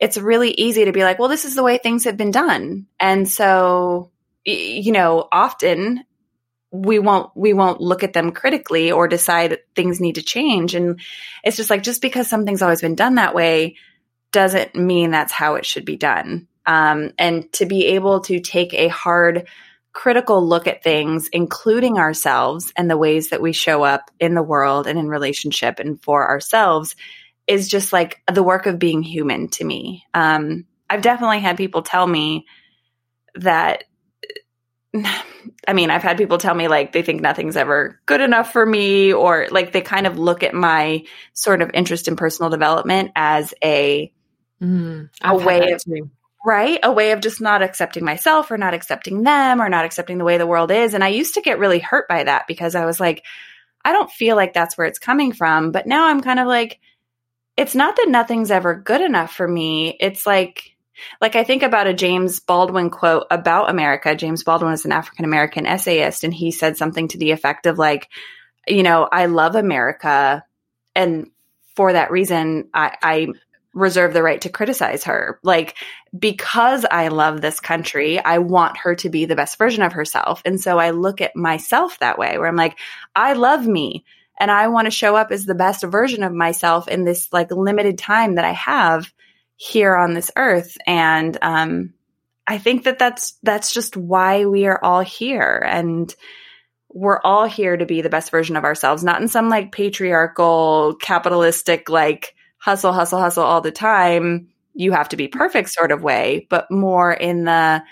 it's 0.00 0.16
really 0.16 0.50
easy 0.52 0.86
to 0.86 0.92
be 0.92 1.04
like, 1.04 1.18
well, 1.18 1.28
this 1.28 1.44
is 1.44 1.54
the 1.54 1.62
way 1.62 1.76
things 1.76 2.04
have 2.04 2.16
been 2.16 2.30
done. 2.30 2.86
And 2.98 3.28
so, 3.28 4.10
you 4.44 4.92
know, 4.92 5.28
often 5.30 6.04
we 6.72 6.98
won't 6.98 7.30
we 7.36 7.52
won't 7.52 7.80
look 7.80 8.02
at 8.02 8.12
them 8.12 8.32
critically 8.32 8.92
or 8.92 9.08
decide 9.08 9.58
things 9.74 10.00
need 10.00 10.14
to 10.14 10.22
change 10.22 10.74
and 10.74 11.00
it's 11.42 11.56
just 11.56 11.70
like 11.70 11.82
just 11.82 12.00
because 12.00 12.28
something's 12.28 12.62
always 12.62 12.80
been 12.80 12.94
done 12.94 13.16
that 13.16 13.34
way 13.34 13.76
doesn't 14.30 14.76
mean 14.76 15.10
that's 15.10 15.32
how 15.32 15.56
it 15.56 15.66
should 15.66 15.84
be 15.84 15.96
done 15.96 16.46
um, 16.66 17.10
and 17.18 17.52
to 17.52 17.66
be 17.66 17.86
able 17.86 18.20
to 18.20 18.38
take 18.38 18.72
a 18.72 18.86
hard 18.86 19.48
critical 19.92 20.46
look 20.46 20.68
at 20.68 20.84
things 20.84 21.28
including 21.32 21.98
ourselves 21.98 22.72
and 22.76 22.88
the 22.88 22.96
ways 22.96 23.30
that 23.30 23.42
we 23.42 23.52
show 23.52 23.82
up 23.82 24.08
in 24.20 24.34
the 24.34 24.42
world 24.42 24.86
and 24.86 24.96
in 24.96 25.08
relationship 25.08 25.80
and 25.80 26.00
for 26.00 26.28
ourselves 26.28 26.94
is 27.50 27.68
just 27.68 27.92
like 27.92 28.22
the 28.32 28.42
work 28.42 28.66
of 28.66 28.78
being 28.78 29.02
human 29.02 29.48
to 29.48 29.64
me 29.64 30.04
um, 30.14 30.64
i've 30.88 31.02
definitely 31.02 31.40
had 31.40 31.56
people 31.56 31.82
tell 31.82 32.06
me 32.06 32.46
that 33.34 33.84
I 35.66 35.72
mean, 35.72 35.90
I've 35.90 36.02
had 36.02 36.18
people 36.18 36.38
tell 36.38 36.54
me 36.54 36.68
like 36.68 36.92
they 36.92 37.02
think 37.02 37.20
nothing's 37.20 37.56
ever 37.56 38.00
good 38.06 38.20
enough 38.20 38.52
for 38.52 38.64
me, 38.64 39.12
or 39.12 39.48
like 39.50 39.72
they 39.72 39.80
kind 39.80 40.06
of 40.06 40.18
look 40.18 40.42
at 40.42 40.54
my 40.54 41.04
sort 41.32 41.62
of 41.62 41.70
interest 41.74 42.08
in 42.08 42.16
personal 42.16 42.50
development 42.50 43.12
as 43.14 43.54
a 43.62 44.12
mm, 44.62 45.08
a 45.22 45.36
way 45.36 45.72
of 45.72 45.82
right 46.44 46.80
a 46.82 46.90
way 46.90 47.12
of 47.12 47.20
just 47.20 47.40
not 47.40 47.62
accepting 47.62 48.04
myself 48.04 48.50
or 48.50 48.56
not 48.56 48.74
accepting 48.74 49.22
them 49.22 49.60
or 49.60 49.68
not 49.68 49.84
accepting 49.84 50.18
the 50.18 50.24
way 50.24 50.38
the 50.38 50.46
world 50.46 50.70
is. 50.70 50.94
And 50.94 51.04
I 51.04 51.08
used 51.08 51.34
to 51.34 51.42
get 51.42 51.58
really 51.58 51.78
hurt 51.78 52.08
by 52.08 52.24
that 52.24 52.46
because 52.46 52.74
I 52.74 52.86
was 52.86 52.98
like, 52.98 53.24
I 53.84 53.92
don't 53.92 54.10
feel 54.10 54.36
like 54.36 54.54
that's 54.54 54.76
where 54.76 54.86
it's 54.86 54.98
coming 54.98 55.32
from. 55.32 55.70
But 55.70 55.86
now 55.86 56.06
I'm 56.06 56.20
kind 56.20 56.40
of 56.40 56.46
like, 56.46 56.80
it's 57.60 57.74
not 57.74 57.94
that 57.96 58.08
nothing's 58.08 58.50
ever 58.50 58.74
good 58.74 59.02
enough 59.02 59.32
for 59.32 59.46
me. 59.46 59.94
It's 60.00 60.26
like 60.26 60.74
like 61.20 61.36
I 61.36 61.44
think 61.44 61.62
about 61.62 61.86
a 61.86 61.92
James 61.92 62.40
Baldwin 62.40 62.88
quote 62.88 63.26
about 63.30 63.68
America. 63.68 64.16
James 64.16 64.42
Baldwin 64.44 64.72
is 64.72 64.86
an 64.86 64.92
African 64.92 65.26
American 65.26 65.66
essayist, 65.66 66.24
and 66.24 66.32
he 66.32 66.52
said 66.52 66.78
something 66.78 67.08
to 67.08 67.18
the 67.18 67.32
effect 67.32 67.66
of 67.66 67.78
like, 67.78 68.08
you 68.66 68.82
know, 68.82 69.06
I 69.12 69.26
love 69.26 69.56
America, 69.56 70.42
and 70.94 71.30
for 71.76 71.92
that 71.92 72.10
reason, 72.10 72.70
I, 72.72 72.96
I 73.02 73.28
reserve 73.74 74.14
the 74.14 74.22
right 74.22 74.40
to 74.40 74.48
criticize 74.48 75.04
her. 75.04 75.38
Like, 75.42 75.76
because 76.18 76.86
I 76.90 77.08
love 77.08 77.42
this 77.42 77.60
country, 77.60 78.18
I 78.18 78.38
want 78.38 78.78
her 78.78 78.94
to 78.96 79.10
be 79.10 79.26
the 79.26 79.36
best 79.36 79.58
version 79.58 79.82
of 79.82 79.92
herself. 79.92 80.40
And 80.46 80.58
so 80.58 80.78
I 80.78 80.90
look 80.90 81.20
at 81.20 81.36
myself 81.36 81.98
that 81.98 82.18
way, 82.18 82.38
where 82.38 82.48
I'm 82.48 82.56
like, 82.56 82.78
I 83.14 83.34
love 83.34 83.66
me 83.66 84.06
and 84.40 84.50
I 84.50 84.68
want 84.68 84.86
to 84.86 84.90
show 84.90 85.14
up 85.14 85.30
as 85.30 85.44
the 85.44 85.54
best 85.54 85.84
version 85.84 86.22
of 86.22 86.32
myself 86.32 86.88
in 86.88 87.04
this 87.04 87.28
like 87.32 87.52
limited 87.52 87.98
time 87.98 88.36
that 88.36 88.44
I 88.44 88.52
have 88.52 89.12
here 89.56 89.94
on 89.94 90.14
this 90.14 90.30
earth. 90.34 90.78
And 90.86 91.36
um, 91.42 91.92
I 92.46 92.56
think 92.56 92.84
that 92.84 92.98
that's 92.98 93.38
that's 93.42 93.74
just 93.74 93.96
why 93.96 94.46
we 94.46 94.66
are 94.66 94.82
all 94.82 95.02
here, 95.02 95.62
and 95.64 96.12
we're 96.88 97.20
all 97.22 97.46
here 97.46 97.76
to 97.76 97.86
be 97.86 98.00
the 98.00 98.08
best 98.08 98.30
version 98.30 98.56
of 98.56 98.64
ourselves, 98.64 99.04
not 99.04 99.20
in 99.20 99.28
some 99.28 99.48
like 99.48 99.70
patriarchal, 99.70 100.96
capitalistic, 101.00 101.88
like 101.88 102.34
hustle, 102.56 102.92
hustle, 102.92 103.20
hustle 103.20 103.44
all 103.44 103.60
the 103.60 103.70
time. 103.70 104.48
You 104.74 104.92
have 104.92 105.10
to 105.10 105.16
be 105.16 105.28
perfect 105.28 105.68
sort 105.70 105.92
of 105.92 106.02
way, 106.02 106.46
but 106.48 106.70
more 106.70 107.12
in 107.12 107.44
the 107.44 107.82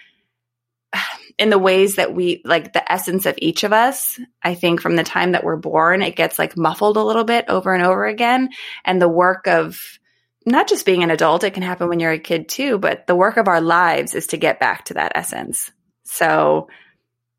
in 1.39 1.51
the 1.51 1.59
ways 1.59 1.97
that 1.97 2.15
we 2.15 2.43
like 2.45 2.73
the 2.73 2.93
essence 2.93 3.27
of 3.27 3.35
each 3.39 3.65
of 3.65 3.73
us 3.73 4.19
i 4.43 4.55
think 4.55 4.81
from 4.81 4.97
the 4.97 5.05
time 5.05 5.33
that 5.33 5.45
we're 5.45 5.57
born 5.57 6.03
it 6.03 6.17
gets 6.17 6.39
like 6.39 6.57
muffled 6.57 6.97
a 6.97 7.03
little 7.03 7.25
bit 7.25 7.45
over 7.49 7.75
and 7.75 7.85
over 7.85 8.07
again 8.07 8.49
and 8.85 9.01
the 9.01 9.09
work 9.09 9.47
of 9.47 9.99
not 10.49 10.69
just 10.69 10.87
being 10.87 11.03
an 11.03 11.11
adult, 11.11 11.45
it 11.45 11.53
can 11.53 11.63
happen 11.63 11.89
when 11.89 12.01
you're 12.01 12.13
a 12.13 12.19
kid 12.19 12.49
too, 12.49 12.79
but 12.79 13.07
the 13.07 13.15
work 13.15 13.37
of 13.37 13.49
our 13.49 13.61
lives 13.61 14.15
is 14.15 14.29
to 14.29 14.37
get 14.37 14.59
back 14.59 14.87
to 14.87 14.95
that 14.95 15.13
essence. 15.15 15.71
So 16.05 16.69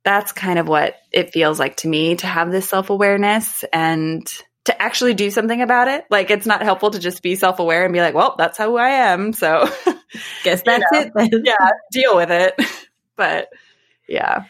that's 0.03 0.31
kind 0.31 0.59
of 0.59 0.67
what 0.67 0.95
it 1.11 1.33
feels 1.33 1.59
like 1.59 1.77
to 1.77 1.87
me 1.87 2.15
to 2.15 2.27
have 2.27 2.51
this 2.51 2.69
self 2.69 2.89
awareness 2.89 3.65
and 3.73 4.25
to 4.65 4.81
actually 4.81 5.15
do 5.15 5.31
something 5.31 5.61
about 5.61 5.87
it. 5.87 6.05
Like 6.09 6.29
it's 6.29 6.45
not 6.45 6.61
helpful 6.61 6.91
to 6.91 6.99
just 6.99 7.23
be 7.23 7.35
self 7.35 7.59
aware 7.59 7.83
and 7.83 7.93
be 7.93 7.99
like, 7.99 8.13
well, 8.13 8.35
that's 8.37 8.57
how 8.57 8.77
I 8.77 8.89
am. 9.11 9.33
So 9.33 9.67
guess 10.43 10.61
that's 10.61 10.83
you 10.91 10.99
know, 10.99 11.11
it. 11.15 11.45
Yeah, 11.45 11.69
deal 11.91 12.15
with 12.15 12.31
it. 12.31 12.53
but 13.15 13.49
yeah. 14.09 14.45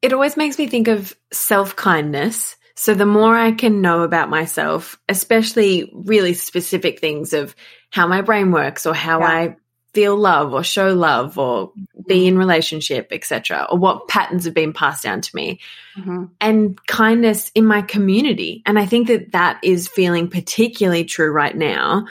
It 0.00 0.12
always 0.12 0.36
makes 0.36 0.58
me 0.58 0.66
think 0.66 0.88
of 0.88 1.14
self 1.32 1.76
kindness. 1.76 2.56
So 2.74 2.94
the 2.94 3.06
more 3.06 3.36
I 3.36 3.52
can 3.52 3.80
know 3.80 4.02
about 4.02 4.30
myself, 4.30 4.98
especially 5.08 5.92
really 5.94 6.34
specific 6.34 7.00
things 7.00 7.32
of 7.32 7.54
how 7.90 8.06
my 8.06 8.22
brain 8.22 8.50
works 8.50 8.86
or 8.86 8.94
how 8.94 9.20
yeah. 9.20 9.26
I 9.26 9.56
feel 9.94 10.16
love 10.16 10.54
or 10.54 10.64
show 10.64 10.94
love 10.94 11.38
or 11.38 11.72
be 12.06 12.14
mm-hmm. 12.14 12.28
in 12.28 12.38
relationship 12.38 13.08
etc 13.12 13.66
or 13.70 13.78
what 13.78 14.08
patterns 14.08 14.44
have 14.44 14.54
been 14.54 14.72
passed 14.72 15.02
down 15.02 15.20
to 15.20 15.34
me 15.36 15.60
mm-hmm. 15.96 16.24
and 16.40 16.84
kindness 16.86 17.50
in 17.54 17.66
my 17.66 17.82
community 17.82 18.62
and 18.64 18.78
i 18.78 18.86
think 18.86 19.08
that 19.08 19.32
that 19.32 19.58
is 19.62 19.88
feeling 19.88 20.28
particularly 20.28 21.04
true 21.04 21.30
right 21.30 21.56
now 21.56 22.06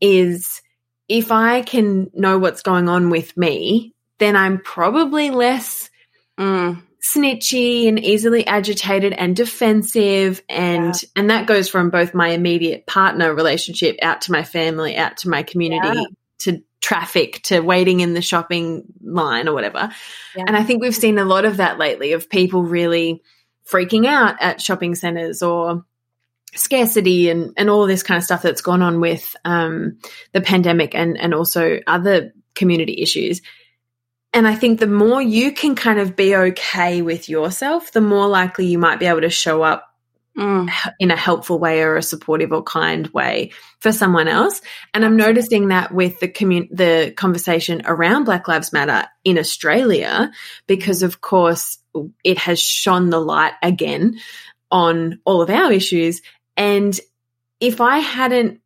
is 0.00 0.60
if 1.08 1.30
i 1.30 1.62
can 1.62 2.10
know 2.14 2.38
what's 2.38 2.62
going 2.62 2.88
on 2.88 3.10
with 3.10 3.36
me 3.36 3.94
then 4.18 4.34
i'm 4.34 4.58
probably 4.58 5.30
less 5.30 5.89
mm. 6.40 6.82
snitchy 7.02 7.88
and 7.88 7.98
easily 7.98 8.46
agitated 8.46 9.12
and 9.12 9.36
defensive 9.36 10.42
and 10.48 10.94
yeah. 11.02 11.08
and 11.16 11.30
that 11.30 11.46
goes 11.46 11.68
from 11.68 11.90
both 11.90 12.14
my 12.14 12.28
immediate 12.28 12.86
partner 12.86 13.34
relationship 13.34 13.96
out 14.02 14.22
to 14.22 14.32
my 14.32 14.42
family 14.42 14.96
out 14.96 15.18
to 15.18 15.28
my 15.28 15.42
community 15.42 15.98
yeah. 15.98 16.04
to 16.38 16.62
traffic 16.80 17.42
to 17.42 17.60
waiting 17.60 18.00
in 18.00 18.14
the 18.14 18.22
shopping 18.22 18.84
line 19.02 19.48
or 19.48 19.54
whatever. 19.54 19.90
Yeah. 20.34 20.44
And 20.46 20.56
I 20.56 20.64
think 20.64 20.80
we've 20.80 20.94
seen 20.94 21.18
a 21.18 21.24
lot 21.24 21.44
of 21.44 21.58
that 21.58 21.78
lately 21.78 22.12
of 22.12 22.28
people 22.28 22.62
really 22.62 23.22
freaking 23.70 24.06
out 24.06 24.36
at 24.40 24.60
shopping 24.60 24.94
centers 24.94 25.42
or 25.42 25.84
scarcity 26.54 27.30
and, 27.30 27.52
and 27.56 27.70
all 27.70 27.86
this 27.86 28.02
kind 28.02 28.18
of 28.18 28.24
stuff 28.24 28.42
that's 28.42 28.62
gone 28.62 28.82
on 28.82 29.00
with 29.00 29.36
um, 29.44 29.98
the 30.32 30.40
pandemic 30.40 30.94
and, 30.94 31.16
and 31.18 31.34
also 31.34 31.80
other 31.86 32.32
community 32.54 33.00
issues. 33.00 33.40
And 34.32 34.46
I 34.46 34.54
think 34.54 34.78
the 34.78 34.86
more 34.86 35.20
you 35.20 35.52
can 35.52 35.74
kind 35.74 35.98
of 35.98 36.14
be 36.14 36.36
okay 36.36 37.02
with 37.02 37.28
yourself, 37.28 37.92
the 37.92 38.00
more 38.00 38.28
likely 38.28 38.66
you 38.66 38.78
might 38.78 39.00
be 39.00 39.06
able 39.06 39.22
to 39.22 39.30
show 39.30 39.62
up 39.62 39.90
mm. 40.38 40.70
in 40.98 41.10
a 41.10 41.16
helpful 41.16 41.58
way 41.58 41.82
or 41.82 41.96
a 41.96 42.02
supportive 42.02 42.52
or 42.52 42.62
kind 42.62 43.08
way 43.08 43.50
for 43.80 43.90
someone 43.92 44.28
else. 44.28 44.60
And 44.94 45.04
I'm 45.04 45.16
noticing 45.16 45.68
that 45.68 45.92
with 45.92 46.20
the 46.20 46.28
commun- 46.28 46.68
the 46.70 47.12
conversation 47.16 47.82
around 47.84 48.24
Black 48.24 48.46
Lives 48.46 48.72
Matter 48.72 49.08
in 49.24 49.38
Australia, 49.38 50.30
because 50.66 51.02
of 51.02 51.20
course 51.20 51.78
it 52.24 52.38
has 52.38 52.60
shone 52.60 53.10
the 53.10 53.20
light 53.20 53.54
again 53.62 54.18
on 54.70 55.20
all 55.24 55.42
of 55.42 55.50
our 55.50 55.72
issues. 55.72 56.22
And 56.56 56.98
if 57.58 57.80
I 57.80 57.98
hadn't 57.98 58.60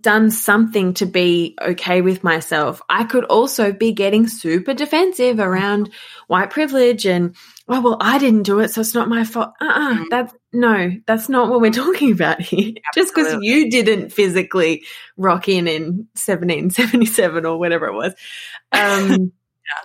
done 0.00 0.30
something 0.30 0.94
to 0.94 1.06
be 1.06 1.56
okay 1.60 2.02
with 2.02 2.22
myself, 2.22 2.82
I 2.88 3.04
could 3.04 3.24
also 3.24 3.72
be 3.72 3.92
getting 3.92 4.28
super 4.28 4.74
defensive 4.74 5.38
around 5.40 5.90
white 6.26 6.50
privilege 6.50 7.06
and, 7.06 7.34
oh, 7.68 7.80
well, 7.80 7.96
I 8.00 8.18
didn't 8.18 8.42
do 8.42 8.60
it, 8.60 8.70
so 8.70 8.82
it's 8.82 8.94
not 8.94 9.08
my 9.08 9.24
fault. 9.24 9.52
Uh-uh, 9.60 9.94
mm. 9.94 10.04
that's, 10.10 10.34
no, 10.52 10.90
that's 11.06 11.28
not 11.28 11.48
what 11.48 11.60
we're 11.60 11.70
talking 11.72 12.12
about 12.12 12.40
here. 12.40 12.74
Just 12.94 13.14
because 13.14 13.38
you 13.40 13.70
didn't 13.70 14.12
physically 14.12 14.84
rock 15.16 15.48
in 15.48 15.66
in 15.66 16.08
1777 16.14 17.46
or 17.46 17.58
whatever 17.58 17.86
it 17.86 17.94
was. 17.94 18.14
Um, 18.72 19.32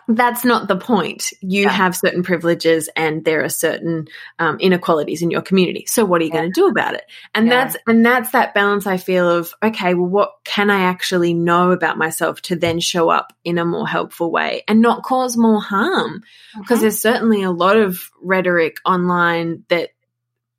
that's 0.08 0.44
not 0.44 0.68
the 0.68 0.76
point. 0.76 1.32
You 1.42 1.64
yeah. 1.64 1.70
have 1.70 1.96
certain 1.96 2.24
privileges 2.24 2.90
and 2.96 3.24
there 3.24 3.44
are 3.44 3.50
certain 3.50 4.08
um, 4.40 4.60
inequalities 4.60 5.22
in 5.22 5.32
your 5.32 5.42
community. 5.42 5.86
So 5.88 6.06
what 6.06 6.22
are 6.22 6.26
you 6.26 6.32
yeah. 6.34 6.42
going 6.42 6.54
to 6.54 6.60
do 6.60 6.68
about 6.68 6.96
it? 6.96 7.04
And 7.34 7.48
yeah. 7.48 7.54
that's 7.66 7.78
and 7.88 8.06
that's 8.06 8.32
that 8.32 8.54
balance 8.54 8.88
I 8.88 8.98
feel 8.98 9.30
of 9.30 9.54
okay, 9.64 9.94
well 9.94 10.10
what 10.10 10.32
can 10.44 10.70
I 10.70 10.82
actually 10.82 11.34
know 11.34 11.72
about 11.72 11.98
myself 11.98 12.42
to 12.44 12.56
then 12.56 12.80
show 12.80 13.10
up 13.10 13.34
in 13.44 13.58
a 13.58 13.66
more 13.66 13.88
helpful 13.88 14.32
way 14.32 14.64
and 14.68 14.82
not 14.82 15.04
cause 15.04 15.38
more 15.38 15.62
harm? 15.62 16.24
Because 16.58 16.78
uh-huh. 16.78 16.82
there's 16.82 17.02
certainly 17.02 17.44
a 17.44 17.52
lot 17.52 17.78
of 17.78 18.10
rhetoric 18.22 18.78
online 18.86 19.64
that 19.70 19.90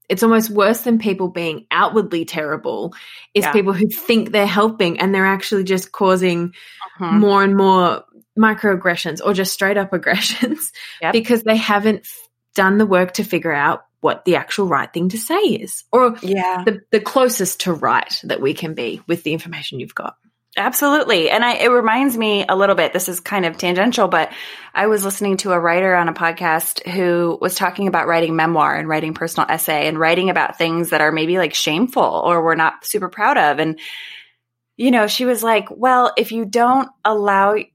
it's 0.09 0.23
almost 0.23 0.51
worse 0.51 0.83
than 0.83 0.99
people 0.99 1.29
being 1.29 1.67
outwardly 1.71 2.25
terrible 2.25 2.95
is 3.33 3.47
people 3.53 3.73
who 3.73 3.89
think 3.89 4.31
they're 4.31 4.47
helping 4.47 5.01
and 5.01 5.15
they're 5.15 5.27
actually 5.27 5.65
just 5.65 5.93
causing 5.93 6.53
uh-huh. 7.01 7.13
more 7.13 7.43
and 7.43 7.57
more 7.57 8.04
microaggressions 8.39 9.21
or 9.25 9.33
just 9.33 9.53
straight 9.53 9.77
up 9.77 9.93
aggressions 9.93 10.73
yep. 11.03 11.13
because 11.13 11.43
they 11.43 11.57
haven't 11.57 12.01
f- 12.01 12.29
done 12.55 12.79
the 12.79 12.87
work 12.87 13.13
to 13.13 13.25
figure 13.25 13.53
out 13.53 13.85
what 14.01 14.25
the 14.25 14.37
actual 14.37 14.67
right 14.67 14.93
thing 14.93 15.09
to 15.09 15.19
say 15.19 15.39
is 15.39 15.85
or 15.91 16.17
yeah. 16.23 16.63
the, 16.65 16.83
the 16.91 17.01
closest 17.01 17.63
to 17.63 17.73
right 17.73 18.21
that 18.25 18.41
we 18.41 18.53
can 18.53 18.75
be 18.75 19.01
with 19.07 19.23
the 19.23 19.33
information 19.33 19.81
you've 19.81 19.95
got. 19.95 20.17
Absolutely. 20.57 21.31
And 21.31 21.45
I, 21.45 21.55
it 21.55 21.69
reminds 21.69 22.17
me 22.17 22.45
a 22.49 22.55
little 22.55 22.77
bit, 22.77 22.93
this 22.93 23.09
is 23.09 23.19
kind 23.19 23.45
of 23.45 23.57
tangential, 23.57 24.07
but 24.07 24.33
I 24.73 24.87
was 24.87 25.05
listening 25.05 25.37
to 25.39 25.53
a 25.53 25.59
writer 25.59 25.95
on 25.95 26.09
a 26.09 26.13
podcast 26.13 26.87
who 26.89 27.37
was 27.41 27.57
talking 27.57 27.89
about 27.89 28.07
writing 28.07 28.37
memoir 28.37 28.77
and 28.77 28.89
writing 28.89 29.15
personal 29.15 29.51
essay 29.51 29.89
and 29.89 29.99
writing 29.99 30.31
about 30.31 30.57
things 30.57 30.91
that 30.91 31.01
are 31.01 31.11
maybe 31.11 31.39
like 31.39 31.55
shameful 31.55 32.05
or 32.05 32.45
we're 32.45 32.55
not 32.55 32.85
super 32.85 33.09
proud 33.09 33.37
of. 33.37 33.59
And 33.59 33.81
you 34.77 34.91
know, 34.91 35.07
she 35.07 35.25
was 35.25 35.43
like, 35.43 35.69
well, 35.71 36.13
if 36.17 36.33
you 36.33 36.45
don't 36.45 36.89
allow, 37.05 37.55
A, 37.55 37.69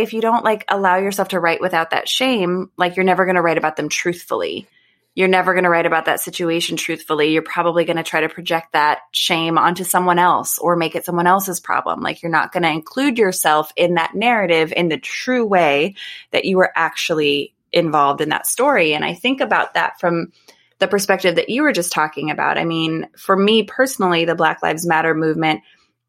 if 0.00 0.14
you 0.14 0.20
don't 0.20 0.44
like 0.44 0.64
allow 0.68 0.96
yourself 0.96 1.28
to 1.28 1.40
write 1.40 1.60
without 1.60 1.90
that 1.90 2.08
shame, 2.08 2.70
like 2.76 2.96
you're 2.96 3.04
never 3.04 3.26
going 3.26 3.36
to 3.36 3.42
write 3.42 3.58
about 3.58 3.76
them 3.76 3.88
truthfully. 3.88 4.66
You're 5.14 5.28
never 5.28 5.54
going 5.54 5.64
to 5.64 5.70
write 5.70 5.86
about 5.86 6.06
that 6.06 6.20
situation 6.20 6.76
truthfully. 6.76 7.32
You're 7.32 7.42
probably 7.42 7.84
going 7.84 7.96
to 7.96 8.02
try 8.02 8.20
to 8.20 8.28
project 8.28 8.72
that 8.72 9.00
shame 9.12 9.56
onto 9.56 9.84
someone 9.84 10.18
else 10.18 10.58
or 10.58 10.76
make 10.76 10.94
it 10.94 11.06
someone 11.06 11.26
else's 11.26 11.60
problem. 11.60 12.00
Like 12.00 12.22
you're 12.22 12.32
not 12.32 12.52
going 12.52 12.64
to 12.64 12.70
include 12.70 13.18
yourself 13.18 13.72
in 13.76 13.94
that 13.94 14.14
narrative 14.14 14.74
in 14.76 14.88
the 14.88 14.98
true 14.98 15.44
way 15.44 15.94
that 16.32 16.44
you 16.44 16.58
were 16.58 16.72
actually 16.74 17.54
involved 17.72 18.20
in 18.20 18.28
that 18.30 18.46
story. 18.46 18.94
And 18.94 19.04
I 19.04 19.14
think 19.14 19.40
about 19.40 19.74
that 19.74 20.00
from 20.00 20.32
the 20.78 20.88
perspective 20.88 21.36
that 21.36 21.48
you 21.48 21.62
were 21.62 21.72
just 21.72 21.92
talking 21.92 22.30
about. 22.30 22.58
I 22.58 22.64
mean, 22.64 23.08
for 23.16 23.36
me 23.36 23.62
personally, 23.62 24.26
the 24.26 24.34
Black 24.34 24.62
Lives 24.62 24.86
Matter 24.86 25.14
movement 25.14 25.62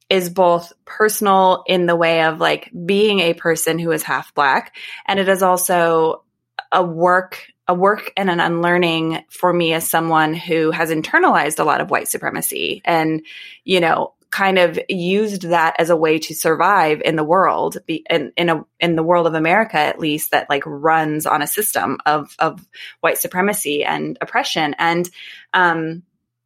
is 0.09 0.29
both 0.29 0.73
personal 0.85 1.63
in 1.67 1.85
the 1.85 1.95
way 1.95 2.23
of 2.23 2.39
like 2.39 2.71
being 2.85 3.19
a 3.19 3.33
person 3.33 3.79
who 3.79 3.91
is 3.91 4.03
half 4.03 4.33
black 4.33 4.75
and 5.05 5.19
it 5.19 5.27
is 5.27 5.43
also 5.43 6.23
a 6.71 6.83
work 6.83 7.47
a 7.69 7.73
work 7.73 8.13
and 8.15 8.29
an 8.29 8.39
unlearning 8.39 9.23
for 9.29 9.51
me 9.51 9.73
as 9.73 9.89
someone 9.89 10.33
who 10.33 10.71
has 10.71 10.89
internalized 10.89 11.59
a 11.59 11.65
lot 11.65 11.81
of 11.81 11.89
white 11.89 12.07
supremacy 12.07 12.81
and 12.85 13.25
you 13.65 13.79
know 13.79 14.13
kind 14.29 14.59
of 14.59 14.77
used 14.89 15.43
that 15.43 15.75
as 15.79 15.89
a 15.89 15.95
way 15.95 16.19
to 16.19 16.35
survive 16.35 17.01
in 17.01 17.15
the 17.15 17.23
world 17.23 17.77
be, 17.85 18.05
in, 18.09 18.31
in 18.35 18.49
a 18.49 18.65
in 18.79 18.95
the 18.95 19.03
world 19.03 19.25
of 19.25 19.33
America 19.33 19.77
at 19.77 19.99
least 19.99 20.31
that 20.31 20.49
like 20.49 20.63
runs 20.65 21.25
on 21.25 21.41
a 21.41 21.47
system 21.47 21.97
of 22.05 22.35
of 22.39 22.65
white 22.99 23.17
supremacy 23.17 23.85
and 23.85 24.17
oppression. 24.21 24.75
And 24.77 25.09
um 25.53 26.03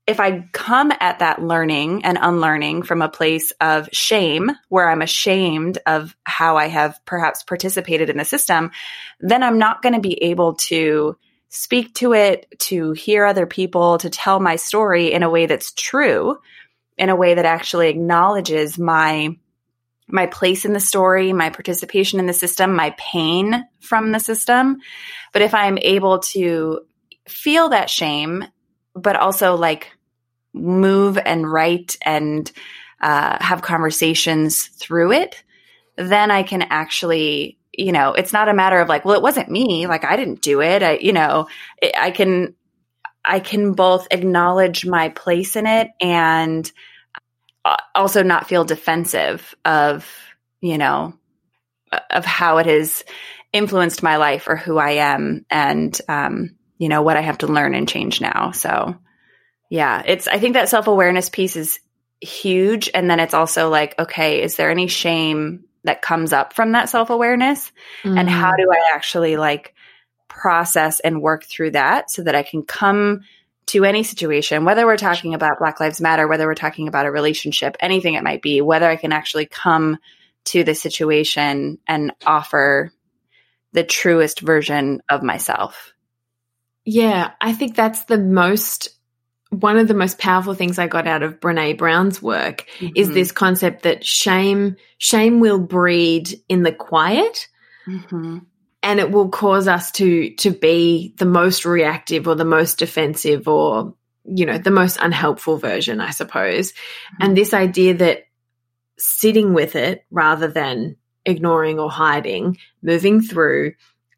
if 0.08 0.20
I 0.20 0.48
come 0.52 0.92
at 1.00 1.20
that 1.20 1.42
learning 1.42 2.04
and 2.04 2.18
unlearning 2.20 2.84
from 2.84 3.02
a 3.02 3.10
place 3.10 3.52
of 3.62 3.88
shame, 3.92 4.52
where 4.70 4.90
I'm 4.90 5.02
ashamed 5.02 5.78
of 5.86 6.16
how 6.24 6.58
I 6.58 6.68
have 6.68 7.00
perhaps 7.06 7.44
participated 7.44 8.10
in 8.10 8.18
the 8.18 8.26
system, 8.26 8.72
then 9.20 9.44
I'm 9.44 9.60
not 9.60 9.82
going 9.82 9.94
to 9.94 10.02
be 10.02 10.22
able 10.24 10.56
to 10.56 11.18
speak 11.50 11.94
to 11.96 12.14
it, 12.14 12.48
to 12.60 12.94
hear 12.94 13.26
other 13.26 13.46
people, 13.46 14.00
to 14.00 14.10
tell 14.10 14.40
my 14.40 14.56
story 14.56 15.12
in 15.12 15.22
a 15.22 15.30
way 15.30 15.46
that's 15.46 15.72
true, 15.74 16.38
in 16.98 17.10
a 17.10 17.16
way 17.16 17.36
that 17.36 17.46
actually 17.46 17.90
acknowledges 17.90 18.78
my 18.78 19.38
my 20.08 20.26
place 20.26 20.66
in 20.66 20.74
the 20.74 20.80
story, 20.82 21.32
my 21.32 21.50
participation 21.50 22.20
in 22.20 22.26
the 22.26 22.34
system, 22.34 22.76
my 22.76 22.94
pain 22.98 23.66
from 23.80 24.12
the 24.12 24.20
system. 24.20 24.78
But 25.32 25.42
if 25.42 25.54
I'm 25.54 25.78
able 25.78 26.20
to 26.20 26.82
feel 27.30 27.70
that 27.70 27.90
shame 27.90 28.44
but 28.96 29.16
also 29.16 29.56
like 29.56 29.92
move 30.54 31.18
and 31.18 31.50
write 31.50 31.98
and 32.04 32.52
uh, 33.02 33.38
have 33.42 33.62
conversations 33.62 34.68
through 34.68 35.12
it, 35.14 35.44
then 35.96 36.32
I 36.32 36.44
can 36.44 36.62
actually, 36.62 37.58
you 37.74 37.92
know, 37.92 38.14
it's 38.14 38.34
not 38.34 38.50
a 38.50 38.54
matter 38.54 38.80
of 38.80 38.90
like, 38.90 39.06
well, 39.06 39.16
it 39.16 39.22
wasn't 39.22 39.50
me. 39.50 39.88
Like 39.88 40.06
I 40.06 40.16
didn't 40.16 40.42
do 40.42 40.62
it. 40.62 40.84
I, 40.84 40.98
you 40.98 41.14
know, 41.14 41.48
I 41.98 42.12
can, 42.12 42.56
I 43.24 43.40
can 43.40 43.74
both 43.74 44.08
acknowledge 44.12 44.86
my 44.86 45.10
place 45.10 45.56
in 45.56 45.68
it 45.68 45.90
and 46.02 46.70
uh, 47.64 47.78
also 47.94 48.24
not 48.24 48.48
feel 48.48 48.64
defensive 48.64 49.56
of, 49.64 50.10
you 50.60 50.78
know, 50.78 51.14
of 52.10 52.26
how 52.26 52.58
it 52.58 52.66
has 52.66 53.04
influenced 53.54 54.02
my 54.02 54.18
life 54.18 54.48
or 54.48 54.56
who 54.56 54.78
I 54.78 54.92
am 54.92 55.46
and, 55.50 56.00
um, 56.08 56.56
you 56.82 56.90
know, 56.90 57.04
what 57.04 57.16
I 57.16 57.22
have 57.22 57.38
to 57.38 57.48
learn 57.48 57.76
and 57.76 57.88
change 57.88 58.22
now. 58.22 58.50
So, 58.50 58.96
yeah, 59.70 60.02
it's, 60.04 60.28
I 60.28 60.40
think 60.40 60.56
that 60.56 60.68
self 60.68 60.88
awareness 60.88 61.30
piece 61.30 61.56
is 61.56 61.80
huge. 62.22 62.90
And 62.92 63.08
then 63.08 63.20
it's 63.20 63.36
also 63.36 63.70
like, 63.70 63.94
okay, 64.00 64.42
is 64.42 64.56
there 64.56 64.72
any 64.72 64.88
shame 64.88 65.66
that 65.84 66.02
comes 66.02 66.34
up 66.34 66.54
from 66.54 66.72
that 66.72 66.90
self 66.90 67.12
awareness? 67.12 67.72
Mm. 68.02 68.20
And 68.20 68.28
how 68.28 68.54
mm. 68.54 68.58
do 68.58 68.72
I 68.72 68.96
actually 68.96 69.38
like 69.38 69.76
process 70.28 71.00
and 71.02 71.22
work 71.22 71.44
through 71.44 71.72
that 71.72 72.10
so 72.10 72.24
that 72.24 72.34
I 72.34 72.42
can 72.42 72.64
come 72.64 73.22
to 73.68 73.86
any 73.86 74.02
situation, 74.02 74.66
whether 74.66 74.88
we're 74.88 74.98
talking 74.98 75.36
about 75.36 75.60
Black 75.60 75.80
Lives 75.80 76.02
Matter, 76.02 76.28
whether 76.28 76.48
we're 76.48 76.56
talking 76.56 76.88
about 76.88 77.06
a 77.06 77.12
relationship, 77.12 77.78
anything 77.80 78.16
it 78.16 78.24
might 78.24 78.42
be, 78.42 78.60
whether 78.60 78.90
I 78.90 78.96
can 78.96 79.12
actually 79.12 79.46
come 79.46 80.00
to 80.46 80.64
the 80.64 80.74
situation 80.74 81.78
and 81.88 82.12
offer 82.26 82.92
the 83.72 83.84
truest 83.84 84.40
version 84.40 85.04
of 85.08 85.22
myself. 85.22 85.94
Yeah, 86.86 87.32
I 87.40 87.54
think 87.54 87.76
that's 87.76 88.06
the 88.06 88.18
most 88.18 88.90
one 89.52 89.78
of 89.78 89.90
the 89.90 89.94
most 89.94 90.18
powerful 90.18 90.54
things 90.54 90.80
I 90.80 90.88
got 90.88 91.08
out 91.08 91.24
of 91.24 91.42
Brene 91.42 91.78
Brown's 91.78 92.22
work 92.22 92.66
mm-hmm. 92.80 92.94
is 92.96 93.10
this 93.10 93.34
concept 93.34 93.84
that 93.84 94.06
shame 94.06 94.78
shame 94.98 95.42
will 95.42 95.60
breed 95.60 96.42
in 96.48 96.64
the 96.64 96.72
quiet. 96.72 97.50
Mm-hmm. 97.86 98.40
And 98.84 99.00
it 99.00 99.12
will 99.12 99.30
cause 99.30 99.68
us 99.68 99.92
to 99.94 100.34
to 100.36 100.52
be 100.52 101.14
the 101.18 101.26
most 101.26 101.66
reactive 101.66 102.28
or 102.28 102.36
the 102.36 102.46
most 102.46 102.80
defensive 102.80 103.48
or 103.48 103.94
you 104.24 104.46
know 104.46 104.58
the 104.58 104.72
most 104.72 104.98
unhelpful 105.00 105.58
version, 105.58 106.00
I 106.00 106.12
suppose. 106.12 106.72
Mm-hmm. 106.72 107.24
And 107.24 107.38
this 107.38 107.54
idea 107.54 107.96
that 107.96 108.24
sitting 108.98 109.54
with 109.54 109.76
it 109.76 110.06
rather 110.10 110.48
than 110.48 110.96
ignoring 111.26 111.78
or 111.78 111.92
hiding, 111.92 112.58
moving 112.82 113.22
through, 113.22 113.74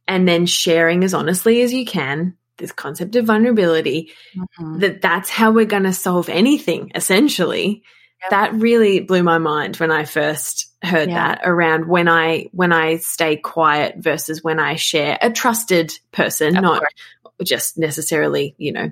and 0.08 0.28
then 0.28 0.46
sharing 0.46 1.04
as 1.04 1.14
honestly 1.14 1.62
as 1.64 1.74
you 1.74 1.86
can 1.86 2.38
this 2.58 2.72
concept 2.72 3.16
of 3.16 3.26
vulnerability 3.26 4.12
mm-hmm. 4.36 4.80
that 4.80 5.02
that's 5.02 5.30
how 5.30 5.52
we're 5.52 5.66
going 5.66 5.84
to 5.84 5.94
solve 5.94 6.30
anything 6.30 6.92
essentially 6.96 7.84
yep. 8.22 8.30
that 8.30 8.54
really 8.54 9.00
blew 9.00 9.24
my 9.24 9.38
mind 9.38 9.76
when 9.78 9.92
i 9.92 10.06
first 10.06 10.72
heard 10.84 11.10
yeah. 11.10 11.36
that 11.36 11.42
around 11.44 11.88
when 11.88 12.08
i 12.08 12.48
when 12.52 12.72
i 12.72 12.98
stay 12.98 13.36
quiet 13.36 13.96
versus 13.98 14.44
when 14.44 14.60
i 14.60 14.76
share 14.76 15.18
a 15.22 15.32
trusted 15.32 15.94
person 16.12 16.56
of 16.58 16.64
not 16.64 16.80
course. 16.80 17.50
just 17.50 17.78
necessarily 17.78 18.56
you 18.58 18.72
know 18.72 18.92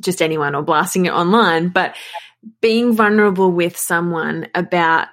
just 0.00 0.20
anyone 0.20 0.54
or 0.54 0.62
blasting 0.62 1.06
it 1.06 1.12
online 1.12 1.68
but 1.68 1.94
being 2.60 2.94
vulnerable 2.94 3.50
with 3.50 3.76
someone 3.76 4.48
about 4.54 5.08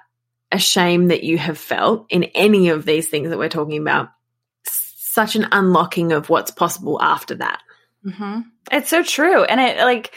a 0.52 0.58
shame 0.58 1.08
that 1.08 1.24
you 1.24 1.36
have 1.36 1.58
felt 1.58 2.06
in 2.10 2.24
any 2.34 2.68
of 2.68 2.84
these 2.84 3.08
things 3.08 3.30
that 3.30 3.38
we're 3.38 3.48
talking 3.48 3.80
about 3.80 4.10
such 5.14 5.36
an 5.36 5.46
unlocking 5.52 6.12
of 6.12 6.28
what's 6.28 6.50
possible 6.50 7.00
after 7.00 7.36
that. 7.36 7.62
Mm-hmm. 8.04 8.40
It's 8.70 8.90
so 8.90 9.02
true. 9.02 9.44
And 9.44 9.60
it 9.60 9.78
like, 9.78 10.12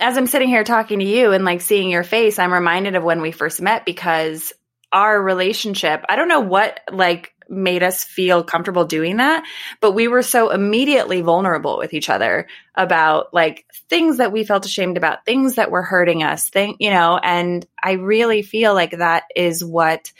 as 0.00 0.16
I'm 0.16 0.26
sitting 0.26 0.48
here 0.48 0.64
talking 0.64 0.98
to 0.98 1.04
you 1.04 1.32
and 1.32 1.44
like 1.44 1.60
seeing 1.60 1.90
your 1.90 2.02
face, 2.02 2.38
I'm 2.38 2.52
reminded 2.52 2.96
of 2.96 3.04
when 3.04 3.22
we 3.22 3.32
first 3.32 3.62
met 3.62 3.84
because 3.84 4.52
our 4.92 5.22
relationship, 5.22 6.04
I 6.08 6.16
don't 6.16 6.28
know 6.28 6.40
what 6.40 6.80
like 6.90 7.32
made 7.48 7.82
us 7.82 8.04
feel 8.04 8.44
comfortable 8.44 8.84
doing 8.84 9.18
that, 9.18 9.44
but 9.80 9.92
we 9.92 10.08
were 10.08 10.22
so 10.22 10.50
immediately 10.50 11.20
vulnerable 11.20 11.78
with 11.78 11.94
each 11.94 12.08
other 12.08 12.46
about 12.74 13.34
like 13.34 13.66
things 13.88 14.18
that 14.18 14.32
we 14.32 14.44
felt 14.44 14.66
ashamed 14.66 14.96
about, 14.96 15.24
things 15.24 15.56
that 15.56 15.70
were 15.70 15.82
hurting 15.82 16.22
us, 16.22 16.48
thing, 16.48 16.76
you 16.78 16.90
know, 16.90 17.18
and 17.22 17.66
I 17.82 17.92
really 17.92 18.42
feel 18.42 18.72
like 18.74 18.98
that 18.98 19.24
is 19.34 19.64
what 19.64 20.12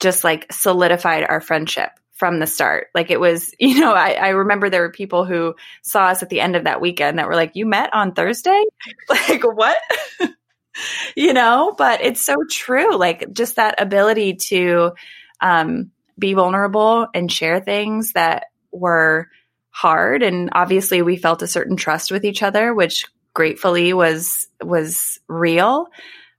just 0.00 0.24
like 0.24 0.52
solidified 0.52 1.24
our 1.28 1.40
friendship 1.40 1.90
from 2.18 2.40
the 2.40 2.46
start. 2.46 2.88
Like 2.94 3.10
it 3.10 3.20
was, 3.20 3.54
you 3.58 3.80
know, 3.80 3.92
I, 3.92 4.12
I, 4.12 4.28
remember 4.30 4.68
there 4.68 4.82
were 4.82 4.90
people 4.90 5.24
who 5.24 5.54
saw 5.82 6.06
us 6.06 6.22
at 6.22 6.28
the 6.28 6.40
end 6.40 6.56
of 6.56 6.64
that 6.64 6.80
weekend 6.80 7.18
that 7.18 7.28
were 7.28 7.36
like, 7.36 7.52
you 7.54 7.64
met 7.64 7.94
on 7.94 8.12
Thursday? 8.12 8.62
like 9.08 9.42
what? 9.42 9.78
you 11.16 11.32
know, 11.32 11.74
but 11.76 12.02
it's 12.02 12.20
so 12.20 12.36
true. 12.50 12.96
Like 12.96 13.32
just 13.32 13.56
that 13.56 13.80
ability 13.80 14.34
to 14.48 14.92
um, 15.40 15.92
be 16.18 16.34
vulnerable 16.34 17.06
and 17.14 17.30
share 17.30 17.60
things 17.60 18.12
that 18.12 18.46
were 18.72 19.28
hard. 19.70 20.22
And 20.22 20.50
obviously 20.52 21.02
we 21.02 21.16
felt 21.16 21.42
a 21.42 21.46
certain 21.46 21.76
trust 21.76 22.10
with 22.10 22.24
each 22.24 22.42
other, 22.42 22.74
which 22.74 23.06
gratefully 23.32 23.92
was, 23.92 24.48
was 24.60 25.20
real. 25.28 25.86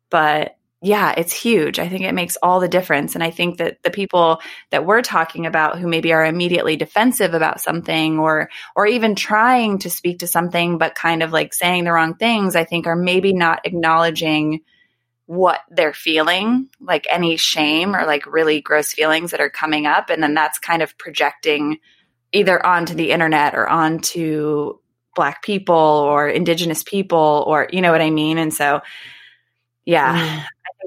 But 0.09 0.57
yeah, 0.81 1.13
it's 1.17 1.33
huge. 1.33 1.77
I 1.77 1.89
think 1.89 2.03
it 2.03 2.13
makes 2.13 2.37
all 2.41 2.61
the 2.61 2.69
difference. 2.69 3.13
And 3.13 3.23
I 3.23 3.31
think 3.31 3.57
that 3.57 3.83
the 3.83 3.91
people 3.91 4.41
that 4.71 4.85
we're 4.85 5.01
talking 5.01 5.45
about 5.45 5.77
who 5.77 5.87
maybe 5.87 6.13
are 6.13 6.25
immediately 6.25 6.77
defensive 6.77 7.33
about 7.33 7.59
something 7.59 8.17
or, 8.17 8.49
or 8.77 8.87
even 8.87 9.13
trying 9.13 9.79
to 9.79 9.89
speak 9.89 10.19
to 10.19 10.27
something, 10.27 10.77
but 10.77 10.95
kind 10.95 11.21
of 11.21 11.33
like 11.33 11.53
saying 11.53 11.83
the 11.83 11.91
wrong 11.91 12.15
things, 12.15 12.55
I 12.55 12.63
think 12.63 12.87
are 12.87 12.95
maybe 12.95 13.33
not 13.33 13.65
acknowledging 13.65 14.61
what 15.25 15.59
they're 15.69 15.93
feeling, 15.93 16.69
like 16.79 17.05
any 17.09 17.35
shame 17.35 17.93
or 17.93 18.05
like 18.05 18.25
really 18.25 18.61
gross 18.61 18.93
feelings 18.93 19.31
that 19.31 19.41
are 19.41 19.49
coming 19.49 19.85
up. 19.85 20.09
And 20.09 20.23
then 20.23 20.33
that's 20.33 20.59
kind 20.59 20.81
of 20.81 20.97
projecting 20.97 21.79
either 22.31 22.65
onto 22.65 22.93
the 22.93 23.11
internet 23.11 23.53
or 23.53 23.67
onto 23.67 24.79
black 25.13 25.43
people 25.43 25.75
or 25.75 26.29
indigenous 26.29 26.83
people 26.83 27.43
or, 27.47 27.67
you 27.69 27.81
know 27.81 27.91
what 27.91 28.01
I 28.01 28.11
mean? 28.11 28.37
And 28.37 28.53
so, 28.53 28.79
yeah, 29.85 30.39
mm 30.39 30.45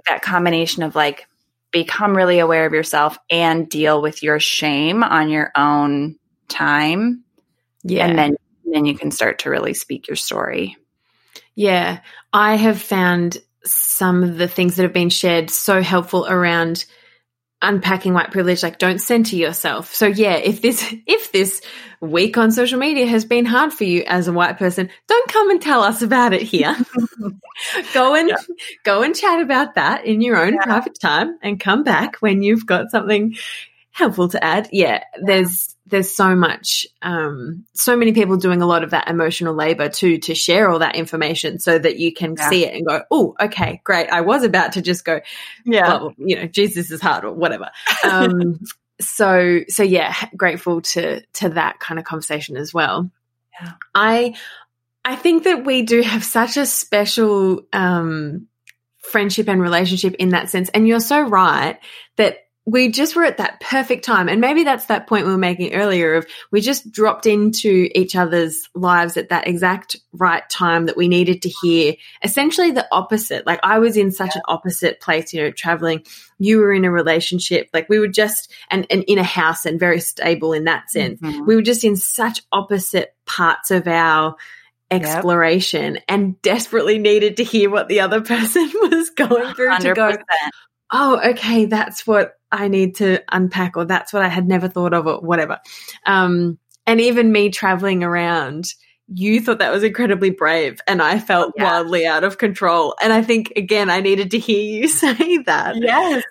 that 0.08 0.22
combination 0.22 0.82
of 0.82 0.94
like 0.94 1.26
become 1.70 2.16
really 2.16 2.38
aware 2.38 2.66
of 2.66 2.72
yourself 2.72 3.18
and 3.30 3.68
deal 3.68 4.02
with 4.02 4.22
your 4.22 4.38
shame 4.38 5.02
on 5.02 5.30
your 5.30 5.50
own 5.56 6.16
time. 6.48 7.24
Yeah. 7.82 8.06
And 8.06 8.18
then 8.18 8.36
then 8.64 8.84
you 8.86 8.96
can 8.96 9.10
start 9.10 9.40
to 9.40 9.50
really 9.50 9.74
speak 9.74 10.08
your 10.08 10.16
story. 10.16 10.76
Yeah. 11.54 12.00
I 12.32 12.56
have 12.56 12.80
found 12.80 13.38
some 13.64 14.22
of 14.22 14.38
the 14.38 14.48
things 14.48 14.76
that 14.76 14.82
have 14.82 14.92
been 14.92 15.10
shared 15.10 15.50
so 15.50 15.82
helpful 15.82 16.26
around 16.26 16.84
unpacking 17.62 18.12
white 18.12 18.30
privilege 18.30 18.62
like 18.62 18.78
don't 18.78 19.00
center 19.00 19.36
yourself 19.36 19.94
so 19.94 20.06
yeah 20.06 20.34
if 20.34 20.60
this 20.60 20.94
if 21.06 21.32
this 21.32 21.62
week 22.00 22.36
on 22.36 22.50
social 22.50 22.78
media 22.78 23.06
has 23.06 23.24
been 23.24 23.44
hard 23.44 23.72
for 23.72 23.84
you 23.84 24.02
as 24.06 24.26
a 24.28 24.32
white 24.32 24.58
person 24.58 24.90
don't 25.06 25.28
come 25.28 25.50
and 25.50 25.62
tell 25.62 25.82
us 25.82 26.02
about 26.02 26.32
it 26.32 26.42
here 26.42 26.76
go 27.94 28.14
and 28.14 28.28
yeah. 28.28 28.36
go 28.84 29.02
and 29.02 29.14
chat 29.14 29.40
about 29.40 29.76
that 29.76 30.04
in 30.04 30.20
your 30.20 30.36
own 30.36 30.54
yeah. 30.54 30.64
private 30.64 30.98
time 31.00 31.38
and 31.42 31.60
come 31.60 31.84
back 31.84 32.16
when 32.16 32.42
you've 32.42 32.66
got 32.66 32.90
something 32.90 33.36
helpful 33.92 34.28
to 34.28 34.42
add 34.42 34.68
yeah, 34.72 35.04
there's 35.22 35.76
there's 35.86 36.14
so 36.14 36.34
much, 36.34 36.86
um, 37.02 37.64
so 37.74 37.96
many 37.96 38.12
people 38.12 38.36
doing 38.36 38.62
a 38.62 38.66
lot 38.66 38.82
of 38.82 38.90
that 38.90 39.08
emotional 39.08 39.54
labor 39.54 39.88
too 39.88 40.18
to 40.18 40.34
share 40.34 40.70
all 40.70 40.78
that 40.78 40.96
information 40.96 41.58
so 41.58 41.78
that 41.78 41.98
you 41.98 42.12
can 42.12 42.34
yeah. 42.36 42.48
see 42.48 42.64
it 42.64 42.74
and 42.74 42.86
go, 42.86 43.02
oh, 43.10 43.34
okay, 43.38 43.80
great. 43.84 44.08
I 44.08 44.22
was 44.22 44.42
about 44.42 44.72
to 44.72 44.82
just 44.82 45.04
go, 45.04 45.20
yeah, 45.64 45.88
well, 45.88 46.14
you 46.16 46.36
know, 46.36 46.46
Jesus 46.46 46.90
is 46.90 47.00
hard 47.00 47.24
or 47.24 47.32
whatever. 47.32 47.70
Um, 48.04 48.60
so, 49.00 49.60
so 49.68 49.82
yeah, 49.82 50.14
grateful 50.36 50.80
to 50.80 51.20
to 51.34 51.50
that 51.50 51.78
kind 51.78 51.98
of 51.98 52.06
conversation 52.06 52.56
as 52.56 52.72
well. 52.72 53.10
Yeah. 53.60 53.72
I 53.94 54.34
I 55.04 55.16
think 55.16 55.44
that 55.44 55.64
we 55.64 55.82
do 55.82 56.00
have 56.00 56.24
such 56.24 56.56
a 56.56 56.64
special 56.64 57.66
um, 57.72 58.46
friendship 58.98 59.48
and 59.48 59.60
relationship 59.60 60.14
in 60.14 60.30
that 60.30 60.48
sense, 60.48 60.70
and 60.70 60.88
you're 60.88 61.00
so 61.00 61.20
right 61.20 61.78
that 62.16 62.41
we 62.64 62.90
just 62.90 63.16
were 63.16 63.24
at 63.24 63.38
that 63.38 63.60
perfect 63.60 64.04
time. 64.04 64.28
And 64.28 64.40
maybe 64.40 64.62
that's 64.62 64.86
that 64.86 65.08
point 65.08 65.26
we 65.26 65.32
were 65.32 65.38
making 65.38 65.74
earlier 65.74 66.14
of 66.14 66.26
we 66.52 66.60
just 66.60 66.92
dropped 66.92 67.26
into 67.26 67.88
each 67.94 68.14
other's 68.14 68.68
lives 68.74 69.16
at 69.16 69.30
that 69.30 69.48
exact 69.48 69.96
right 70.12 70.48
time 70.48 70.86
that 70.86 70.96
we 70.96 71.08
needed 71.08 71.42
to 71.42 71.48
hear 71.48 71.94
essentially 72.22 72.70
the 72.70 72.86
opposite. 72.92 73.46
Like 73.46 73.58
I 73.64 73.80
was 73.80 73.96
in 73.96 74.12
such 74.12 74.34
yeah. 74.34 74.38
an 74.38 74.42
opposite 74.46 75.00
place, 75.00 75.32
you 75.32 75.42
know, 75.42 75.50
traveling. 75.50 76.04
You 76.38 76.58
were 76.58 76.72
in 76.72 76.84
a 76.84 76.90
relationship, 76.90 77.68
like 77.74 77.88
we 77.88 77.98
were 77.98 78.08
just, 78.08 78.52
and, 78.70 78.86
and 78.90 79.02
in 79.04 79.18
a 79.18 79.24
house 79.24 79.66
and 79.66 79.80
very 79.80 80.00
stable 80.00 80.52
in 80.52 80.64
that 80.64 80.88
sense. 80.90 81.20
Mm-hmm. 81.20 81.44
We 81.44 81.56
were 81.56 81.62
just 81.62 81.82
in 81.82 81.96
such 81.96 82.42
opposite 82.52 83.14
parts 83.26 83.72
of 83.72 83.88
our 83.88 84.36
exploration 84.92 85.94
yep. 85.94 86.04
and 86.06 86.40
desperately 86.42 86.98
needed 86.98 87.38
to 87.38 87.44
hear 87.44 87.70
what 87.70 87.88
the 87.88 88.00
other 88.00 88.20
person 88.22 88.70
was 88.74 89.10
going 89.10 89.54
through 89.54 89.70
100%. 89.70 89.80
to 89.80 89.94
go, 89.94 90.16
oh, 90.92 91.20
okay, 91.30 91.64
that's 91.64 92.06
what 92.06 92.38
I 92.50 92.68
need 92.68 92.96
to 92.96 93.22
unpack, 93.32 93.76
or 93.76 93.84
that's 93.84 94.12
what 94.12 94.22
I 94.22 94.28
had 94.28 94.46
never 94.46 94.68
thought 94.68 94.94
of, 94.94 95.06
or 95.06 95.20
whatever. 95.20 95.58
Um, 96.06 96.58
and 96.86 97.00
even 97.00 97.32
me 97.32 97.50
traveling 97.50 98.04
around, 98.04 98.74
you 99.08 99.40
thought 99.40 99.58
that 99.58 99.72
was 99.72 99.82
incredibly 99.82 100.30
brave, 100.30 100.80
and 100.86 101.00
I 101.00 101.18
felt 101.18 101.54
yeah. 101.56 101.64
wildly 101.64 102.06
out 102.06 102.24
of 102.24 102.38
control. 102.38 102.94
And 103.02 103.12
I 103.12 103.22
think, 103.22 103.52
again, 103.56 103.90
I 103.90 104.00
needed 104.00 104.32
to 104.32 104.38
hear 104.38 104.62
you 104.62 104.88
say 104.88 105.38
that. 105.38 105.76
Yes. 105.76 106.22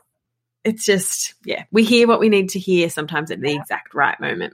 It's 0.64 0.86
just, 0.86 1.34
yeah, 1.43 1.64
we 1.72 1.84
hear 1.84 2.07
what 2.07 2.20
we 2.20 2.30
need 2.30 2.49
to 2.49 2.59
hear 2.59 2.89
sometimes 2.89 3.32
at 3.32 3.41
the 3.41 3.49
yeah. 3.49 3.59
exact 3.59 3.95
right 3.95 4.20
moment. 4.20 4.53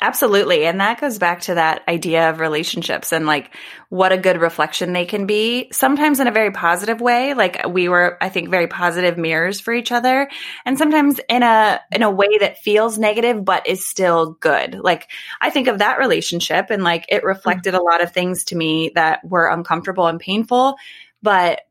Absolutely. 0.00 0.64
And 0.64 0.80
that 0.80 1.00
goes 1.00 1.18
back 1.18 1.40
to 1.42 1.54
that 1.54 1.82
idea 1.88 2.30
of 2.30 2.38
relationships 2.38 3.12
and 3.12 3.26
like 3.26 3.52
what 3.88 4.12
a 4.12 4.16
good 4.16 4.40
reflection 4.40 4.92
they 4.92 5.06
can 5.06 5.26
be, 5.26 5.70
sometimes 5.72 6.20
in 6.20 6.28
a 6.28 6.32
very 6.32 6.52
positive 6.52 7.00
way. 7.00 7.34
Like 7.34 7.66
we 7.68 7.88
were, 7.88 8.16
I 8.20 8.28
think, 8.28 8.48
very 8.48 8.68
positive 8.68 9.18
mirrors 9.18 9.58
for 9.58 9.74
each 9.74 9.90
other. 9.90 10.30
And 10.64 10.78
sometimes 10.78 11.18
in 11.28 11.42
a, 11.42 11.80
in 11.90 12.02
a 12.02 12.10
way 12.10 12.38
that 12.38 12.58
feels 12.58 12.96
negative, 12.96 13.44
but 13.44 13.66
is 13.66 13.88
still 13.88 14.34
good. 14.34 14.76
Like 14.76 15.08
I 15.40 15.50
think 15.50 15.66
of 15.66 15.78
that 15.78 15.98
relationship 15.98 16.66
and 16.70 16.84
like 16.84 17.06
it 17.08 17.24
reflected 17.24 17.74
a 17.74 17.82
lot 17.82 18.00
of 18.00 18.12
things 18.12 18.44
to 18.44 18.56
me 18.56 18.92
that 18.94 19.24
were 19.24 19.48
uncomfortable 19.48 20.06
and 20.06 20.20
painful, 20.20 20.76
but 21.22 21.62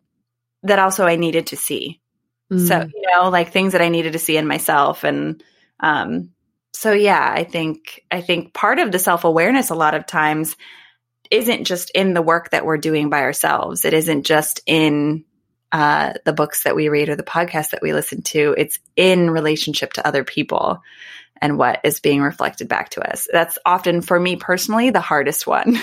that 0.63 0.79
also 0.79 1.05
I 1.05 1.15
needed 1.15 1.47
to 1.47 1.55
see. 1.55 2.01
Mm. 2.51 2.67
So, 2.67 2.89
you 2.93 3.09
know, 3.09 3.29
like 3.29 3.51
things 3.53 3.71
that 3.71 3.81
I 3.81 3.87
needed 3.87 4.13
to 4.13 4.19
see 4.19 4.35
in 4.35 4.47
myself 4.47 5.05
and, 5.05 5.41
um, 5.79 6.31
so 6.77 6.91
yeah, 6.91 7.33
I 7.35 7.43
think 7.43 8.03
I 8.11 8.21
think 8.21 8.53
part 8.53 8.77
of 8.77 8.91
the 8.91 8.99
self-awareness 8.99 9.71
a 9.71 9.75
lot 9.75 9.95
of 9.95 10.05
times 10.05 10.55
isn't 11.31 11.63
just 11.63 11.89
in 11.95 12.13
the 12.13 12.21
work 12.21 12.51
that 12.51 12.67
we're 12.67 12.77
doing 12.77 13.09
by 13.09 13.21
ourselves. 13.21 13.83
It 13.83 13.95
isn't 13.95 14.27
just 14.27 14.61
in 14.67 15.25
uh, 15.71 16.13
the 16.23 16.33
books 16.33 16.65
that 16.65 16.75
we 16.75 16.89
read 16.89 17.09
or 17.09 17.15
the 17.15 17.23
podcasts 17.23 17.71
that 17.71 17.81
we 17.81 17.93
listen 17.93 18.21
to. 18.21 18.53
It's 18.55 18.77
in 18.95 19.31
relationship 19.31 19.93
to 19.93 20.05
other 20.05 20.23
people 20.23 20.83
and 21.41 21.57
what 21.57 21.79
is 21.83 21.99
being 21.99 22.21
reflected 22.21 22.67
back 22.67 22.89
to 22.89 23.01
us. 23.01 23.27
That's 23.33 23.57
often 23.65 24.01
for 24.01 24.19
me 24.19 24.35
personally 24.35 24.91
the 24.91 25.01
hardest 25.01 25.47
one 25.47 25.79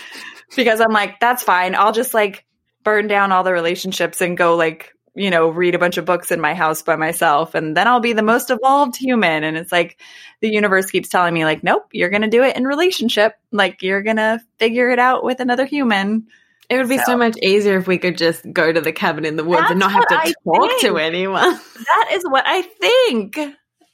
because 0.56 0.78
I'm 0.78 0.92
like, 0.92 1.20
that's 1.20 1.42
fine. 1.42 1.74
I'll 1.74 1.92
just 1.92 2.12
like 2.12 2.44
burn 2.82 3.06
down 3.06 3.32
all 3.32 3.44
the 3.44 3.52
relationships 3.54 4.20
and 4.20 4.36
go 4.36 4.56
like, 4.56 4.93
you 5.14 5.30
know, 5.30 5.48
read 5.48 5.74
a 5.74 5.78
bunch 5.78 5.96
of 5.96 6.04
books 6.04 6.30
in 6.32 6.40
my 6.40 6.54
house 6.54 6.82
by 6.82 6.96
myself 6.96 7.54
and 7.54 7.76
then 7.76 7.86
I'll 7.86 8.00
be 8.00 8.14
the 8.14 8.22
most 8.22 8.50
evolved 8.50 8.96
human. 8.96 9.44
And 9.44 9.56
it's 9.56 9.70
like 9.70 10.00
the 10.40 10.52
universe 10.52 10.90
keeps 10.90 11.08
telling 11.08 11.32
me 11.32 11.44
like, 11.44 11.62
nope, 11.62 11.84
you're 11.92 12.10
going 12.10 12.22
to 12.22 12.28
do 12.28 12.42
it 12.42 12.56
in 12.56 12.64
relationship. 12.64 13.34
Like 13.52 13.82
you're 13.82 14.02
going 14.02 14.16
to 14.16 14.40
figure 14.58 14.90
it 14.90 14.98
out 14.98 15.24
with 15.24 15.40
another 15.40 15.66
human. 15.66 16.26
It 16.68 16.78
would 16.78 16.88
be 16.88 16.98
so. 16.98 17.04
so. 17.06 17.16
much 17.16 17.36
easier 17.42 17.78
if 17.78 17.86
we 17.86 17.98
could 17.98 18.18
just 18.18 18.44
go 18.52 18.72
to 18.72 18.80
the 18.80 18.92
cabin 18.92 19.24
in 19.24 19.36
the 19.36 19.44
woods 19.44 19.62
That's 19.62 19.70
and 19.72 19.80
not 19.80 19.92
have 19.92 20.08
to 20.08 20.14
I 20.14 20.32
talk 20.44 20.70
think. 20.70 20.80
to 20.82 20.96
anyone. 20.96 21.42
That 21.42 22.10
is 22.12 22.24
what 22.24 22.44
I 22.46 22.62
think. 22.62 23.38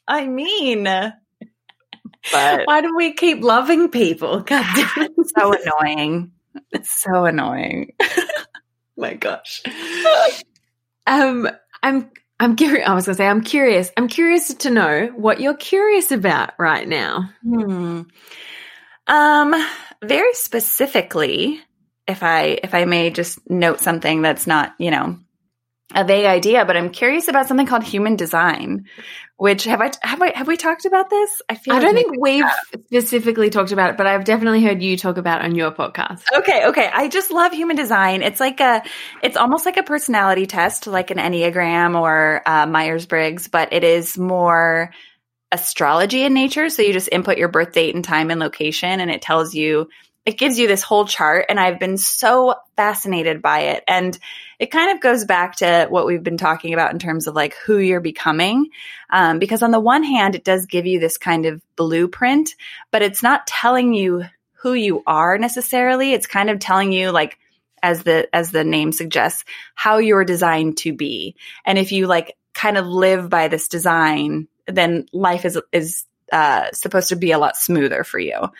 I 0.06 0.26
mean, 0.26 0.84
but 2.32 2.62
why 2.66 2.80
do 2.80 2.94
we 2.96 3.12
keep 3.14 3.42
loving 3.42 3.88
people? 3.90 4.40
God 4.40 4.64
damn 4.74 5.04
it. 5.04 5.12
so 5.36 5.52
annoying. 5.52 6.32
It's 6.72 6.90
so 6.90 7.24
annoying. 7.24 7.92
My 8.96 9.14
gosh. 9.14 9.62
Um, 11.06 11.48
I'm 11.82 12.10
I'm 12.38 12.56
curious. 12.56 12.88
I 12.88 12.94
was 12.94 13.06
going 13.06 13.14
to 13.14 13.18
say 13.18 13.26
I'm 13.26 13.42
curious. 13.42 13.90
I'm 13.96 14.08
curious 14.08 14.54
to 14.54 14.70
know 14.70 15.12
what 15.14 15.40
you're 15.40 15.54
curious 15.54 16.10
about 16.10 16.52
right 16.58 16.88
now. 16.88 17.30
Hmm. 17.42 18.02
Um, 19.06 19.68
very 20.02 20.32
specifically, 20.34 21.60
if 22.06 22.22
I 22.22 22.58
if 22.62 22.74
I 22.74 22.84
may 22.84 23.10
just 23.10 23.38
note 23.50 23.80
something 23.80 24.22
that's 24.22 24.46
not 24.46 24.74
you 24.78 24.90
know 24.90 25.18
a 25.94 26.04
vague 26.04 26.26
idea, 26.26 26.64
but 26.64 26.76
I'm 26.76 26.90
curious 26.90 27.28
about 27.28 27.46
something 27.46 27.66
called 27.66 27.82
human 27.82 28.16
design, 28.16 28.86
which 29.40 29.64
have 29.64 29.80
I 29.80 29.90
have 30.02 30.20
I 30.20 30.36
have 30.36 30.46
we 30.48 30.58
talked 30.58 30.84
about 30.84 31.08
this? 31.08 31.40
I 31.48 31.54
feel 31.54 31.72
I 31.72 31.80
don't 31.80 31.94
think 31.94 32.20
we've 32.20 32.44
have. 32.44 32.58
specifically 32.88 33.48
talked 33.48 33.72
about 33.72 33.88
it, 33.88 33.96
but 33.96 34.06
I've 34.06 34.24
definitely 34.24 34.62
heard 34.62 34.82
you 34.82 34.98
talk 34.98 35.16
about 35.16 35.40
on 35.40 35.54
your 35.54 35.70
podcast. 35.70 36.24
Okay, 36.30 36.66
okay. 36.66 36.90
I 36.92 37.08
just 37.08 37.30
love 37.30 37.50
human 37.50 37.74
design. 37.74 38.20
It's 38.20 38.38
like 38.38 38.60
a 38.60 38.82
it's 39.22 39.38
almost 39.38 39.64
like 39.64 39.78
a 39.78 39.82
personality 39.82 40.44
test, 40.44 40.86
like 40.86 41.10
an 41.10 41.16
Enneagram 41.16 41.98
or 41.98 42.42
uh, 42.44 42.66
Myers 42.66 43.06
Briggs, 43.06 43.48
but 43.48 43.72
it 43.72 43.82
is 43.82 44.18
more 44.18 44.92
astrology 45.50 46.22
in 46.22 46.34
nature. 46.34 46.68
So 46.68 46.82
you 46.82 46.92
just 46.92 47.08
input 47.10 47.38
your 47.38 47.48
birth 47.48 47.72
date 47.72 47.94
and 47.94 48.04
time 48.04 48.30
and 48.30 48.40
location, 48.40 49.00
and 49.00 49.10
it 49.10 49.22
tells 49.22 49.54
you 49.54 49.88
it 50.30 50.38
gives 50.38 50.60
you 50.60 50.68
this 50.68 50.84
whole 50.84 51.06
chart 51.06 51.46
and 51.48 51.58
I've 51.58 51.80
been 51.80 51.98
so 51.98 52.54
fascinated 52.76 53.42
by 53.42 53.62
it. 53.62 53.82
And 53.88 54.16
it 54.60 54.70
kind 54.70 54.92
of 54.92 55.00
goes 55.00 55.24
back 55.24 55.56
to 55.56 55.88
what 55.90 56.06
we've 56.06 56.22
been 56.22 56.36
talking 56.36 56.72
about 56.72 56.92
in 56.92 57.00
terms 57.00 57.26
of 57.26 57.34
like 57.34 57.56
who 57.66 57.78
you're 57.78 58.00
becoming. 58.00 58.68
Um, 59.10 59.40
because 59.40 59.64
on 59.64 59.72
the 59.72 59.80
one 59.80 60.04
hand, 60.04 60.36
it 60.36 60.44
does 60.44 60.66
give 60.66 60.86
you 60.86 61.00
this 61.00 61.18
kind 61.18 61.46
of 61.46 61.60
blueprint, 61.74 62.54
but 62.92 63.02
it's 63.02 63.24
not 63.24 63.48
telling 63.48 63.92
you 63.92 64.22
who 64.52 64.72
you 64.72 65.02
are 65.04 65.36
necessarily. 65.36 66.12
It's 66.12 66.28
kind 66.28 66.48
of 66.48 66.60
telling 66.60 66.92
you 66.92 67.10
like, 67.10 67.36
as 67.82 68.04
the, 68.04 68.28
as 68.32 68.52
the 68.52 68.62
name 68.62 68.92
suggests, 68.92 69.44
how 69.74 69.98
you're 69.98 70.24
designed 70.24 70.76
to 70.76 70.92
be. 70.92 71.34
And 71.64 71.76
if 71.76 71.90
you 71.90 72.06
like 72.06 72.36
kind 72.54 72.78
of 72.78 72.86
live 72.86 73.28
by 73.28 73.48
this 73.48 73.66
design, 73.66 74.46
then 74.68 75.06
life 75.12 75.44
is, 75.44 75.58
is, 75.72 76.04
uh, 76.30 76.70
supposed 76.72 77.08
to 77.08 77.16
be 77.16 77.32
a 77.32 77.38
lot 77.38 77.56
smoother 77.56 78.04
for 78.04 78.20
you. 78.20 78.50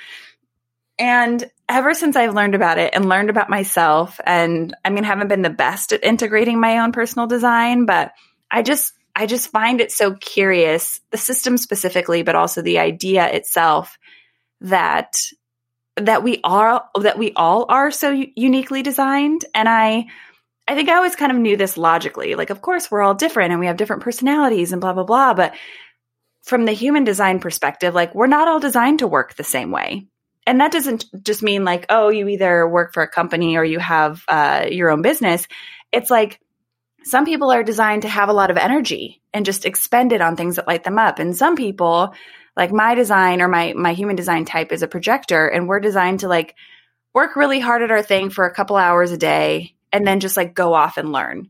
And 1.00 1.50
ever 1.66 1.94
since 1.94 2.14
I've 2.14 2.34
learned 2.34 2.54
about 2.54 2.78
it 2.78 2.94
and 2.94 3.08
learned 3.08 3.30
about 3.30 3.48
myself, 3.48 4.20
and 4.24 4.76
I 4.84 4.90
mean, 4.90 5.02
haven't 5.02 5.28
been 5.28 5.40
the 5.40 5.48
best 5.48 5.94
at 5.94 6.04
integrating 6.04 6.60
my 6.60 6.78
own 6.78 6.92
personal 6.92 7.26
design, 7.26 7.86
but 7.86 8.12
I 8.50 8.60
just, 8.60 8.92
I 9.16 9.26
just 9.26 9.50
find 9.50 9.80
it 9.80 9.90
so 9.90 10.12
curious, 10.14 11.00
the 11.10 11.16
system 11.16 11.56
specifically, 11.56 12.22
but 12.22 12.34
also 12.34 12.60
the 12.60 12.78
idea 12.78 13.26
itself 13.32 13.98
that 14.60 15.16
that 15.96 16.22
we 16.22 16.40
are 16.44 16.84
that 17.00 17.18
we 17.18 17.32
all 17.34 17.66
are 17.68 17.90
so 17.90 18.10
uniquely 18.36 18.82
designed. 18.82 19.44
And 19.54 19.68
i 19.68 20.06
i 20.68 20.74
think 20.74 20.88
i 20.88 20.94
always 20.94 21.16
kind 21.16 21.32
of 21.32 21.38
knew 21.38 21.56
this 21.56 21.76
logically 21.76 22.34
like 22.34 22.50
of 22.50 22.62
course 22.62 22.90
we're 22.90 23.02
all 23.02 23.14
different 23.14 23.50
and 23.50 23.58
we 23.58 23.66
have 23.66 23.76
different 23.76 24.02
personalities 24.02 24.72
and 24.72 24.80
blah 24.80 24.92
blah 24.92 25.04
blah 25.04 25.34
but 25.34 25.54
from 26.42 26.64
the 26.64 26.72
human 26.72 27.02
design 27.02 27.40
perspective 27.40 27.94
like 27.94 28.14
we're 28.14 28.26
not 28.26 28.46
all 28.46 28.60
designed 28.60 29.00
to 29.00 29.06
work 29.06 29.34
the 29.34 29.44
same 29.44 29.70
way 29.70 30.06
and 30.50 30.60
that 30.60 30.72
doesn't 30.72 31.04
just 31.22 31.44
mean 31.44 31.64
like, 31.64 31.86
oh, 31.90 32.08
you 32.08 32.26
either 32.26 32.66
work 32.66 32.92
for 32.92 33.04
a 33.04 33.08
company 33.08 33.56
or 33.56 33.64
you 33.64 33.78
have 33.78 34.24
uh, 34.26 34.66
your 34.68 34.90
own 34.90 35.00
business. 35.00 35.46
It's 35.92 36.10
like 36.10 36.40
some 37.04 37.24
people 37.24 37.52
are 37.52 37.62
designed 37.62 38.02
to 38.02 38.08
have 38.08 38.28
a 38.28 38.32
lot 38.32 38.50
of 38.50 38.56
energy 38.56 39.22
and 39.32 39.46
just 39.46 39.64
expend 39.64 40.12
it 40.12 40.20
on 40.20 40.34
things 40.34 40.56
that 40.56 40.66
light 40.66 40.82
them 40.82 40.98
up. 40.98 41.20
And 41.20 41.36
some 41.36 41.54
people, 41.54 42.14
like 42.56 42.72
my 42.72 42.96
design 42.96 43.40
or 43.42 43.46
my 43.46 43.74
my 43.74 43.92
human 43.92 44.16
design 44.16 44.44
type 44.44 44.72
is 44.72 44.82
a 44.82 44.88
projector, 44.88 45.46
and 45.46 45.68
we're 45.68 45.78
designed 45.78 46.20
to 46.20 46.28
like 46.28 46.56
work 47.14 47.36
really 47.36 47.60
hard 47.60 47.82
at 47.82 47.92
our 47.92 48.02
thing 48.02 48.28
for 48.28 48.44
a 48.44 48.52
couple 48.52 48.74
hours 48.74 49.12
a 49.12 49.16
day 49.16 49.76
and 49.92 50.04
then 50.04 50.18
just 50.18 50.36
like 50.36 50.52
go 50.52 50.74
off 50.74 50.96
and 50.96 51.12
learn. 51.12 51.48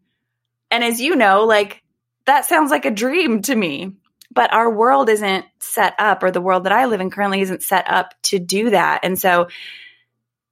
And 0.70 0.84
as 0.84 1.00
you 1.00 1.16
know, 1.16 1.44
like 1.44 1.82
that 2.26 2.44
sounds 2.44 2.70
like 2.70 2.84
a 2.84 2.90
dream 2.90 3.40
to 3.42 3.56
me 3.56 3.92
but 4.30 4.52
our 4.52 4.70
world 4.70 5.08
isn't 5.08 5.44
set 5.58 5.94
up 5.98 6.22
or 6.22 6.30
the 6.30 6.40
world 6.40 6.64
that 6.64 6.72
I 6.72 6.86
live 6.86 7.00
in 7.00 7.10
currently 7.10 7.40
isn't 7.40 7.62
set 7.62 7.90
up 7.90 8.14
to 8.24 8.38
do 8.38 8.70
that. 8.70 9.00
And 9.02 9.18
so 9.18 9.48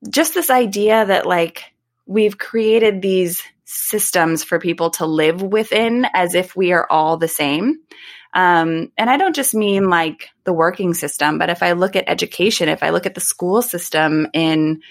just 0.09 0.35
this 0.35 0.51
idea 0.51 1.05
that 1.07 1.27
like 1.27 1.73
we've 2.07 2.39
created 2.39 3.03
these 3.03 3.43
systems 3.65 4.45
for 4.45 4.59
people 4.59 4.91
to 4.91 5.07
live 5.07 5.43
within 5.43 6.07
as 6.15 6.35
if 6.35 6.57
we 6.57 6.73
are 6.73 6.87
all 6.91 7.17
the 7.17 7.29
same. 7.29 7.81
Um, 8.35 8.93
and 8.97 9.11
I 9.11 9.17
don't 9.17 9.37
just 9.37 9.55
mean 9.55 9.89
like 9.89 10.31
the 10.45 10.53
working 10.53 10.95
system, 10.95 11.39
but 11.39 11.51
if 11.51 11.63
I 11.63 11.73
look 11.73 11.97
at 11.97 12.09
education, 12.09 12.69
if 12.69 12.83
I 12.83 12.91
look 12.91 13.07
at 13.07 13.15
the 13.15 13.21
school 13.21 13.63
system 13.63 14.29
in 14.33 14.83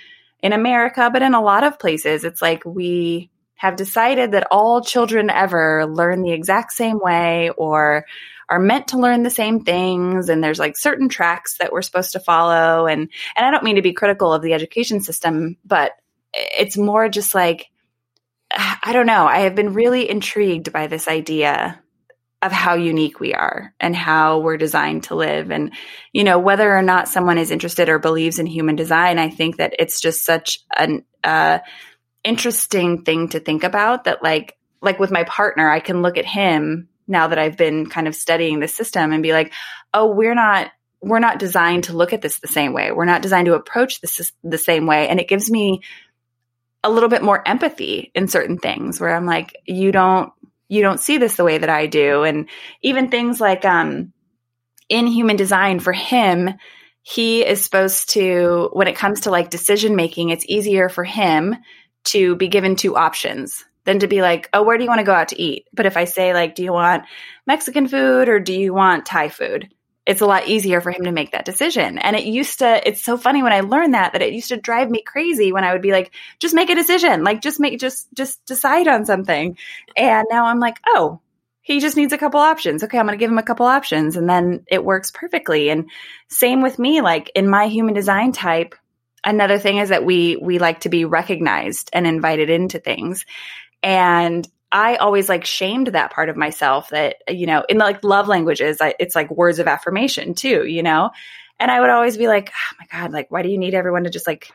in 0.43 0.53
America, 0.53 1.09
but 1.11 1.23
in 1.23 1.33
a 1.33 1.41
lot 1.41 1.63
of 1.63 1.79
places, 1.79 2.23
it's 2.23 2.41
like 2.41 2.63
we 2.63 3.31
have 3.58 3.76
decided 3.76 4.32
that 4.32 4.47
all 4.51 4.82
children 4.82 5.30
ever 5.30 5.86
learn 5.86 6.22
the 6.22 6.32
exact 6.32 6.72
same 6.72 6.99
way 6.99 7.49
or 7.49 8.05
are 8.49 8.60
meant 8.60 8.89
to 8.89 8.97
learn 8.97 9.24
the 9.24 9.30
same 9.30 9.64
things. 9.64 10.30
And 10.30 10.43
there's 10.43 10.60
like 10.60 10.78
certain 10.78 11.10
tracks 11.10 11.58
that 11.58 11.72
we're 11.72 11.82
supposed 11.82 12.14
to 12.14 12.20
follow. 12.20 12.88
And 12.88 13.10
and 13.36 13.45
I 13.45 13.51
don't 13.51 13.64
mean 13.64 13.76
to 13.76 13.82
be 13.82 13.93
critical 13.93 14.34
of 14.34 14.41
the 14.41 14.53
education 14.53 15.01
system 15.01 15.58
but 15.66 15.91
it's 16.34 16.78
more 16.78 17.10
just 17.10 17.34
like 17.36 17.68
I 18.51 18.93
don't 18.93 19.08
know. 19.08 19.28
I 19.28 19.39
have 19.39 19.55
been 19.55 19.74
really 19.74 20.10
intrigued 20.10 20.72
by 20.72 20.88
this 20.88 21.08
idea 21.08 21.82
of 22.41 22.51
how 22.51 22.76
unique 22.76 23.20
we 23.20 23.34
are 23.34 23.74
and 23.80 23.95
how 23.95 24.39
we're 24.39 24.58
designed 24.58 25.03
to 25.05 25.16
live. 25.16 25.51
And 25.51 25.74
you 26.14 26.24
know 26.24 26.39
whether 26.39 26.72
or 26.74 26.82
not 26.82 27.10
someone 27.10 27.38
is 27.38 27.51
interested 27.51 27.89
or 27.89 27.99
believes 27.99 28.39
in 28.39 28.45
human 28.45 28.76
design 28.76 29.20
I 29.20 29.30
think 29.30 29.58
that 29.58 29.74
it's 29.80 29.99
just 29.99 30.24
such 30.24 30.60
an 30.76 31.03
uh 31.24 31.60
interesting 32.28 33.03
thing 33.03 33.30
to 33.30 33.39
think 33.39 33.63
about 33.63 34.03
that 34.03 34.21
like 34.21 34.57
like 34.82 34.99
with 34.99 35.11
my 35.11 35.23
partner 35.23 35.69
I 35.69 35.80
can 35.80 36.01
look 36.01 36.17
at 36.17 36.25
him 36.25 36.89
now 37.07 37.28
that 37.28 37.39
I've 37.39 37.57
been 37.57 37.89
kind 37.89 38.07
of 38.07 38.15
studying 38.15 38.59
the 38.59 38.67
system 38.67 39.13
and 39.13 39.23
be 39.23 39.32
like, 39.32 39.53
oh, 39.93 40.07
we're 40.07 40.36
not 40.36 40.71
we're 40.99 41.19
not 41.19 41.39
designed 41.39 41.86
to 41.86 41.95
look 41.95 42.11
at 42.11 42.21
this 42.21 42.39
the 42.39 42.47
same 42.47 42.73
way. 42.73 42.91
We're 42.91 43.05
not 43.05 43.21
designed 43.21 43.45
to 43.45 43.53
approach 43.53 44.01
this 44.01 44.34
the 44.43 44.57
same 44.57 44.88
way. 44.88 45.07
And 45.07 45.19
it 45.19 45.28
gives 45.28 45.49
me 45.49 45.82
a 46.84 46.89
little 46.89 47.09
bit 47.09 47.21
more 47.21 47.47
empathy 47.47 48.11
in 48.15 48.28
certain 48.28 48.57
things 48.57 48.99
where 48.99 49.15
I'm 49.15 49.25
like, 49.25 49.55
you 49.65 49.91
don't 49.91 50.32
you 50.67 50.82
don't 50.82 50.99
see 50.99 51.17
this 51.17 51.36
the 51.38 51.45
way 51.45 51.59
that 51.59 51.69
I 51.69 51.88
do. 51.88 52.23
And 52.23 52.49
even 52.82 53.09
things 53.09 53.39
like 53.39 53.63
um 53.63 54.11
in 54.89 55.07
human 55.07 55.36
design 55.36 55.80
for 55.80 55.93
him, 55.93 56.49
he 57.03 57.45
is 57.45 57.63
supposed 57.63 58.09
to 58.11 58.69
when 58.73 58.88
it 58.88 58.95
comes 58.95 59.21
to 59.21 59.32
like 59.32 59.49
decision 59.49 59.95
making, 59.95 60.30
it's 60.30 60.45
easier 60.47 60.89
for 60.89 61.03
him 61.03 61.55
to 62.06 62.36
be 62.36 62.48
given 62.48 62.76
two 62.76 62.95
options 62.95 63.66
than 63.86 64.00
to 64.00 64.08
be 64.08 64.22
like, 64.22 64.50
oh, 64.54 64.64
where 64.64 64.78
do 64.78 64.84
you 64.84 64.89
want 64.89 65.00
to 65.00 65.06
go 65.06 65.14
out 65.14 65.30
to 65.30 65.41
eat? 65.41 65.66
But 65.74 65.86
if 65.86 65.95
I 65.95 66.04
say, 66.04 66.34
like, 66.34 66.56
do 66.56 66.64
you 66.64 66.74
want 66.74 67.04
Mexican 67.45 67.88
food 67.88 68.28
or 68.28 68.39
do 68.39 68.54
you 68.54 68.74
want 68.74 69.06
Thai 69.06 69.30
food? 69.30 69.70
It's 70.06 70.22
a 70.22 70.26
lot 70.26 70.48
easier 70.48 70.82
for 70.82 70.91
him 70.91 71.04
to 71.04 71.12
make 71.12 71.32
that 71.32 71.45
decision. 71.45 71.98
And 71.98 72.16
it 72.16 72.24
used 72.24 72.60
to, 72.60 72.88
it's 72.88 73.04
so 73.04 73.18
funny 73.18 73.43
when 73.43 73.54
I 73.54 73.62
learned 73.62 73.93
that, 73.93 74.14
that 74.14 74.22
it 74.22 74.34
used 74.34 74.50
to 74.50 74.58
drive 74.58 74.89
me 74.89 75.04
crazy 75.06 75.52
when 75.52 75.64
I 75.64 75.74
would 75.74 75.82
be 75.82 75.91
like, 75.91 76.14
just 76.39 76.56
make 76.56 76.70
a 76.70 76.76
decision. 76.76 77.24
Like, 77.24 77.41
just 77.41 77.60
make, 77.60 77.80
just, 77.80 78.14
just 78.14 78.45
decide 78.45 78.88
on 78.88 79.06
something. 79.06 79.58
And 79.95 80.28
now 80.30 80.45
I'm 80.45 80.60
like, 80.60 80.78
oh, 80.86 81.20
he 81.62 81.82
just 81.82 81.98
needs 81.98 82.14
a 82.14 82.18
couple 82.18 82.39
options. 82.39 82.84
Okay, 82.84 82.98
I'm 82.98 83.06
going 83.06 83.18
to 83.18 83.22
give 83.22 83.30
him 83.30 83.38
a 83.38 83.43
couple 83.43 83.66
options 83.66 84.16
and 84.16 84.30
then 84.30 84.64
it 84.68 84.86
works 84.86 85.12
perfectly. 85.12 85.70
And 85.70 85.89
same 86.30 86.62
with 86.62 86.80
me, 86.80 87.02
like 87.02 87.30
in 87.36 87.50
my 87.50 87.68
human 87.68 87.93
design 87.93 88.32
type, 88.32 88.74
another 89.24 89.59
thing 89.59 89.78
is 89.78 89.89
that 89.89 90.05
we 90.05 90.38
we 90.38 90.59
like 90.59 90.82
to 90.82 90.89
be 90.89 91.05
recognized 91.05 91.89
and 91.93 92.07
invited 92.07 92.49
into 92.49 92.80
things. 92.80 93.26
And 93.84 94.47
I 94.72 94.95
always 94.95 95.30
like 95.30 95.45
shamed 95.45 95.88
that 95.88 96.11
part 96.11 96.30
of 96.30 96.36
myself 96.36 96.89
that, 96.89 97.18
you 97.30 97.47
know, 97.47 97.63
in 97.70 97.78
like 97.78 98.03
love 98.03 98.28
languages, 98.28 98.82
I, 98.82 98.95
it's 98.99 99.15
like 99.15 99.32
words 99.32 99.59
of 99.59 99.68
affirmation 99.68 100.34
too, 100.34 100.65
you 100.65 100.84
know? 100.84 101.11
And 101.59 101.72
I 101.72 101.80
would 101.80 101.89
always 101.89 102.18
be 102.18 102.28
like, 102.28 102.51
oh 102.53 102.76
my 102.80 102.86
God, 102.91 103.11
like, 103.11 103.32
why 103.32 103.43
do 103.43 103.49
you 103.49 103.57
need 103.57 103.74
everyone 103.74 104.03
to 104.03 104.09
just 104.09 104.28
like 104.28 104.51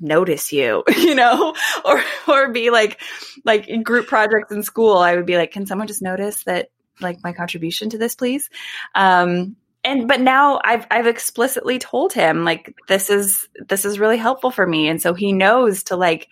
notice 0.00 0.52
you, 0.52 0.84
you 0.96 1.14
know, 1.14 1.54
or, 1.84 2.02
or 2.28 2.52
be 2.52 2.70
like, 2.70 3.00
like 3.44 3.68
in 3.68 3.82
group 3.82 4.06
projects 4.06 4.52
in 4.52 4.62
school, 4.62 4.96
I 4.96 5.16
would 5.16 5.26
be 5.26 5.36
like, 5.36 5.50
can 5.50 5.66
someone 5.66 5.88
just 5.88 6.02
notice 6.02 6.44
that 6.44 6.70
like 7.00 7.18
my 7.24 7.32
contribution 7.32 7.90
to 7.90 7.98
this, 7.98 8.14
please? 8.14 8.48
Um, 8.94 9.56
and 9.84 10.08
but 10.08 10.20
now 10.20 10.60
I've 10.64 10.86
I've 10.90 11.06
explicitly 11.06 11.78
told 11.78 12.12
him 12.12 12.44
like 12.44 12.74
this 12.88 13.10
is 13.10 13.48
this 13.68 13.84
is 13.84 13.98
really 13.98 14.16
helpful 14.16 14.50
for 14.50 14.66
me 14.66 14.88
and 14.88 15.00
so 15.00 15.14
he 15.14 15.32
knows 15.32 15.84
to 15.84 15.96
like 15.96 16.28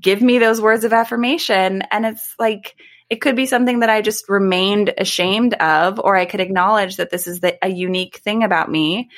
give 0.00 0.22
me 0.22 0.38
those 0.38 0.60
words 0.60 0.84
of 0.84 0.92
affirmation. 0.92 1.82
And 1.90 2.06
it's 2.06 2.34
like, 2.38 2.76
it 3.10 3.20
could 3.20 3.36
be 3.36 3.46
something 3.46 3.80
that 3.80 3.90
I 3.90 4.00
just 4.00 4.28
remained 4.28 4.94
ashamed 4.96 5.54
of, 5.54 6.00
or 6.00 6.16
I 6.16 6.24
could 6.24 6.40
acknowledge 6.40 6.96
that 6.96 7.10
this 7.10 7.26
is 7.26 7.40
the, 7.40 7.58
a 7.64 7.68
unique 7.68 8.16
thing 8.18 8.42
about 8.42 8.70
me. 8.70 9.10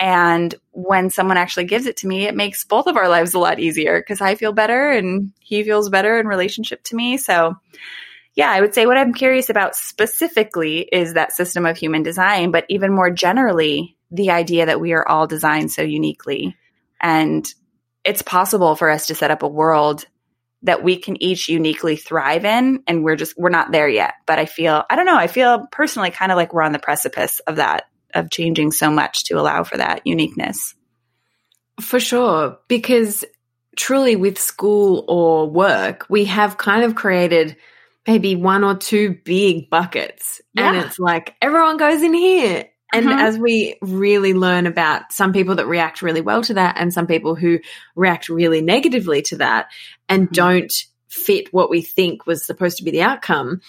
And 0.00 0.54
when 0.72 1.10
someone 1.10 1.36
actually 1.36 1.66
gives 1.66 1.86
it 1.86 1.98
to 1.98 2.06
me, 2.06 2.24
it 2.24 2.34
makes 2.34 2.64
both 2.64 2.86
of 2.86 2.96
our 2.96 3.08
lives 3.08 3.34
a 3.34 3.38
lot 3.38 3.60
easier 3.60 4.00
because 4.00 4.20
I 4.20 4.34
feel 4.34 4.52
better 4.52 4.90
and 4.90 5.32
he 5.40 5.62
feels 5.62 5.88
better 5.88 6.18
in 6.18 6.26
relationship 6.26 6.82
to 6.84 6.96
me. 6.96 7.16
So, 7.16 7.54
yeah, 8.34 8.50
I 8.50 8.60
would 8.60 8.74
say 8.74 8.86
what 8.86 8.96
I'm 8.96 9.14
curious 9.14 9.48
about 9.48 9.76
specifically 9.76 10.80
is 10.80 11.14
that 11.14 11.32
system 11.32 11.66
of 11.66 11.76
human 11.76 12.02
design, 12.02 12.50
but 12.50 12.64
even 12.68 12.92
more 12.92 13.10
generally, 13.10 13.96
the 14.10 14.30
idea 14.30 14.66
that 14.66 14.80
we 14.80 14.92
are 14.92 15.06
all 15.06 15.26
designed 15.26 15.70
so 15.70 15.82
uniquely. 15.82 16.56
And 17.00 17.46
it's 18.04 18.22
possible 18.22 18.76
for 18.76 18.90
us 18.90 19.06
to 19.06 19.14
set 19.14 19.30
up 19.30 19.42
a 19.42 19.48
world 19.48 20.06
that 20.62 20.82
we 20.82 20.96
can 20.96 21.22
each 21.22 21.48
uniquely 21.48 21.96
thrive 21.96 22.44
in 22.44 22.82
and 22.86 23.04
we're 23.04 23.16
just 23.16 23.38
we're 23.38 23.50
not 23.50 23.70
there 23.70 23.88
yet 23.88 24.14
but 24.26 24.38
i 24.38 24.46
feel 24.46 24.82
i 24.88 24.96
don't 24.96 25.06
know 25.06 25.16
i 25.16 25.26
feel 25.26 25.66
personally 25.70 26.10
kind 26.10 26.32
of 26.32 26.36
like 26.36 26.52
we're 26.52 26.62
on 26.62 26.72
the 26.72 26.78
precipice 26.78 27.40
of 27.40 27.56
that 27.56 27.84
of 28.14 28.30
changing 28.30 28.72
so 28.72 28.90
much 28.90 29.24
to 29.24 29.34
allow 29.34 29.62
for 29.62 29.76
that 29.76 30.06
uniqueness 30.06 30.74
for 31.80 32.00
sure 32.00 32.58
because 32.66 33.24
truly 33.76 34.16
with 34.16 34.38
school 34.38 35.04
or 35.06 35.50
work 35.50 36.06
we 36.08 36.24
have 36.24 36.56
kind 36.56 36.82
of 36.82 36.94
created 36.94 37.56
maybe 38.06 38.36
one 38.36 38.64
or 38.64 38.76
two 38.76 39.18
big 39.24 39.70
buckets 39.70 40.40
yeah. 40.52 40.68
and 40.68 40.76
it's 40.76 40.98
like 40.98 41.34
everyone 41.40 41.76
goes 41.76 42.02
in 42.02 42.14
here 42.14 42.66
and 42.92 43.08
uh-huh. 43.08 43.26
as 43.26 43.38
we 43.38 43.76
really 43.82 44.34
learn 44.34 44.66
about 44.66 45.10
some 45.10 45.32
people 45.32 45.56
that 45.56 45.66
react 45.66 46.02
really 46.02 46.20
well 46.20 46.42
to 46.42 46.54
that 46.54 46.76
and 46.78 46.92
some 46.92 47.06
people 47.06 47.34
who 47.34 47.58
react 47.96 48.28
really 48.28 48.60
negatively 48.60 49.22
to 49.22 49.38
that 49.38 49.66
and 50.08 50.24
mm-hmm. 50.26 50.34
don't 50.34 50.72
fit 51.14 51.52
what 51.52 51.70
we 51.70 51.80
think 51.82 52.26
was 52.26 52.44
supposed 52.44 52.78
to 52.78 52.84
be 52.84 52.90
the 52.90 53.02
outcome, 53.02 53.60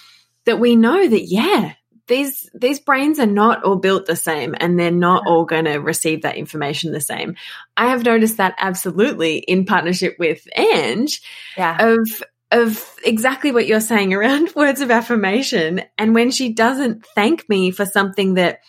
that 0.46 0.60
we 0.60 0.76
know 0.76 1.08
that, 1.08 1.26
yeah, 1.26 1.74
these 2.08 2.48
these 2.54 2.80
brains 2.80 3.18
are 3.20 3.26
not 3.26 3.64
all 3.64 3.78
built 3.78 4.06
the 4.06 4.16
same 4.16 4.54
and 4.60 4.78
they're 4.78 4.92
not 4.92 5.26
all 5.26 5.44
going 5.44 5.66
to 5.66 5.78
receive 5.78 6.22
that 6.22 6.36
information 6.36 6.92
the 6.92 7.02
same. 7.02 7.36
I 7.76 7.88
have 7.88 8.06
noticed 8.06 8.38
that 8.38 8.54
absolutely 8.60 9.38
in 9.38 9.66
partnership 9.66 10.18
with 10.20 10.48
Ange 10.56 11.22
yeah. 11.58 11.94
of 11.94 12.08
of 12.52 12.96
exactly 13.04 13.52
what 13.52 13.68
you're 13.68 13.82
saying 13.82 14.14
around 14.14 14.50
words 14.56 14.82
of 14.82 14.91
affirmation 14.91 15.82
and 15.98 16.14
when 16.14 16.32
she 16.32 16.54
doesn't 16.54 17.06
thank 17.16 17.48
me 17.50 17.72
for 17.72 17.86
something 17.86 18.36
that 18.36 18.60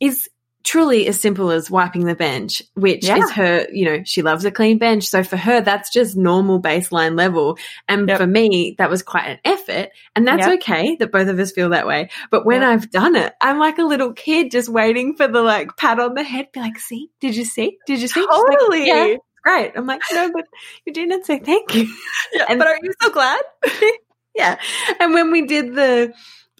is 0.00 0.28
truly 0.64 1.06
as 1.06 1.20
simple 1.20 1.50
as 1.50 1.70
wiping 1.70 2.06
the 2.06 2.14
bench, 2.14 2.62
which 2.74 3.06
yeah. 3.06 3.18
is 3.18 3.30
her, 3.32 3.66
you 3.70 3.84
know, 3.84 4.02
she 4.04 4.22
loves 4.22 4.44
a 4.46 4.50
clean 4.50 4.78
bench. 4.78 5.04
So 5.04 5.22
for 5.22 5.36
her, 5.36 5.60
that's 5.60 5.90
just 5.90 6.16
normal 6.16 6.60
baseline 6.60 7.16
level. 7.16 7.58
And 7.86 8.08
yep. 8.08 8.18
for 8.18 8.26
me, 8.26 8.74
that 8.78 8.90
was 8.90 9.02
quite 9.02 9.26
an 9.26 9.38
effort. 9.44 9.90
And 10.16 10.26
that's 10.26 10.46
yep. 10.46 10.60
okay 10.60 10.96
that 10.96 11.12
both 11.12 11.28
of 11.28 11.38
us 11.38 11.52
feel 11.52 11.68
that 11.70 11.86
way. 11.86 12.08
But 12.30 12.46
when 12.46 12.62
yep. 12.62 12.70
I've 12.70 12.90
done 12.90 13.14
it, 13.14 13.34
I'm 13.40 13.58
like 13.58 13.78
a 13.78 13.84
little 13.84 14.14
kid 14.14 14.50
just 14.50 14.70
waiting 14.70 15.16
for 15.16 15.28
the 15.28 15.42
like 15.42 15.76
pat 15.76 16.00
on 16.00 16.14
the 16.14 16.24
head, 16.24 16.48
be 16.52 16.60
like, 16.60 16.78
see, 16.78 17.10
did 17.20 17.36
you 17.36 17.44
see? 17.44 17.76
Did 17.86 18.00
you 18.00 18.08
see? 18.08 18.26
Totally. 18.26 18.80
Like, 18.80 18.88
yeah, 18.88 19.16
great. 19.44 19.72
I'm 19.76 19.86
like, 19.86 20.00
no, 20.12 20.32
but 20.32 20.46
you 20.84 20.92
didn't 20.92 21.24
say 21.24 21.38
thank 21.38 21.74
you. 21.74 21.88
Yeah, 22.32 22.46
and, 22.48 22.58
but 22.58 22.68
are 22.68 22.78
you 22.82 22.92
so 23.00 23.10
glad? 23.10 23.42
yeah. 24.34 24.58
And 24.98 25.14
when 25.14 25.30
we 25.30 25.46
did 25.46 25.74
the, 25.74 26.12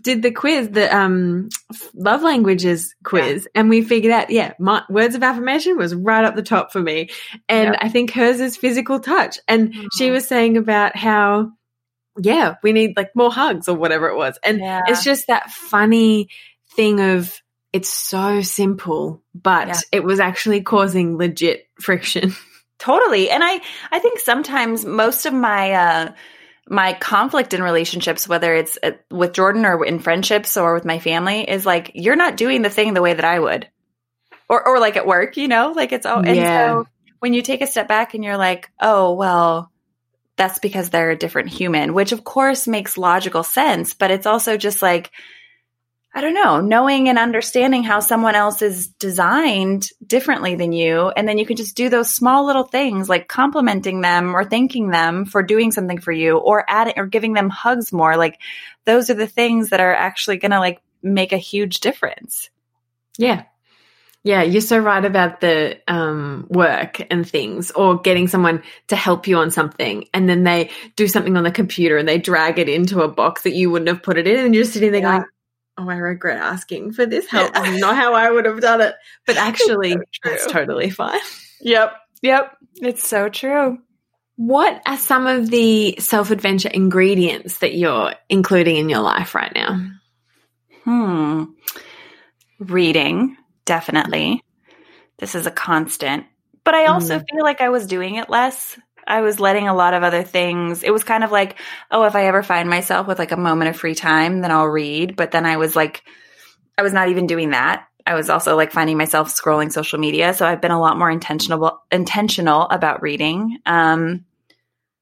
did 0.03 0.23
the 0.23 0.31
quiz, 0.31 0.69
the 0.69 0.95
um, 0.95 1.49
love 1.95 2.23
languages 2.23 2.95
quiz, 3.03 3.45
yeah. 3.45 3.61
and 3.61 3.71
we 3.71 3.83
figured 3.83 4.13
out, 4.13 4.31
yeah, 4.31 4.53
my, 4.59 4.83
words 4.91 5.15
of 5.15 5.23
affirmation 5.23 5.79
was 5.79 5.95
right 5.95 6.25
up 6.25 6.37
the 6.37 6.43
top 6.43 6.73
for 6.73 6.81
me. 6.81 7.09
And 7.49 7.71
yep. 7.73 7.79
I 7.81 7.89
think 7.89 8.13
hers 8.13 8.41
is 8.41 8.57
physical 8.57 9.01
touch. 9.01 9.39
And 9.49 9.73
mm-hmm. 9.73 9.87
she 9.97 10.11
was 10.11 10.29
saying 10.29 10.57
about 10.59 10.95
how, 10.95 11.53
yeah, 12.21 12.57
we 12.63 12.73
need 12.73 12.97
like 12.97 13.17
more 13.17 13.33
hugs 13.33 13.69
or 13.69 13.77
whatever 13.77 14.09
it 14.09 14.17
was. 14.17 14.39
And 14.45 14.61
yeah. 14.61 14.83
it's 14.87 15.03
just 15.03 15.29
that 15.29 15.51
funny 15.51 16.29
thing 16.77 17.01
of, 17.01 17.41
it's 17.73 17.91
so 17.91 18.41
simple, 18.41 19.21
but 19.35 19.67
yeah. 19.67 19.81
it 19.91 20.05
was 20.05 20.21
actually 20.21 20.61
causing 20.61 21.19
legit 21.19 21.67
friction. 21.81 22.33
Totally. 22.79 23.31
And 23.31 23.43
I, 23.43 23.61
I 23.91 23.99
think 23.99 24.19
sometimes 24.19 24.85
most 24.85 25.27
of 25.27 25.33
my, 25.33 25.73
uh, 25.73 26.13
my 26.69 26.95
conflict 26.95 27.55
in 27.55 27.63
relationships, 27.63 28.29
whether 28.29 28.55
it's 28.55 28.79
uh, 28.83 28.93
with 29.11 29.35
Jordan 29.35 29.67
or 29.67 29.85
in 29.85 29.99
friendships 29.99 30.57
or 30.57 30.75
with 30.75 30.85
my 30.85 30.99
family, 30.99 31.49
is 31.49 31.67
like 31.67 31.93
you're 31.95 32.17
not 32.17 32.37
doing 32.37 32.63
the 32.63 32.71
thing 32.71 32.95
the 32.95 33.03
way 33.03 33.15
that 33.15 33.25
I 33.25 33.39
would, 33.39 33.69
or 34.49 34.67
or 34.67 34.79
like 34.81 34.97
at 34.97 35.07
work, 35.07 35.37
you 35.37 35.49
know, 35.49 35.73
like 35.77 35.93
it's 35.93 36.07
and 36.07 36.27
yeah. 36.27 36.67
so 36.67 36.89
when 37.19 37.35
you 37.35 37.43
take 37.43 37.61
a 37.61 37.67
step 37.67 37.89
back 37.89 38.15
and 38.15 38.25
you're 38.25 38.39
like, 38.39 38.71
oh 38.81 39.13
well, 39.13 39.71
that's 40.37 40.59
because 40.59 40.91
they're 40.91 41.11
a 41.11 41.19
different 41.19 41.51
human, 41.51 41.93
which 41.93 42.13
of 42.13 42.25
course 42.25 42.67
makes 42.67 42.97
logical 42.97 43.43
sense, 43.43 43.95
but 43.95 44.11
it's 44.11 44.27
also 44.27 44.57
just 44.57 44.81
like 44.81 45.11
I 46.17 46.21
don't 46.21 46.35
know, 46.35 46.61
knowing 46.61 47.09
and 47.09 47.19
understanding 47.19 47.83
how 47.83 47.99
someone 47.99 48.37
else 48.37 48.63
is 48.63 48.87
designed 48.87 49.89
differently 50.07 50.55
than 50.55 50.73
you. 50.73 51.09
And 51.09 51.27
then 51.27 51.39
you 51.39 51.47
can 51.47 51.57
just 51.57 51.77
do 51.77 51.89
those 51.89 52.15
small 52.15 52.47
little 52.47 52.63
things 52.63 53.09
like 53.09 53.27
complimenting 53.27 54.01
them 54.01 54.37
or 54.37 54.45
thanking 54.45 54.91
them 54.91 55.25
for 55.25 55.43
doing 55.43 55.73
something 55.73 55.99
for 55.99 56.13
you 56.13 56.37
or 56.37 56.65
adding 56.69 56.95
or 56.97 57.07
giving 57.07 57.33
them 57.33 57.51
hugs 57.51 57.93
more. 57.93 58.17
Like 58.17 58.39
those 58.85 59.11
are 59.11 59.15
the 59.15 59.27
things 59.27 59.71
that 59.71 59.81
are 59.81 59.93
actually 59.93 60.37
going 60.37 60.53
to 60.53 60.61
like 60.61 60.81
make 61.03 61.33
a 61.33 61.37
huge 61.37 61.81
difference. 61.81 62.49
Yeah. 63.19 63.43
Yeah, 64.27 64.43
you're 64.43 64.63
so 64.63 64.79
right 64.79 65.05
about 65.05 65.43
the 65.43 65.81
um, 65.87 66.47
work 66.49 66.99
and 67.11 67.29
things, 67.29 67.71
or 67.73 68.01
getting 68.01 68.27
someone 68.27 68.63
to 68.89 68.97
help 68.97 69.27
you 69.27 69.37
on 69.37 69.51
something, 69.51 70.07
and 70.15 70.27
then 70.27 70.45
they 70.45 70.71
do 70.97 71.07
something 71.07 71.37
on 71.37 71.45
the 71.45 71.51
computer 71.51 71.99
and 71.99 72.09
they 72.09 72.17
drag 72.17 72.59
it 72.59 72.71
into 72.71 73.03
a 73.03 73.09
box 73.09 73.43
that 73.43 73.53
you 73.53 73.71
wouldn't 73.71 73.89
have 73.91 74.03
put 74.03 74.17
it 74.17 74.27
in, 74.27 74.43
and 74.43 74.55
you're 74.55 74.65
sitting 74.65 74.93
there 74.93 75.03
yeah. 75.03 75.19
going, 75.19 75.29
oh, 75.77 75.89
I 75.89 75.97
regret 75.97 76.39
asking 76.39 76.93
for 76.93 77.07
this 77.07 77.27
help. 77.27 77.53
Yeah. 77.55 77.77
not 77.79 77.97
how 77.97 78.15
I 78.15 78.31
would 78.31 78.45
have 78.45 78.61
done 78.61 78.81
it. 78.81 78.95
But 79.27 79.37
actually, 79.37 79.93
so 79.93 79.99
that's 80.25 80.47
totally 80.47 80.91
fine. 80.91 81.21
Yep. 81.61 81.95
Yep. 82.23 82.57
It's 82.77 83.09
so 83.09 83.29
true. 83.29 83.79
What 84.37 84.83
are 84.87 84.97
some 84.97 85.27
of 85.27 85.49
the 85.49 85.97
self 85.99 86.31
adventure 86.31 86.69
ingredients 86.69 87.59
that 87.59 87.75
you're 87.75 88.15
including 88.29 88.77
in 88.77 88.89
your 88.89 89.01
life 89.01 89.35
right 89.35 89.53
now? 89.55 89.91
Hmm. 90.85 91.45
Reading, 92.59 93.37
definitely. 93.65 94.43
This 95.19 95.35
is 95.35 95.47
a 95.47 95.51
constant. 95.51 96.27
But 96.65 96.75
I 96.75 96.87
also 96.87 97.19
mm. 97.19 97.25
feel 97.31 97.43
like 97.43 97.61
I 97.61 97.69
was 97.69 97.87
doing 97.87 98.17
it 98.17 98.31
less 98.31 98.79
I 99.07 99.21
was 99.21 99.41
letting 99.41 99.69
a 99.69 99.75
lot 99.75 99.95
of 99.95 100.03
other 100.03 100.23
things. 100.23 100.83
It 100.83 100.93
was 100.93 101.05
kind 101.05 101.25
of 101.25 101.33
like, 101.33 101.57
oh, 101.91 102.05
if 102.05 102.15
I 102.15 102.27
ever 102.27 102.43
find 102.43 102.69
myself 102.69 103.07
with 103.07 103.19
like 103.19 103.33
a 103.33 103.37
moment 103.37 103.71
of 103.71 103.77
free 103.77 103.95
time, 103.95 104.41
then 104.41 104.51
I'll 104.51 104.67
read. 104.67 105.17
But 105.17 105.31
then 105.31 105.47
I 105.47 105.57
was 105.57 105.77
like, 105.77 106.03
I 106.77 106.83
was 106.83 106.93
not 106.93 107.09
even 107.09 107.27
doing 107.27 107.51
that. 107.51 107.87
I 108.07 108.15
was 108.15 108.29
also 108.29 108.57
like 108.57 108.73
finding 108.73 108.99
myself 108.99 109.29
scrolling 109.35 109.73
social 109.73 109.99
media. 109.99 110.35
So 110.35 110.47
I've 110.47 110.61
been 110.61 110.71
a 110.71 110.81
lot 110.81 110.99
more 110.99 111.11
intentional 111.11 111.83
intentional 111.91 112.63
about 112.63 113.03
reading. 113.03 113.59
Um, 113.65 114.25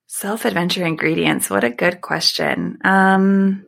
self 0.06 0.44
adventure 0.44 0.86
ingredients. 0.86 1.50
What 1.50 1.64
a 1.64 1.70
good 1.70 2.00
question. 2.00 2.78
Um, 2.84 3.66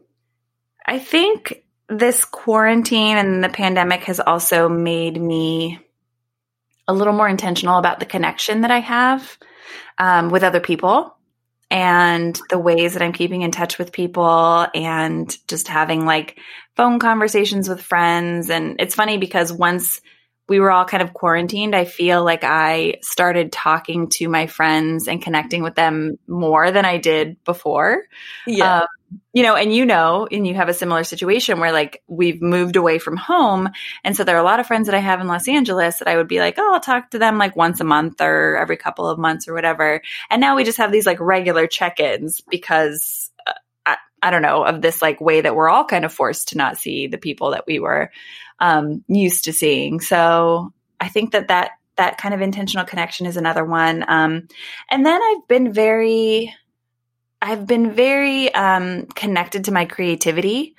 I 0.87 0.99
think 0.99 1.65
this 1.89 2.25
quarantine 2.25 3.17
and 3.17 3.43
the 3.43 3.49
pandemic 3.49 4.05
has 4.05 4.21
also 4.21 4.69
made 4.69 5.21
me 5.21 5.81
a 6.87 6.95
little 6.95 7.13
more 7.13 7.29
intentional 7.29 7.79
about 7.79 7.99
the 7.99 8.07
connection 8.07 8.61
that 8.61 8.71
I 8.71 8.81
have 8.81 9.39
um, 9.99 10.31
with 10.31 10.43
other 10.43 10.61
people 10.61 11.17
and 11.71 12.41
the 12.51 12.59
ways 12.59 12.93
that 12.93 13.03
I'm 13.03 13.13
keeping 13.13 13.43
in 13.43 13.51
touch 13.51 13.79
with 13.79 13.93
people 13.93 14.67
and 14.75 15.37
just 15.49 15.69
having 15.69 16.07
like 16.07 16.39
phone 16.77 16.99
conversations 16.99 17.69
with 17.69 17.81
friends. 17.81 18.51
And 18.51 18.77
it's 18.81 18.95
funny 18.95 19.19
because 19.19 19.53
once 19.53 20.01
we 20.49 20.61
were 20.61 20.71
all 20.71 20.85
kind 20.85 21.03
of 21.03 21.15
quarantined, 21.15 21.75
I 21.75 21.85
feel 21.85 22.23
like 22.23 22.45
I 22.45 22.97
started 23.01 23.51
talking 23.51 24.09
to 24.11 24.29
my 24.29 24.47
friends 24.47 25.09
and 25.09 25.23
connecting 25.23 25.63
with 25.63 25.75
them 25.75 26.19
more 26.29 26.71
than 26.71 26.85
I 26.85 26.99
did 26.99 27.43
before. 27.45 28.03
Yeah. 28.47 28.81
Um, 28.81 28.87
you 29.33 29.43
know, 29.43 29.57
and 29.57 29.75
you 29.75 29.87
know, 29.87 30.27
and 30.31 30.47
you 30.47 30.55
have 30.55 30.69
a 30.69 30.75
similar 30.75 31.05
situation 31.05 31.61
where 31.61 31.73
like 31.73 32.03
we've 32.07 32.41
moved 32.41 32.77
away 32.77 32.99
from 32.99 33.17
home. 33.17 33.69
And 34.03 34.17
so 34.17 34.25
there 34.25 34.37
are 34.37 34.41
a 34.41 34.45
lot 34.45 34.61
of 34.61 34.67
friends 34.67 34.87
that 34.87 34.95
I 34.95 35.01
have 35.01 35.21
in 35.21 35.27
Los 35.27 35.49
Angeles 35.49 35.99
that 35.99 36.09
I 36.09 36.17
would 36.17 36.29
be 36.29 36.41
like, 36.41 36.55
oh, 36.59 36.75
I'll 36.75 36.81
talk 36.81 37.11
to 37.11 37.19
them 37.19 37.39
like 37.39 37.57
once 37.57 37.81
a 37.81 37.85
month 37.85 38.21
or 38.21 38.57
every 38.57 38.77
couple 38.77 39.09
of 39.09 39.19
months 39.19 39.49
or 39.49 39.55
whatever. 39.55 40.03
And 40.31 40.41
now 40.41 40.57
we 40.57 40.65
just 40.65 40.79
have 40.79 40.93
these 40.93 41.07
like 41.07 41.21
regular 41.21 41.67
check 41.67 42.01
ins 42.01 42.41
because 42.41 43.31
I 44.25 44.31
don't 44.31 44.41
know, 44.41 44.65
of 44.65 44.81
this 44.81 45.03
like 45.03 45.21
way 45.21 45.43
that 45.43 45.55
we're 45.55 45.69
all 45.69 45.85
kind 45.85 46.07
of 46.07 46.13
forced 46.13 46.49
to 46.49 46.57
not 46.57 46.79
see 46.79 47.09
the 47.09 47.19
people 47.19 47.51
that 47.51 47.67
we 47.67 47.79
were 47.79 48.11
um, 48.59 49.05
used 49.07 49.45
to 49.45 49.53
seeing. 49.53 50.01
So 50.01 50.73
I 50.99 51.09
think 51.09 51.33
that 51.33 51.49
that 51.49 51.73
that 51.97 52.17
kind 52.17 52.33
of 52.33 52.41
intentional 52.41 52.87
connection 52.87 53.27
is 53.27 53.37
another 53.37 53.67
one. 53.67 54.03
Um, 54.09 54.49
and 54.91 55.05
then 55.05 55.23
I've 55.23 55.47
been 55.47 55.75
very, 55.75 56.55
I've 57.45 57.67
been 57.67 57.93
very 57.93 58.53
um, 58.55 59.05
connected 59.05 59.67
to 59.67 59.73
my 59.73 59.85
creativity 59.85 60.77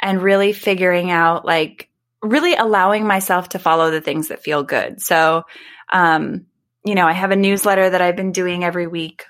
and 0.00 0.22
really 0.22 0.54
figuring 0.54 1.10
out 1.10 1.44
like 1.44 1.90
really 2.22 2.54
allowing 2.54 3.06
myself 3.06 3.50
to 3.50 3.58
follow 3.58 3.90
the 3.90 4.00
things 4.00 4.28
that 4.28 4.42
feel 4.42 4.62
good. 4.62 5.02
So, 5.02 5.42
um, 5.92 6.46
you 6.86 6.94
know, 6.94 7.06
I 7.06 7.12
have 7.12 7.32
a 7.32 7.36
newsletter 7.36 7.90
that 7.90 8.00
I've 8.00 8.16
been 8.16 8.32
doing 8.32 8.64
every 8.64 8.86
week 8.86 9.26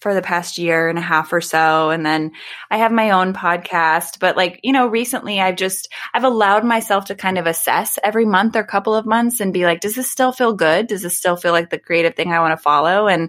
for 0.00 0.14
the 0.14 0.22
past 0.22 0.56
year 0.56 0.88
and 0.88 0.98
a 0.98 1.02
half 1.02 1.30
or 1.30 1.42
so. 1.42 1.90
And 1.90 2.06
then 2.06 2.32
I 2.70 2.78
have 2.78 2.92
my 2.92 3.10
own 3.10 3.34
podcast. 3.34 4.18
But 4.18 4.34
like, 4.34 4.60
you 4.62 4.72
know, 4.72 4.86
recently 4.86 5.42
I've 5.42 5.56
just, 5.56 5.92
I've 6.14 6.24
allowed 6.24 6.64
myself 6.64 7.06
to 7.06 7.16
kind 7.16 7.36
of 7.36 7.46
assess 7.46 7.98
every 8.02 8.24
month 8.24 8.56
or 8.56 8.64
couple 8.64 8.94
of 8.94 9.04
months 9.04 9.40
and 9.40 9.52
be 9.52 9.66
like, 9.66 9.80
does 9.80 9.94
this 9.94 10.10
still 10.10 10.32
feel 10.32 10.54
good? 10.54 10.86
Does 10.86 11.02
this 11.02 11.18
still 11.18 11.36
feel 11.36 11.52
like 11.52 11.68
the 11.68 11.78
creative 11.78 12.14
thing 12.14 12.32
I 12.32 12.40
want 12.40 12.52
to 12.52 12.62
follow? 12.62 13.08
And 13.08 13.28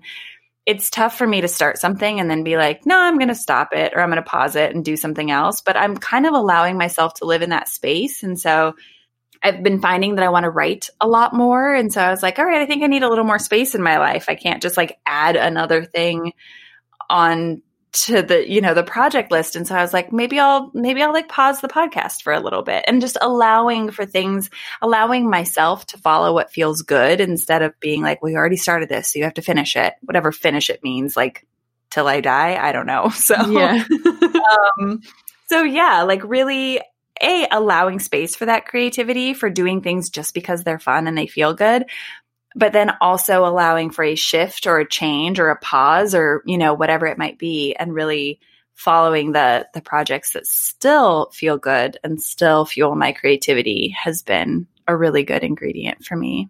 it's 0.69 0.91
tough 0.91 1.17
for 1.17 1.25
me 1.25 1.41
to 1.41 1.47
start 1.47 1.79
something 1.79 2.19
and 2.19 2.29
then 2.29 2.43
be 2.43 2.55
like, 2.55 2.85
no, 2.85 2.95
I'm 2.95 3.17
going 3.17 3.29
to 3.29 3.35
stop 3.35 3.73
it 3.73 3.93
or 3.95 4.01
I'm 4.01 4.11
going 4.11 4.23
to 4.23 4.29
pause 4.29 4.55
it 4.55 4.75
and 4.75 4.85
do 4.85 4.95
something 4.97 5.31
else. 5.31 5.61
But 5.61 5.75
I'm 5.75 5.97
kind 5.97 6.27
of 6.27 6.35
allowing 6.35 6.77
myself 6.77 7.15
to 7.15 7.25
live 7.25 7.41
in 7.41 7.49
that 7.49 7.67
space. 7.67 8.21
And 8.21 8.39
so 8.39 8.75
I've 9.41 9.63
been 9.63 9.81
finding 9.81 10.13
that 10.13 10.23
I 10.23 10.29
want 10.29 10.43
to 10.43 10.51
write 10.51 10.91
a 11.01 11.07
lot 11.07 11.33
more. 11.33 11.73
And 11.73 11.91
so 11.91 12.03
I 12.03 12.11
was 12.11 12.21
like, 12.21 12.37
all 12.37 12.45
right, 12.45 12.61
I 12.61 12.67
think 12.67 12.83
I 12.83 12.87
need 12.87 13.01
a 13.01 13.09
little 13.09 13.23
more 13.23 13.39
space 13.39 13.73
in 13.73 13.81
my 13.81 13.97
life. 13.97 14.25
I 14.27 14.35
can't 14.35 14.61
just 14.61 14.77
like 14.77 14.99
add 15.07 15.35
another 15.35 15.83
thing 15.85 16.33
on 17.09 17.63
to 17.91 18.21
the 18.21 18.49
you 18.49 18.61
know 18.61 18.73
the 18.73 18.83
project 18.83 19.31
list. 19.31 19.55
And 19.55 19.67
so 19.67 19.75
i 19.75 19.81
was 19.81 19.93
like 19.93 20.11
maybe 20.13 20.39
i'll 20.39 20.71
maybe 20.73 21.01
i'll 21.01 21.13
like 21.13 21.27
pause 21.27 21.61
the 21.61 21.67
podcast 21.67 22.21
for 22.21 22.33
a 22.33 22.39
little 22.39 22.61
bit 22.61 22.85
and 22.87 23.01
just 23.01 23.17
allowing 23.19 23.91
for 23.91 24.05
things 24.05 24.49
allowing 24.81 25.29
myself 25.29 25.85
to 25.87 25.97
follow 25.97 26.33
what 26.33 26.51
feels 26.51 26.83
good 26.83 27.19
instead 27.19 27.61
of 27.61 27.79
being 27.79 28.01
like 28.01 28.21
we 28.21 28.35
already 28.35 28.57
started 28.57 28.89
this 28.89 29.13
so 29.13 29.19
you 29.19 29.25
have 29.25 29.33
to 29.35 29.41
finish 29.41 29.75
it. 29.75 29.93
Whatever 30.01 30.31
finish 30.31 30.69
it 30.69 30.83
means 30.83 31.15
like 31.17 31.47
till 31.89 32.07
i 32.07 32.21
die 32.21 32.55
i 32.55 32.71
don't 32.71 32.87
know. 32.87 33.09
So 33.13 33.35
yeah. 33.49 33.83
um 34.79 35.01
so 35.47 35.63
yeah 35.63 36.03
like 36.03 36.23
really 36.23 36.81
a 37.21 37.47
allowing 37.51 37.99
space 37.99 38.35
for 38.35 38.45
that 38.45 38.65
creativity 38.65 39.33
for 39.33 39.49
doing 39.49 39.81
things 39.81 40.09
just 40.09 40.33
because 40.33 40.63
they're 40.63 40.79
fun 40.79 41.07
and 41.07 41.17
they 41.17 41.27
feel 41.27 41.53
good 41.53 41.85
but 42.55 42.73
then 42.73 42.91
also 43.01 43.45
allowing 43.45 43.91
for 43.91 44.03
a 44.03 44.15
shift 44.15 44.67
or 44.67 44.79
a 44.79 44.87
change 44.87 45.39
or 45.39 45.49
a 45.49 45.55
pause 45.55 46.15
or 46.15 46.43
you 46.45 46.57
know 46.57 46.73
whatever 46.73 47.05
it 47.05 47.17
might 47.17 47.37
be 47.37 47.75
and 47.75 47.93
really 47.93 48.39
following 48.73 49.31
the 49.31 49.67
the 49.73 49.81
projects 49.81 50.33
that 50.33 50.47
still 50.47 51.29
feel 51.33 51.57
good 51.57 51.97
and 52.03 52.21
still 52.21 52.65
fuel 52.65 52.95
my 52.95 53.11
creativity 53.11 53.89
has 53.89 54.23
been 54.23 54.67
a 54.87 54.95
really 54.95 55.23
good 55.23 55.43
ingredient 55.43 56.03
for 56.03 56.15
me 56.15 56.49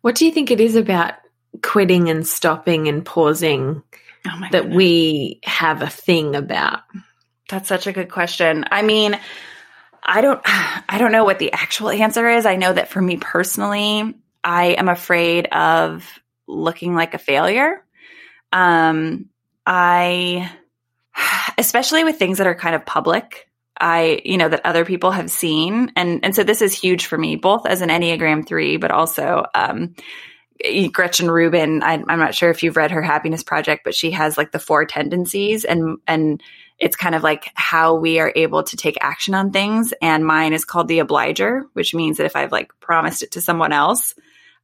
what 0.00 0.14
do 0.14 0.24
you 0.24 0.32
think 0.32 0.50
it 0.50 0.60
is 0.60 0.76
about 0.76 1.14
quitting 1.62 2.08
and 2.08 2.26
stopping 2.26 2.88
and 2.88 3.04
pausing 3.04 3.82
oh 4.26 4.40
that 4.52 4.62
goodness. 4.62 4.76
we 4.76 5.40
have 5.44 5.82
a 5.82 5.90
thing 5.90 6.36
about 6.36 6.80
that's 7.48 7.68
such 7.68 7.86
a 7.86 7.92
good 7.92 8.10
question 8.10 8.64
i 8.70 8.82
mean 8.82 9.18
I 10.00 10.22
don't 10.22 10.40
I 10.44 10.96
don't 10.98 11.12
know 11.12 11.24
what 11.24 11.38
the 11.38 11.52
actual 11.52 11.90
answer 11.90 12.26
is. 12.28 12.46
I 12.46 12.56
know 12.56 12.72
that 12.72 12.88
for 12.88 13.02
me 13.02 13.18
personally, 13.18 14.14
I 14.42 14.68
am 14.68 14.88
afraid 14.88 15.46
of 15.46 16.06
looking 16.46 16.94
like 16.94 17.14
a 17.14 17.18
failure. 17.18 17.84
Um, 18.52 19.28
I, 19.66 20.50
especially 21.58 22.04
with 22.04 22.18
things 22.18 22.38
that 22.38 22.46
are 22.46 22.54
kind 22.54 22.74
of 22.74 22.86
public, 22.86 23.48
I, 23.78 24.22
you 24.24 24.38
know, 24.38 24.48
that 24.48 24.64
other 24.64 24.84
people 24.84 25.10
have 25.10 25.30
seen. 25.30 25.92
And, 25.94 26.24
and 26.24 26.34
so 26.34 26.42
this 26.42 26.62
is 26.62 26.72
huge 26.72 27.06
for 27.06 27.18
me, 27.18 27.36
both 27.36 27.66
as 27.66 27.82
an 27.82 27.90
Enneagram 27.90 28.46
three, 28.46 28.76
but 28.76 28.90
also, 28.90 29.44
um, 29.54 29.94
Gretchen 30.90 31.30
Rubin, 31.30 31.82
I, 31.84 32.02
I'm 32.08 32.18
not 32.18 32.34
sure 32.34 32.50
if 32.50 32.62
you've 32.62 32.76
read 32.76 32.90
her 32.90 33.02
happiness 33.02 33.44
project, 33.44 33.84
but 33.84 33.94
she 33.94 34.10
has 34.10 34.36
like 34.36 34.50
the 34.50 34.58
four 34.58 34.86
tendencies 34.86 35.64
and, 35.64 35.98
and 36.06 36.42
it's 36.78 36.96
kind 36.96 37.14
of 37.14 37.22
like 37.22 37.50
how 37.54 37.94
we 37.94 38.20
are 38.20 38.32
able 38.36 38.62
to 38.62 38.76
take 38.76 38.96
action 39.00 39.34
on 39.34 39.50
things. 39.50 39.92
And 40.00 40.24
mine 40.24 40.52
is 40.52 40.64
called 40.64 40.88
the 40.88 41.00
obliger, 41.00 41.66
which 41.72 41.94
means 41.94 42.18
that 42.18 42.26
if 42.26 42.36
I've 42.36 42.52
like 42.52 42.70
promised 42.80 43.22
it 43.22 43.32
to 43.32 43.40
someone 43.40 43.72
else, 43.72 44.14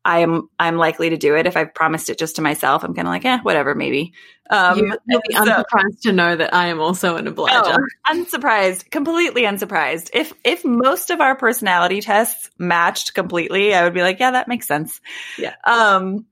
I 0.05 0.19
am 0.19 0.51
I'm 0.59 0.77
likely 0.77 1.11
to 1.11 1.17
do 1.17 1.35
it. 1.35 1.47
If 1.47 1.57
I've 1.57 1.75
promised 1.75 2.11
it 2.11 2.19
just 2.19 2.37
to 2.37 2.43
myself, 2.43 2.85
I'm 2.85 2.95
kind 2.95 3.09
of 3.09 3.13
like, 3.13 3.25
eh, 3.25 3.39
whatever, 3.43 3.75
maybe. 3.75 4.13
Um, 4.51 4.79
you, 4.79 4.99
will 5.09 5.23
be 5.27 5.35
so, 5.35 5.45
unsurprised 5.45 6.03
to 6.03 6.13
know 6.13 6.37
that 6.37 6.53
I 6.53 6.67
am 6.67 6.79
also 6.79 7.17
an 7.17 7.27
obliger. 7.27 7.55
Oh, 7.55 7.87
unsurprised, 8.07 8.91
completely 8.91 9.45
unsurprised. 9.45 10.11
If 10.13 10.35
if 10.45 10.65
most 10.65 11.11
of 11.11 11.21
our 11.23 11.35
personality 11.35 12.03
tests 12.03 12.51
matched 12.59 13.15
completely, 13.15 13.75
I 13.75 13.85
would 13.85 13.95
be 13.95 14.03
like, 14.03 14.21
yeah, 14.21 14.33
that 14.33 14.47
makes 14.47 14.69
sense. 14.69 15.01
Yeah. 15.39 15.55
Um. 15.65 16.27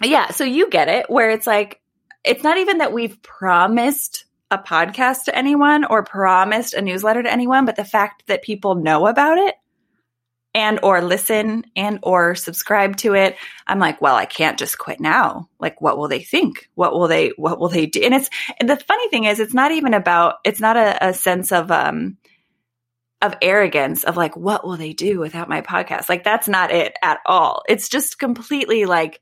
Yeah. 0.00 0.30
So 0.30 0.44
you 0.44 0.70
get 0.70 0.88
it, 0.88 1.10
where 1.10 1.30
it's 1.30 1.48
like, 1.48 1.80
it's 2.24 2.44
not 2.44 2.58
even 2.58 2.78
that 2.78 2.92
we've 2.92 3.20
promised 3.20 4.24
a 4.50 4.58
podcast 4.58 5.24
to 5.24 5.36
anyone 5.36 5.84
or 5.84 6.02
promised 6.02 6.74
a 6.74 6.82
newsletter 6.82 7.22
to 7.22 7.32
anyone, 7.32 7.64
but 7.64 7.76
the 7.76 7.84
fact 7.84 8.24
that 8.26 8.42
people 8.42 8.74
know 8.74 9.06
about 9.06 9.38
it 9.38 9.54
and 10.54 10.80
or 10.82 11.00
listen 11.00 11.64
and 11.76 12.00
or 12.02 12.34
subscribe 12.34 12.96
to 12.96 13.14
it 13.14 13.36
i'm 13.68 13.78
like 13.78 14.02
well 14.02 14.16
i 14.16 14.24
can't 14.24 14.58
just 14.58 14.78
quit 14.78 14.98
now. 15.00 15.48
Like 15.60 15.80
what 15.80 15.96
will 15.96 16.08
they 16.08 16.22
think? 16.22 16.68
What 16.74 16.92
will 16.92 17.08
they 17.08 17.28
what 17.36 17.60
will 17.60 17.68
they 17.68 17.86
do? 17.86 18.00
And 18.02 18.14
it's 18.14 18.30
and 18.58 18.68
the 18.68 18.76
funny 18.76 19.08
thing 19.08 19.24
is 19.24 19.38
it's 19.38 19.54
not 19.54 19.72
even 19.72 19.94
about 19.94 20.36
it's 20.44 20.60
not 20.60 20.76
a, 20.76 21.08
a 21.08 21.14
sense 21.14 21.52
of 21.52 21.70
um 21.70 22.16
of 23.22 23.36
arrogance 23.42 24.04
of 24.04 24.16
like 24.16 24.36
what 24.36 24.64
will 24.66 24.76
they 24.76 24.92
do 24.92 25.20
without 25.20 25.48
my 25.48 25.60
podcast? 25.60 26.08
Like 26.08 26.24
that's 26.24 26.48
not 26.48 26.70
it 26.70 26.94
at 27.02 27.20
all. 27.26 27.62
It's 27.68 27.88
just 27.88 28.18
completely 28.18 28.86
like 28.86 29.20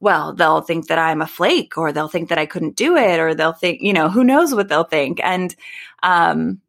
well 0.00 0.34
they'll 0.34 0.62
think 0.62 0.88
that 0.88 0.98
i'm 0.98 1.22
a 1.22 1.26
flake 1.26 1.76
or 1.78 1.92
they'll 1.92 2.08
think 2.08 2.28
that 2.28 2.38
i 2.38 2.46
couldn't 2.46 2.76
do 2.76 2.96
it 2.96 3.20
or 3.20 3.34
they'll 3.34 3.52
think 3.52 3.80
you 3.80 3.92
know 3.92 4.08
who 4.08 4.24
knows 4.24 4.54
what 4.54 4.68
they'll 4.68 4.84
think 4.84 5.20
and 5.22 5.54
um 6.02 6.60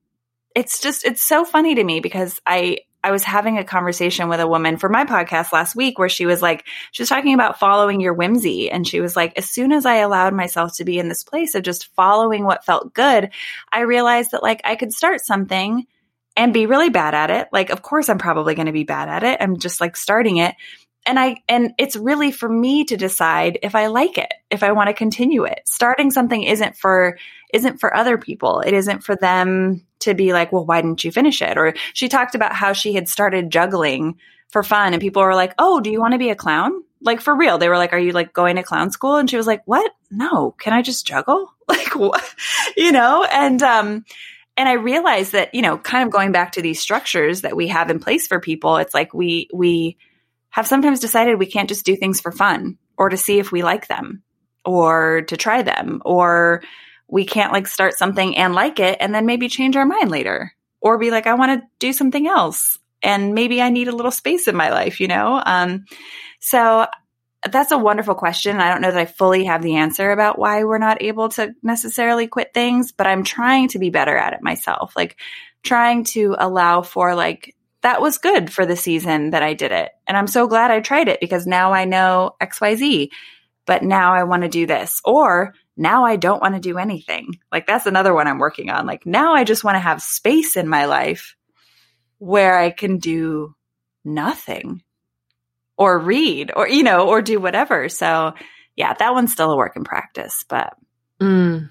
it's 0.55 0.81
just 0.81 1.05
it's 1.05 1.23
so 1.23 1.43
funny 1.45 1.75
to 1.75 1.83
me 1.83 1.99
because 1.99 2.39
i 2.45 2.77
I 3.03 3.11
was 3.11 3.23
having 3.23 3.57
a 3.57 3.63
conversation 3.63 4.29
with 4.29 4.39
a 4.39 4.47
woman 4.47 4.77
for 4.77 4.87
my 4.87 5.05
podcast 5.05 5.51
last 5.51 5.75
week 5.75 5.97
where 5.97 6.09
she 6.09 6.25
was 6.25 6.41
like, 6.41 6.65
she 6.91 7.01
was 7.01 7.09
talking 7.09 7.33
about 7.33 7.59
following 7.59 7.99
your 7.99 8.13
whimsy. 8.13 8.69
And 8.69 8.87
she 8.87 8.99
was 8.99 9.15
like, 9.15 9.37
as 9.37 9.49
soon 9.49 9.71
as 9.71 9.85
I 9.85 9.97
allowed 9.97 10.33
myself 10.33 10.75
to 10.77 10.85
be 10.85 10.99
in 10.99 11.07
this 11.07 11.23
place 11.23 11.55
of 11.55 11.63
just 11.63 11.93
following 11.95 12.43
what 12.43 12.65
felt 12.65 12.93
good, 12.93 13.31
I 13.71 13.81
realized 13.81 14.31
that 14.31 14.43
like 14.43 14.61
I 14.63 14.75
could 14.75 14.93
start 14.93 15.25
something 15.25 15.87
and 16.37 16.53
be 16.53 16.67
really 16.67 16.89
bad 16.89 17.13
at 17.13 17.31
it. 17.31 17.47
Like, 17.51 17.71
of 17.71 17.81
course, 17.81 18.07
I'm 18.07 18.19
probably 18.19 18.55
going 18.55 18.67
to 18.67 18.71
be 18.71 18.83
bad 18.83 19.09
at 19.09 19.23
it. 19.23 19.41
I'm 19.41 19.57
just 19.57 19.81
like 19.81 19.97
starting 19.97 20.37
it. 20.37 20.55
And 21.05 21.19
I, 21.19 21.37
and 21.49 21.73
it's 21.79 21.95
really 21.95 22.31
for 22.31 22.47
me 22.47 22.85
to 22.85 22.95
decide 22.95 23.57
if 23.63 23.73
I 23.73 23.87
like 23.87 24.17
it, 24.17 24.31
if 24.51 24.61
I 24.61 24.71
want 24.71 24.87
to 24.87 24.93
continue 24.93 25.45
it. 25.45 25.61
Starting 25.65 26.11
something 26.11 26.43
isn't 26.43 26.77
for, 26.77 27.17
isn't 27.53 27.79
for 27.79 27.95
other 27.95 28.17
people. 28.17 28.59
It 28.59 28.73
isn't 28.73 29.03
for 29.03 29.15
them 29.15 29.85
to 30.01 30.13
be 30.13 30.33
like, 30.33 30.51
well, 30.51 30.65
why 30.65 30.81
didn't 30.81 31.03
you 31.03 31.11
finish 31.11 31.41
it? 31.41 31.57
Or 31.57 31.73
she 31.93 32.07
talked 32.07 32.35
about 32.35 32.53
how 32.53 32.73
she 32.73 32.93
had 32.93 33.07
started 33.07 33.51
juggling 33.51 34.17
for 34.49 34.63
fun 34.63 34.93
and 34.93 35.01
people 35.01 35.23
were 35.23 35.35
like, 35.35 35.53
oh, 35.57 35.79
do 35.79 35.89
you 35.89 35.99
want 35.99 36.13
to 36.13 36.19
be 36.19 36.29
a 36.29 36.35
clown? 36.35 36.83
Like 37.01 37.21
for 37.21 37.35
real. 37.35 37.57
They 37.57 37.69
were 37.69 37.77
like, 37.77 37.93
are 37.93 37.99
you 37.99 38.11
like 38.11 38.33
going 38.33 38.57
to 38.57 38.63
clown 38.63 38.91
school? 38.91 39.15
And 39.15 39.29
she 39.29 39.37
was 39.37 39.47
like, 39.47 39.61
what? 39.65 39.91
No, 40.11 40.51
can 40.59 40.73
I 40.73 40.81
just 40.81 41.07
juggle? 41.07 41.53
Like 41.71 41.95
what? 41.95 42.35
You 42.75 42.91
know? 42.91 43.23
And, 43.23 43.63
um, 43.63 44.03
and 44.57 44.67
I 44.67 44.73
realized 44.73 45.31
that, 45.31 45.55
you 45.55 45.61
know, 45.61 45.77
kind 45.77 46.03
of 46.03 46.11
going 46.11 46.33
back 46.33 46.51
to 46.53 46.61
these 46.61 46.81
structures 46.81 47.41
that 47.41 47.55
we 47.55 47.69
have 47.69 47.89
in 47.89 47.99
place 47.99 48.27
for 48.27 48.41
people, 48.41 48.75
it's 48.75 48.93
like 48.93 49.13
we, 49.13 49.47
we 49.53 49.97
have 50.51 50.67
sometimes 50.67 50.99
decided 50.99 51.39
we 51.39 51.45
can't 51.47 51.69
just 51.69 51.85
do 51.85 51.95
things 51.95 52.21
for 52.21 52.31
fun 52.31 52.77
or 52.97 53.09
to 53.09 53.17
see 53.17 53.39
if 53.39 53.51
we 53.51 53.63
like 53.63 53.87
them 53.87 54.23
or 54.63 55.23
to 55.23 55.35
try 55.35 55.63
them 55.63 56.01
or, 56.05 56.61
we 57.11 57.25
can't 57.25 57.51
like 57.51 57.67
start 57.67 57.93
something 57.93 58.37
and 58.37 58.55
like 58.55 58.79
it 58.79 58.97
and 59.01 59.13
then 59.13 59.25
maybe 59.25 59.49
change 59.49 59.75
our 59.75 59.85
mind 59.85 60.09
later 60.09 60.53
or 60.79 60.97
be 60.97 61.11
like, 61.11 61.27
I 61.27 61.35
want 61.35 61.61
to 61.61 61.67
do 61.77 61.93
something 61.93 62.25
else. 62.25 62.79
And 63.03 63.35
maybe 63.35 63.61
I 63.61 63.69
need 63.69 63.89
a 63.89 63.95
little 63.95 64.11
space 64.11 64.47
in 64.47 64.55
my 64.55 64.69
life, 64.69 65.01
you 65.01 65.07
know? 65.07 65.41
Um, 65.45 65.85
so 66.39 66.87
that's 67.49 67.71
a 67.71 67.77
wonderful 67.77 68.15
question. 68.15 68.61
I 68.61 68.69
don't 68.69 68.81
know 68.81 68.91
that 68.91 68.99
I 68.99 69.05
fully 69.05 69.43
have 69.43 69.61
the 69.61 69.75
answer 69.75 70.11
about 70.11 70.39
why 70.39 70.63
we're 70.63 70.77
not 70.77 71.01
able 71.01 71.27
to 71.29 71.53
necessarily 71.61 72.27
quit 72.27 72.53
things, 72.53 72.93
but 72.93 73.07
I'm 73.07 73.23
trying 73.23 73.67
to 73.69 73.79
be 73.79 73.89
better 73.89 74.15
at 74.15 74.33
it 74.33 74.41
myself. 74.41 74.93
Like 74.95 75.17
trying 75.63 76.05
to 76.05 76.35
allow 76.39 76.81
for 76.81 77.13
like, 77.13 77.55
that 77.81 78.01
was 78.01 78.17
good 78.17 78.51
for 78.51 78.65
the 78.65 78.75
season 78.75 79.31
that 79.31 79.43
I 79.43 79.53
did 79.53 79.71
it. 79.71 79.91
And 80.07 80.15
I'm 80.15 80.27
so 80.27 80.47
glad 80.47 80.71
I 80.71 80.79
tried 80.79 81.07
it 81.07 81.19
because 81.19 81.47
now 81.47 81.73
I 81.73 81.85
know 81.85 82.35
XYZ, 82.41 83.09
but 83.65 83.83
now 83.83 84.13
I 84.13 84.23
want 84.23 84.43
to 84.43 84.49
do 84.49 84.65
this. 84.65 85.01
Or 85.03 85.53
now 85.75 86.05
I 86.05 86.15
don't 86.15 86.41
want 86.41 86.55
to 86.55 86.61
do 86.61 86.77
anything. 86.77 87.39
Like 87.51 87.65
that's 87.65 87.85
another 87.85 88.13
one 88.13 88.27
I'm 88.27 88.39
working 88.39 88.69
on. 88.69 88.85
Like 88.85 89.05
now 89.05 89.33
I 89.33 89.43
just 89.43 89.63
want 89.63 89.75
to 89.75 89.79
have 89.79 90.01
space 90.01 90.57
in 90.57 90.67
my 90.67 90.85
life 90.85 91.35
where 92.19 92.57
I 92.57 92.69
can 92.69 92.99
do 92.99 93.55
nothing 94.05 94.83
or 95.77 95.97
read 95.97 96.51
or, 96.55 96.67
you 96.67 96.83
know, 96.83 97.07
or 97.09 97.21
do 97.21 97.39
whatever. 97.39 97.89
So 97.89 98.33
yeah, 98.75 98.93
that 98.93 99.13
one's 99.13 99.31
still 99.31 99.51
a 99.51 99.57
work 99.57 99.75
in 99.75 99.83
practice, 99.83 100.45
but 100.47 100.75
mm. 101.19 101.69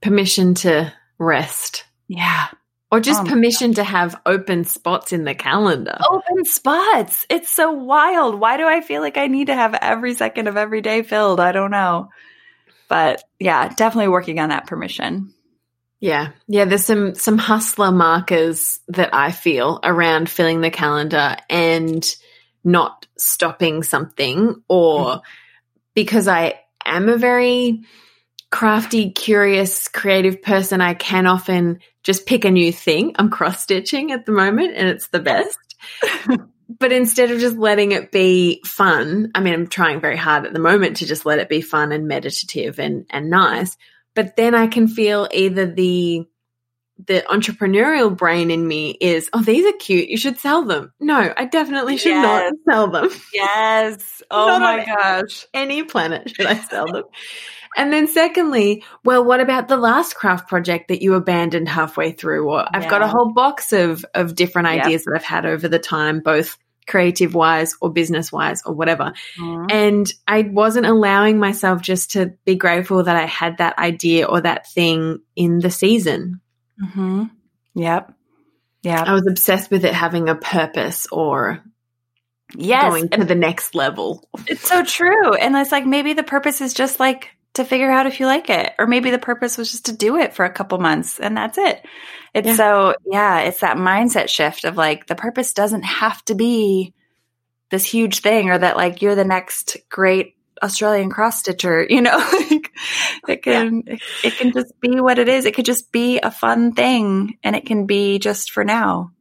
permission 0.00 0.54
to 0.54 0.92
rest. 1.18 1.84
Yeah. 2.08 2.48
Or 2.90 3.00
just 3.00 3.22
Oh 3.22 3.26
permission 3.26 3.74
to 3.74 3.82
have 3.82 4.20
open 4.24 4.64
spots 4.64 5.12
in 5.12 5.24
the 5.24 5.34
calendar. 5.34 5.98
Open 6.08 6.44
spots. 6.44 7.26
It's 7.28 7.50
so 7.50 7.72
wild. 7.72 8.36
Why 8.36 8.56
do 8.56 8.66
I 8.66 8.82
feel 8.82 9.02
like 9.02 9.16
I 9.16 9.26
need 9.26 9.48
to 9.48 9.54
have 9.54 9.74
every 9.74 10.14
second 10.14 10.46
of 10.46 10.56
every 10.56 10.80
day 10.80 11.02
filled? 11.02 11.40
I 11.40 11.50
don't 11.52 11.72
know. 11.72 12.10
But 12.88 13.24
yeah, 13.40 13.68
definitely 13.68 14.08
working 14.08 14.38
on 14.38 14.50
that 14.50 14.66
permission. 14.66 15.34
Yeah. 15.98 16.32
Yeah, 16.46 16.66
there's 16.66 16.84
some 16.84 17.14
some 17.14 17.38
hustler 17.38 17.90
markers 17.90 18.78
that 18.88 19.14
I 19.14 19.32
feel 19.32 19.80
around 19.82 20.28
filling 20.28 20.60
the 20.60 20.70
calendar 20.70 21.36
and 21.48 22.04
not 22.62 23.06
stopping 23.16 23.82
something 23.82 24.62
or 24.68 25.04
mm-hmm. 25.06 25.20
because 25.94 26.28
I 26.28 26.60
am 26.84 27.08
a 27.08 27.16
very 27.16 27.84
crafty, 28.50 29.10
curious, 29.10 29.88
creative 29.88 30.40
person, 30.42 30.80
I 30.80 30.94
can 30.94 31.26
often 31.26 31.80
just 32.04 32.26
pick 32.26 32.44
a 32.44 32.50
new 32.50 32.72
thing. 32.72 33.12
I'm 33.16 33.30
cross 33.30 33.62
stitching 33.62 34.12
at 34.12 34.26
the 34.26 34.32
moment 34.32 34.74
and 34.76 34.88
it's 34.88 35.08
the 35.08 35.20
best. 35.20 35.58
but 36.78 36.92
instead 36.92 37.30
of 37.30 37.40
just 37.40 37.56
letting 37.56 37.92
it 37.92 38.12
be 38.12 38.62
fun, 38.64 39.30
I 39.34 39.40
mean, 39.40 39.54
I'm 39.54 39.66
trying 39.66 40.00
very 40.00 40.16
hard 40.16 40.46
at 40.46 40.52
the 40.52 40.60
moment 40.60 40.98
to 40.98 41.06
just 41.06 41.26
let 41.26 41.38
it 41.38 41.48
be 41.48 41.60
fun 41.62 41.92
and 41.92 42.06
meditative 42.06 42.78
and, 42.78 43.06
and 43.10 43.30
nice. 43.30 43.76
But 44.14 44.36
then 44.36 44.54
I 44.54 44.66
can 44.68 44.86
feel 44.86 45.28
either 45.32 45.66
the 45.66 46.26
the 47.08 47.24
entrepreneurial 47.28 48.16
brain 48.16 48.52
in 48.52 48.64
me 48.66 48.92
is, 49.00 49.28
oh, 49.32 49.42
these 49.42 49.66
are 49.66 49.76
cute. 49.78 50.08
You 50.08 50.16
should 50.16 50.38
sell 50.38 50.64
them. 50.64 50.92
No, 51.00 51.34
I 51.36 51.44
definitely 51.46 51.96
should 51.96 52.10
Yes. 52.10 52.52
not 52.54 52.72
sell 52.72 52.90
them. 52.90 53.10
Yes. 53.32 54.22
Oh 54.30 54.58
my 54.58 54.84
gosh. 54.84 55.46
Any 55.52 55.82
planet 55.82 56.30
should 56.34 56.46
I 56.46 56.54
sell 56.54 56.86
them. 56.86 57.04
And 57.76 57.92
then 57.92 58.06
secondly, 58.06 58.84
well, 59.04 59.24
what 59.24 59.40
about 59.40 59.68
the 59.68 59.76
last 59.76 60.14
craft 60.14 60.48
project 60.48 60.88
that 60.88 61.02
you 61.02 61.14
abandoned 61.14 61.68
halfway 61.68 62.12
through? 62.12 62.50
Or 62.50 62.64
I've 62.72 62.88
got 62.88 63.02
a 63.02 63.08
whole 63.08 63.32
box 63.32 63.72
of 63.72 64.04
of 64.14 64.34
different 64.34 64.68
ideas 64.68 65.04
that 65.04 65.14
I've 65.14 65.24
had 65.24 65.46
over 65.46 65.68
the 65.68 65.78
time, 65.78 66.20
both 66.20 66.58
creative 66.86 67.34
wise 67.34 67.74
or 67.80 67.90
business 67.90 68.30
wise 68.30 68.62
or 68.64 68.74
whatever. 68.74 69.12
And 69.38 70.12
I 70.26 70.42
wasn't 70.42 70.86
allowing 70.86 71.38
myself 71.38 71.80
just 71.82 72.12
to 72.12 72.34
be 72.44 72.56
grateful 72.56 73.02
that 73.02 73.16
I 73.16 73.26
had 73.26 73.58
that 73.58 73.78
idea 73.78 74.26
or 74.26 74.40
that 74.40 74.68
thing 74.70 75.20
in 75.34 75.60
the 75.60 75.70
season. 75.70 76.40
Mm-hmm. 76.82 77.24
Yep. 77.74 78.14
Yeah. 78.82 79.02
I 79.06 79.14
was 79.14 79.26
obsessed 79.26 79.70
with 79.70 79.84
it 79.84 79.94
having 79.94 80.28
a 80.28 80.34
purpose 80.34 81.06
or 81.10 81.62
Yes. 82.56 82.90
going 82.90 83.08
to 83.08 83.24
the 83.24 83.34
next 83.34 83.74
level. 83.74 84.28
It's 84.46 84.68
so 84.68 84.84
true. 84.84 85.34
And 85.34 85.56
it's 85.56 85.72
like 85.72 85.86
maybe 85.86 86.12
the 86.12 86.22
purpose 86.22 86.60
is 86.60 86.74
just 86.74 87.00
like 87.00 87.30
to 87.54 87.64
figure 87.64 87.90
out 87.90 88.06
if 88.06 88.20
you 88.20 88.26
like 88.26 88.50
it. 88.50 88.72
Or 88.78 88.86
maybe 88.86 89.10
the 89.10 89.18
purpose 89.18 89.56
was 89.56 89.70
just 89.70 89.86
to 89.86 89.96
do 89.96 90.16
it 90.18 90.34
for 90.34 90.44
a 90.44 90.52
couple 90.52 90.78
months 90.78 91.18
and 91.20 91.36
that's 91.36 91.58
it. 91.58 91.84
It's 92.34 92.48
Yeah. 92.48 92.54
so, 92.56 92.94
yeah, 93.06 93.40
it's 93.40 93.60
that 93.60 93.76
mindset 93.76 94.28
shift 94.28 94.64
of 94.64 94.76
like 94.76 95.06
the 95.06 95.14
purpose 95.14 95.52
doesn't 95.52 95.82
have 95.84 96.24
to 96.26 96.34
be 96.34 96.94
this 97.70 97.84
huge 97.84 98.20
thing 98.20 98.50
or 98.50 98.58
that 98.58 98.76
like 98.76 99.02
you're 99.02 99.14
the 99.14 99.24
next 99.24 99.76
great 99.88 100.36
Australian 100.62 101.10
cross 101.10 101.38
stitcher, 101.40 101.84
you 101.88 102.00
know, 102.02 102.16
like 102.40 102.72
it 103.28 103.42
can, 103.42 103.82
it, 103.86 104.02
it 104.24 104.36
can 104.36 104.52
just 104.52 104.72
be 104.80 105.00
what 105.00 105.18
it 105.18 105.28
is. 105.28 105.44
It 105.44 105.54
could 105.54 105.64
just 105.64 105.92
be 105.92 106.18
a 106.18 106.30
fun 106.30 106.72
thing 106.72 107.38
and 107.42 107.54
it 107.56 107.66
can 107.66 107.86
be 107.86 108.18
just 108.18 108.50
for 108.50 108.64
now. 108.64 109.12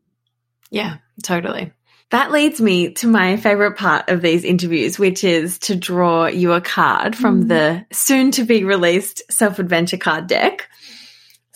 Yeah, 0.71 0.97
totally. 1.21 1.71
That 2.13 2.31
leads 2.31 2.61
me 2.61 2.91
to 2.93 3.07
my 3.07 3.37
favorite 3.37 3.75
part 3.75 4.09
of 4.09 4.21
these 4.21 4.43
interviews, 4.43 4.99
which 4.99 5.23
is 5.23 5.57
to 5.59 5.75
draw 5.75 6.27
you 6.27 6.51
a 6.53 6.61
card 6.61 7.15
from 7.15 7.45
Mm. 7.45 7.47
the 7.47 7.85
soon 7.91 8.29
to 8.33 8.43
be 8.43 8.63
released 8.63 9.23
self 9.31 9.57
adventure 9.57 9.97
card 9.97 10.27
deck. 10.27 10.69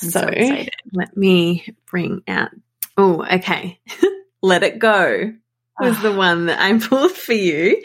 I'm 0.02 0.10
so 0.10 0.22
so 0.22 0.66
let 0.94 1.16
me 1.16 1.76
bring 1.92 2.24
out. 2.28 2.50
Oh, 2.98 3.24
okay. 3.24 3.80
Let 4.42 4.64
it 4.64 4.80
go 4.80 5.34
was 5.80 6.02
the 6.02 6.12
one 6.12 6.48
that 6.48 6.60
I 6.60 6.76
pulled 6.80 7.12
for 7.12 7.34
you. 7.34 7.84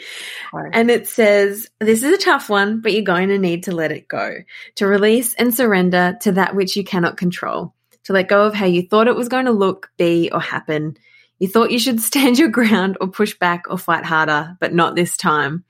And 0.71 0.89
it 0.89 1.07
says, 1.07 1.69
This 1.79 2.01
is 2.01 2.11
a 2.11 2.17
tough 2.17 2.49
one, 2.49 2.81
but 2.81 2.91
you're 2.93 3.03
going 3.03 3.29
to 3.29 3.37
need 3.37 3.63
to 3.65 3.71
let 3.71 3.91
it 3.91 4.07
go. 4.07 4.37
To 4.77 4.87
release 4.87 5.35
and 5.35 5.53
surrender 5.53 6.17
to 6.21 6.31
that 6.33 6.55
which 6.55 6.75
you 6.75 6.83
cannot 6.83 7.17
control. 7.17 7.75
To 8.05 8.13
let 8.13 8.27
go 8.29 8.45
of 8.45 8.55
how 8.55 8.65
you 8.65 8.81
thought 8.87 9.07
it 9.07 9.15
was 9.15 9.29
going 9.29 9.45
to 9.45 9.51
look, 9.51 9.91
be, 9.97 10.31
or 10.31 10.41
happen. 10.41 10.97
You 11.43 11.49
thought 11.49 11.71
you 11.71 11.79
should 11.79 11.99
stand 11.99 12.39
your 12.39 12.47
ground 12.47 12.95
or 13.01 13.09
push 13.09 13.37
back 13.37 13.65
or 13.69 13.77
fight 13.77 14.05
harder, 14.05 14.55
but 14.61 14.73
not 14.73 14.95
this 14.95 15.17
time. 15.17 15.65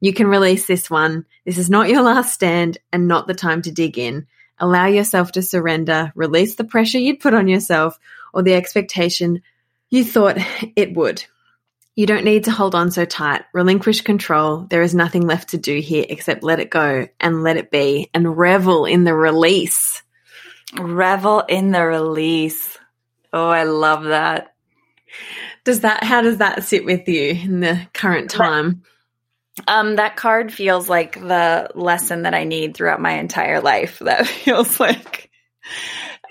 You 0.00 0.12
can 0.12 0.28
release 0.28 0.68
this 0.68 0.88
one. 0.88 1.26
This 1.44 1.58
is 1.58 1.68
not 1.68 1.88
your 1.88 2.02
last 2.02 2.32
stand 2.32 2.78
and 2.92 3.08
not 3.08 3.26
the 3.26 3.34
time 3.34 3.60
to 3.62 3.72
dig 3.72 3.98
in. 3.98 4.28
Allow 4.60 4.86
yourself 4.86 5.32
to 5.32 5.42
surrender. 5.42 6.12
Release 6.14 6.54
the 6.54 6.62
pressure 6.62 6.98
you'd 6.98 7.18
put 7.18 7.34
on 7.34 7.48
yourself 7.48 7.98
or 8.32 8.44
the 8.44 8.54
expectation 8.54 9.42
you 9.90 10.04
thought 10.04 10.38
it 10.76 10.94
would. 10.94 11.24
You 11.96 12.06
don't 12.06 12.24
need 12.24 12.44
to 12.44 12.52
hold 12.52 12.76
on 12.76 12.92
so 12.92 13.04
tight. 13.04 13.42
Relinquish 13.52 14.02
control. 14.02 14.68
There 14.70 14.82
is 14.82 14.94
nothing 14.94 15.26
left 15.26 15.48
to 15.48 15.58
do 15.58 15.80
here 15.80 16.06
except 16.08 16.44
let 16.44 16.60
it 16.60 16.70
go 16.70 17.08
and 17.18 17.42
let 17.42 17.56
it 17.56 17.72
be 17.72 18.10
and 18.14 18.38
revel 18.38 18.84
in 18.84 19.02
the 19.02 19.12
release. 19.12 20.04
Revel 20.78 21.40
in 21.40 21.72
the 21.72 21.84
release. 21.84 22.78
Oh, 23.32 23.48
I 23.48 23.64
love 23.64 24.04
that. 24.04 24.52
Does 25.64 25.80
that, 25.80 26.04
how 26.04 26.22
does 26.22 26.38
that 26.38 26.64
sit 26.64 26.84
with 26.84 27.08
you 27.08 27.30
in 27.30 27.60
the 27.60 27.86
current 27.92 28.30
time? 28.30 28.82
Um, 29.66 29.96
that 29.96 30.16
card 30.16 30.52
feels 30.52 30.88
like 30.88 31.18
the 31.18 31.70
lesson 31.74 32.22
that 32.22 32.34
I 32.34 32.44
need 32.44 32.76
throughout 32.76 33.00
my 33.00 33.12
entire 33.12 33.60
life. 33.60 33.98
That 34.04 34.26
feels 34.26 34.78
like 34.78 35.30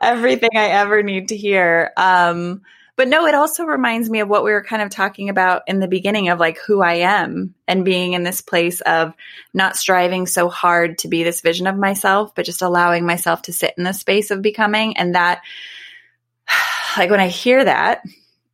everything 0.02 0.52
I 0.56 0.68
ever 0.68 1.04
need 1.04 1.30
to 1.30 1.38
hear. 1.38 1.92
Um, 1.98 2.62
but 2.98 3.10
no, 3.10 3.26
it 3.26 3.36
also 3.36 3.66
reminds 3.66 4.10
me 4.10 4.22
of 4.22 4.30
what 4.30 4.46
we 4.46 4.52
were 4.52 4.64
kind 4.64 4.82
of 4.82 4.90
talking 4.90 5.28
about 5.28 5.64
in 5.68 5.80
the 5.80 5.88
beginning 5.88 6.30
of 6.30 6.40
like 6.40 6.58
who 6.60 6.82
I 6.82 6.96
am 6.96 7.54
and 7.68 7.84
being 7.84 8.14
in 8.14 8.24
this 8.24 8.40
place 8.40 8.80
of 8.82 9.14
not 9.54 9.76
striving 9.76 10.28
so 10.28 10.48
hard 10.48 11.00
to 11.00 11.10
be 11.10 11.24
this 11.24 11.42
vision 11.42 11.68
of 11.68 11.76
myself, 11.76 12.34
but 12.36 12.46
just 12.46 12.62
allowing 12.62 13.06
myself 13.06 13.42
to 13.44 13.54
sit 13.54 13.74
in 13.78 13.84
the 13.84 13.92
space 13.92 14.32
of 14.32 14.42
becoming. 14.42 14.96
And 14.96 15.16
that, 15.16 15.42
like 16.98 17.10
when 17.10 17.20
I 17.20 17.28
hear 17.28 17.66
that, 17.66 18.02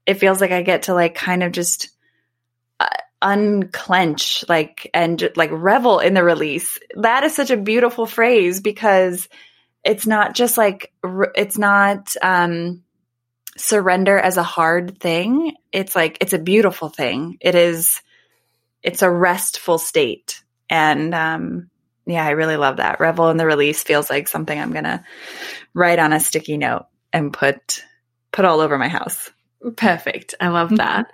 it 0.06 0.16
feels 0.16 0.42
like 0.42 0.52
I 0.52 0.62
get 0.62 0.84
to 0.84 0.94
like 0.94 1.16
kind 1.16 1.44
of 1.44 1.52
just 1.52 1.90
uh, 2.80 2.88
unclench 3.22 4.44
like 4.50 4.90
and 4.94 5.32
like 5.36 5.52
revel 5.52 6.00
in 6.00 6.14
the 6.14 6.24
release. 6.24 6.80
That 6.96 7.24
is 7.24 7.36
such 7.36 7.52
a 7.52 7.58
beautiful 7.58 8.06
phrase 8.06 8.62
because 8.62 9.28
it's 9.84 10.08
not 10.08 10.36
just 10.36 10.58
like 10.58 10.92
it's 11.36 11.58
not 11.58 12.16
um 12.22 12.84
surrender 13.58 14.18
as 14.18 14.38
a 14.38 14.44
hard 14.44 15.00
thing. 15.00 15.56
It's 15.72 15.96
like 15.96 16.18
it's 16.22 16.34
a 16.34 16.40
beautiful 16.40 16.90
thing. 16.90 17.38
It 17.42 17.56
is 17.56 18.02
it's 18.82 19.02
a 19.02 19.12
restful 19.12 19.78
state. 19.78 20.44
And 20.70 21.14
um 21.14 21.70
yeah, 22.06 22.26
I 22.26 22.32
really 22.32 22.58
love 22.58 22.78
that. 22.78 23.00
Revel 23.00 23.30
in 23.30 23.38
the 23.38 23.46
release 23.46 23.84
feels 23.84 24.10
like 24.10 24.28
something 24.28 24.58
I'm 24.58 24.72
going 24.72 24.86
to 24.86 25.04
write 25.74 26.00
on 26.00 26.14
a 26.14 26.20
sticky 26.20 26.58
note 26.58 26.86
and 27.14 27.32
put 27.32 27.84
put 28.32 28.46
all 28.46 28.60
over 28.60 28.78
my 28.78 28.88
house. 28.88 29.30
Perfect. 29.76 30.36
I 30.40 30.48
love 30.50 30.70
Mhm. 30.72 30.78
that. 30.78 31.12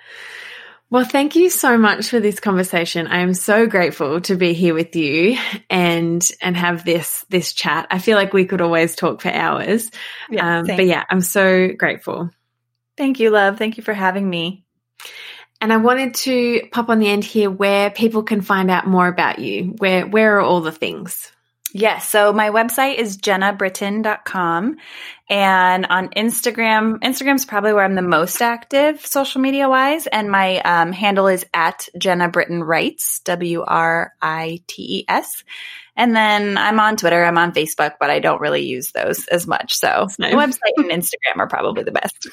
Well, 0.89 1.03
thank 1.03 1.35
you 1.35 1.49
so 1.49 1.77
much 1.77 2.09
for 2.09 2.21
this 2.21 2.39
conversation. 2.39 3.07
I 3.07 3.19
am 3.19 3.33
so 3.33 3.67
grateful 3.67 4.21
to 4.21 4.35
be 4.35 4.53
here 4.53 4.73
with 4.73 4.95
you 4.95 5.37
and 5.69 6.25
and 6.41 6.55
have 6.55 6.85
this 6.85 7.25
this 7.29 7.51
chat. 7.51 7.87
I 7.91 7.99
feel 7.99 8.17
like 8.17 8.31
we 8.31 8.45
could 8.45 8.61
always 8.61 8.95
talk 8.95 9.21
for 9.21 9.29
hours. 9.29 9.91
um, 10.39 10.65
but 10.65 10.85
yeah, 10.85 11.03
I'm 11.09 11.21
so 11.21 11.69
grateful. 11.77 12.29
Thank 12.95 13.19
you, 13.19 13.31
love. 13.31 13.57
Thank 13.57 13.75
you 13.77 13.83
for 13.83 13.93
having 13.93 14.29
me. 14.29 14.63
And 15.59 15.73
I 15.73 15.77
wanted 15.77 16.13
to 16.15 16.61
pop 16.71 16.89
on 16.89 16.99
the 16.99 17.09
end 17.09 17.23
here 17.23 17.51
where 17.51 17.89
people 17.89 18.23
can 18.23 18.41
find 18.41 18.71
out 18.71 18.87
more 18.87 19.07
about 19.07 19.39
you. 19.39 19.75
Where 19.79 20.07
where 20.07 20.37
are 20.37 20.41
all 20.41 20.61
the 20.61 20.71
things? 20.71 21.31
Yes. 21.73 22.07
So 22.07 22.31
my 22.31 22.49
website 22.49 22.95
is 22.95 23.17
jennabritton.com. 23.17 24.77
And 25.29 25.85
on 25.87 26.07
Instagram, 26.09 26.99
Instagram's 26.99 27.45
probably 27.45 27.73
where 27.73 27.83
I'm 27.83 27.95
the 27.95 28.01
most 28.01 28.41
active 28.41 29.05
social 29.05 29.41
media 29.41 29.67
wise. 29.67 30.07
And 30.07 30.31
my 30.31 30.59
um, 30.61 30.93
handle 30.93 31.27
is 31.27 31.45
at 31.53 31.89
Jenna 31.97 32.29
Britton 32.29 32.63
Writes, 32.63 33.19
W 33.19 33.63
R 33.63 34.13
I 34.21 34.61
T 34.67 34.99
E 34.99 35.05
S. 35.09 35.43
And 35.97 36.15
then 36.15 36.57
I'm 36.57 36.79
on 36.79 36.95
Twitter, 36.95 37.23
I'm 37.23 37.37
on 37.37 37.51
Facebook, 37.53 37.93
but 37.99 38.09
I 38.09 38.19
don't 38.19 38.39
really 38.39 38.65
use 38.65 38.91
those 38.91 39.27
as 39.27 39.45
much. 39.45 39.73
So 39.75 40.07
my 40.19 40.31
website 40.31 40.77
and 40.77 40.91
Instagram 40.91 41.37
are 41.37 41.47
probably 41.47 41.83
the 41.83 41.91
best. 41.91 42.27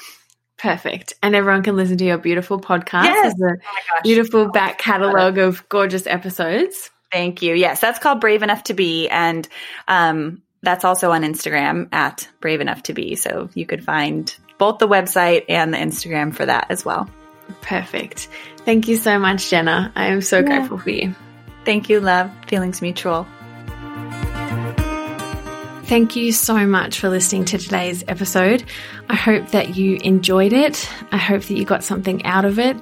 Perfect. 0.57 1.15
And 1.21 1.35
everyone 1.35 1.63
can 1.63 1.75
listen 1.75 1.97
to 1.97 2.05
your 2.05 2.17
beautiful 2.17 2.61
podcast. 2.61 3.05
Yes. 3.05 3.35
Oh 3.41 3.55
beautiful 4.03 4.49
back 4.49 4.77
catalog 4.77 5.37
of 5.37 5.67
gorgeous 5.67 6.07
episodes. 6.07 6.89
Thank 7.15 7.41
you. 7.41 7.55
Yes, 7.55 7.79
that's 7.79 7.97
called 7.97 8.19
Brave 8.19 8.43
Enough 8.43 8.63
to 8.63 8.73
Be. 8.73 9.07
And 9.07 9.47
um, 9.87 10.41
that's 10.61 10.83
also 10.83 11.11
on 11.11 11.21
Instagram 11.21 11.87
at 11.93 12.27
Brave 12.41 12.59
Enough 12.59 12.83
to 12.83 12.93
Be. 12.93 13.15
So 13.15 13.49
you 13.53 13.65
could 13.65 13.85
find 13.85 14.35
both 14.57 14.79
the 14.79 14.87
website 14.87 15.45
and 15.47 15.73
the 15.73 15.77
Instagram 15.77 16.35
for 16.35 16.45
that 16.45 16.67
as 16.69 16.83
well. 16.83 17.09
Perfect. 17.61 18.27
Thank 18.65 18.89
you 18.89 18.97
so 18.97 19.17
much, 19.17 19.49
Jenna. 19.49 19.93
I 19.95 20.07
am 20.07 20.19
so 20.19 20.39
Yeah. 20.39 20.43
grateful 20.57 20.77
for 20.77 20.89
you. 20.89 21.15
Thank 21.63 21.87
you, 21.87 22.01
love. 22.01 22.29
Feelings 22.47 22.81
mutual. 22.81 23.25
Thank 25.85 26.17
you 26.17 26.33
so 26.33 26.67
much 26.67 26.99
for 26.99 27.07
listening 27.07 27.45
to 27.45 27.57
today's 27.57 28.03
episode. 28.09 28.65
I 29.09 29.15
hope 29.15 29.51
that 29.51 29.77
you 29.77 29.99
enjoyed 30.03 30.51
it. 30.51 30.89
I 31.13 31.17
hope 31.17 31.43
that 31.43 31.55
you 31.55 31.63
got 31.63 31.81
something 31.81 32.25
out 32.25 32.43
of 32.43 32.59
it. 32.59 32.75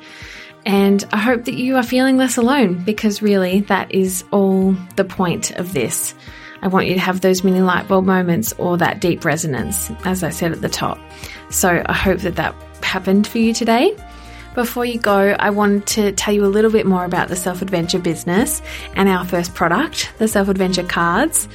And 0.66 1.04
I 1.12 1.18
hope 1.18 1.46
that 1.46 1.56
you 1.56 1.76
are 1.76 1.84
feeling 1.84 2.18
less 2.18 2.38
alone 2.38 2.84
because 2.84 3.22
really 3.22 3.62
that 3.62 3.92
is 3.92 4.24
all 4.32 4.76
the 4.96 5.04
point 5.04 5.52
of 5.52 5.74
this. 5.74 6.16
I 6.62 6.68
want 6.68 6.88
you 6.88 6.94
to 6.94 7.00
have 7.02 7.20
those 7.20 7.44
mini 7.44 7.62
light 7.62 7.90
bulb 7.90 8.06
moments 8.06 8.54
or 8.58 8.78
that 8.78 9.02
deep 9.02 9.26
resonance, 9.26 9.92
as 10.06 10.24
I 10.24 10.30
said 10.30 10.54
at 10.54 10.62
the 10.62 10.70
top. 10.70 10.98
So 11.50 11.84
I 11.86 11.94
hope 11.94 12.20
that 12.20 12.38
that 12.38 12.56
happened 12.82 13.28
for 13.28 13.40
you 13.40 13.54
today. 13.54 13.96
Before 14.56 14.86
you 14.86 15.00
go, 15.00 15.36
I 15.38 15.50
wanted 15.50 15.88
to 15.88 16.12
tell 16.14 16.34
you 16.34 16.46
a 16.46 16.48
little 16.48 16.72
bit 16.72 16.86
more 16.86 17.04
about 17.04 17.28
the 17.28 17.36
Self 17.36 17.62
Adventure 17.62 18.00
business 18.00 18.62
and 18.96 19.10
our 19.10 19.26
first 19.26 19.56
product, 19.56 20.14
the 20.20 20.28
Self 20.28 20.48
Adventure 20.48 20.84
cards. 20.84 21.50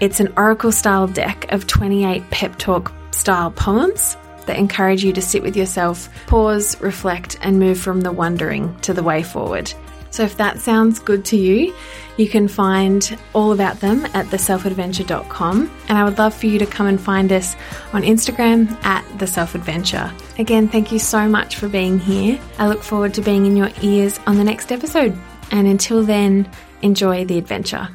It's 0.00 0.18
an 0.18 0.32
oracle 0.36 0.72
style 0.72 1.06
deck 1.06 1.52
of 1.52 1.66
28 1.66 2.30
pep 2.30 2.58
talk 2.58 2.92
style 3.12 3.50
poems 3.50 4.16
that 4.46 4.58
encourage 4.58 5.04
you 5.04 5.12
to 5.12 5.22
sit 5.22 5.42
with 5.42 5.56
yourself, 5.56 6.08
pause, 6.26 6.80
reflect, 6.80 7.38
and 7.42 7.58
move 7.58 7.78
from 7.78 8.00
the 8.00 8.12
wondering 8.12 8.78
to 8.80 8.92
the 8.92 9.02
way 9.02 9.22
forward. 9.22 9.72
So 10.10 10.24
if 10.24 10.36
that 10.38 10.58
sounds 10.58 10.98
good 10.98 11.24
to 11.26 11.36
you, 11.36 11.74
you 12.16 12.28
can 12.28 12.48
find 12.48 13.16
all 13.32 13.52
about 13.52 13.80
them 13.80 14.04
at 14.06 14.26
theselfadventure.com. 14.26 15.70
And 15.88 15.98
I 15.98 16.04
would 16.04 16.18
love 16.18 16.34
for 16.34 16.46
you 16.46 16.58
to 16.58 16.66
come 16.66 16.86
and 16.86 17.00
find 17.00 17.32
us 17.32 17.54
on 17.92 18.02
Instagram 18.02 18.70
at 18.84 19.04
theselfadventure. 19.18 20.12
Again, 20.38 20.68
thank 20.68 20.90
you 20.92 20.98
so 20.98 21.28
much 21.28 21.56
for 21.56 21.68
being 21.68 21.98
here. 21.98 22.40
I 22.58 22.68
look 22.68 22.82
forward 22.82 23.14
to 23.14 23.22
being 23.22 23.46
in 23.46 23.56
your 23.56 23.70
ears 23.82 24.18
on 24.26 24.36
the 24.36 24.44
next 24.44 24.72
episode. 24.72 25.16
And 25.52 25.66
until 25.66 26.02
then, 26.02 26.50
enjoy 26.82 27.24
the 27.24 27.38
adventure. 27.38 27.88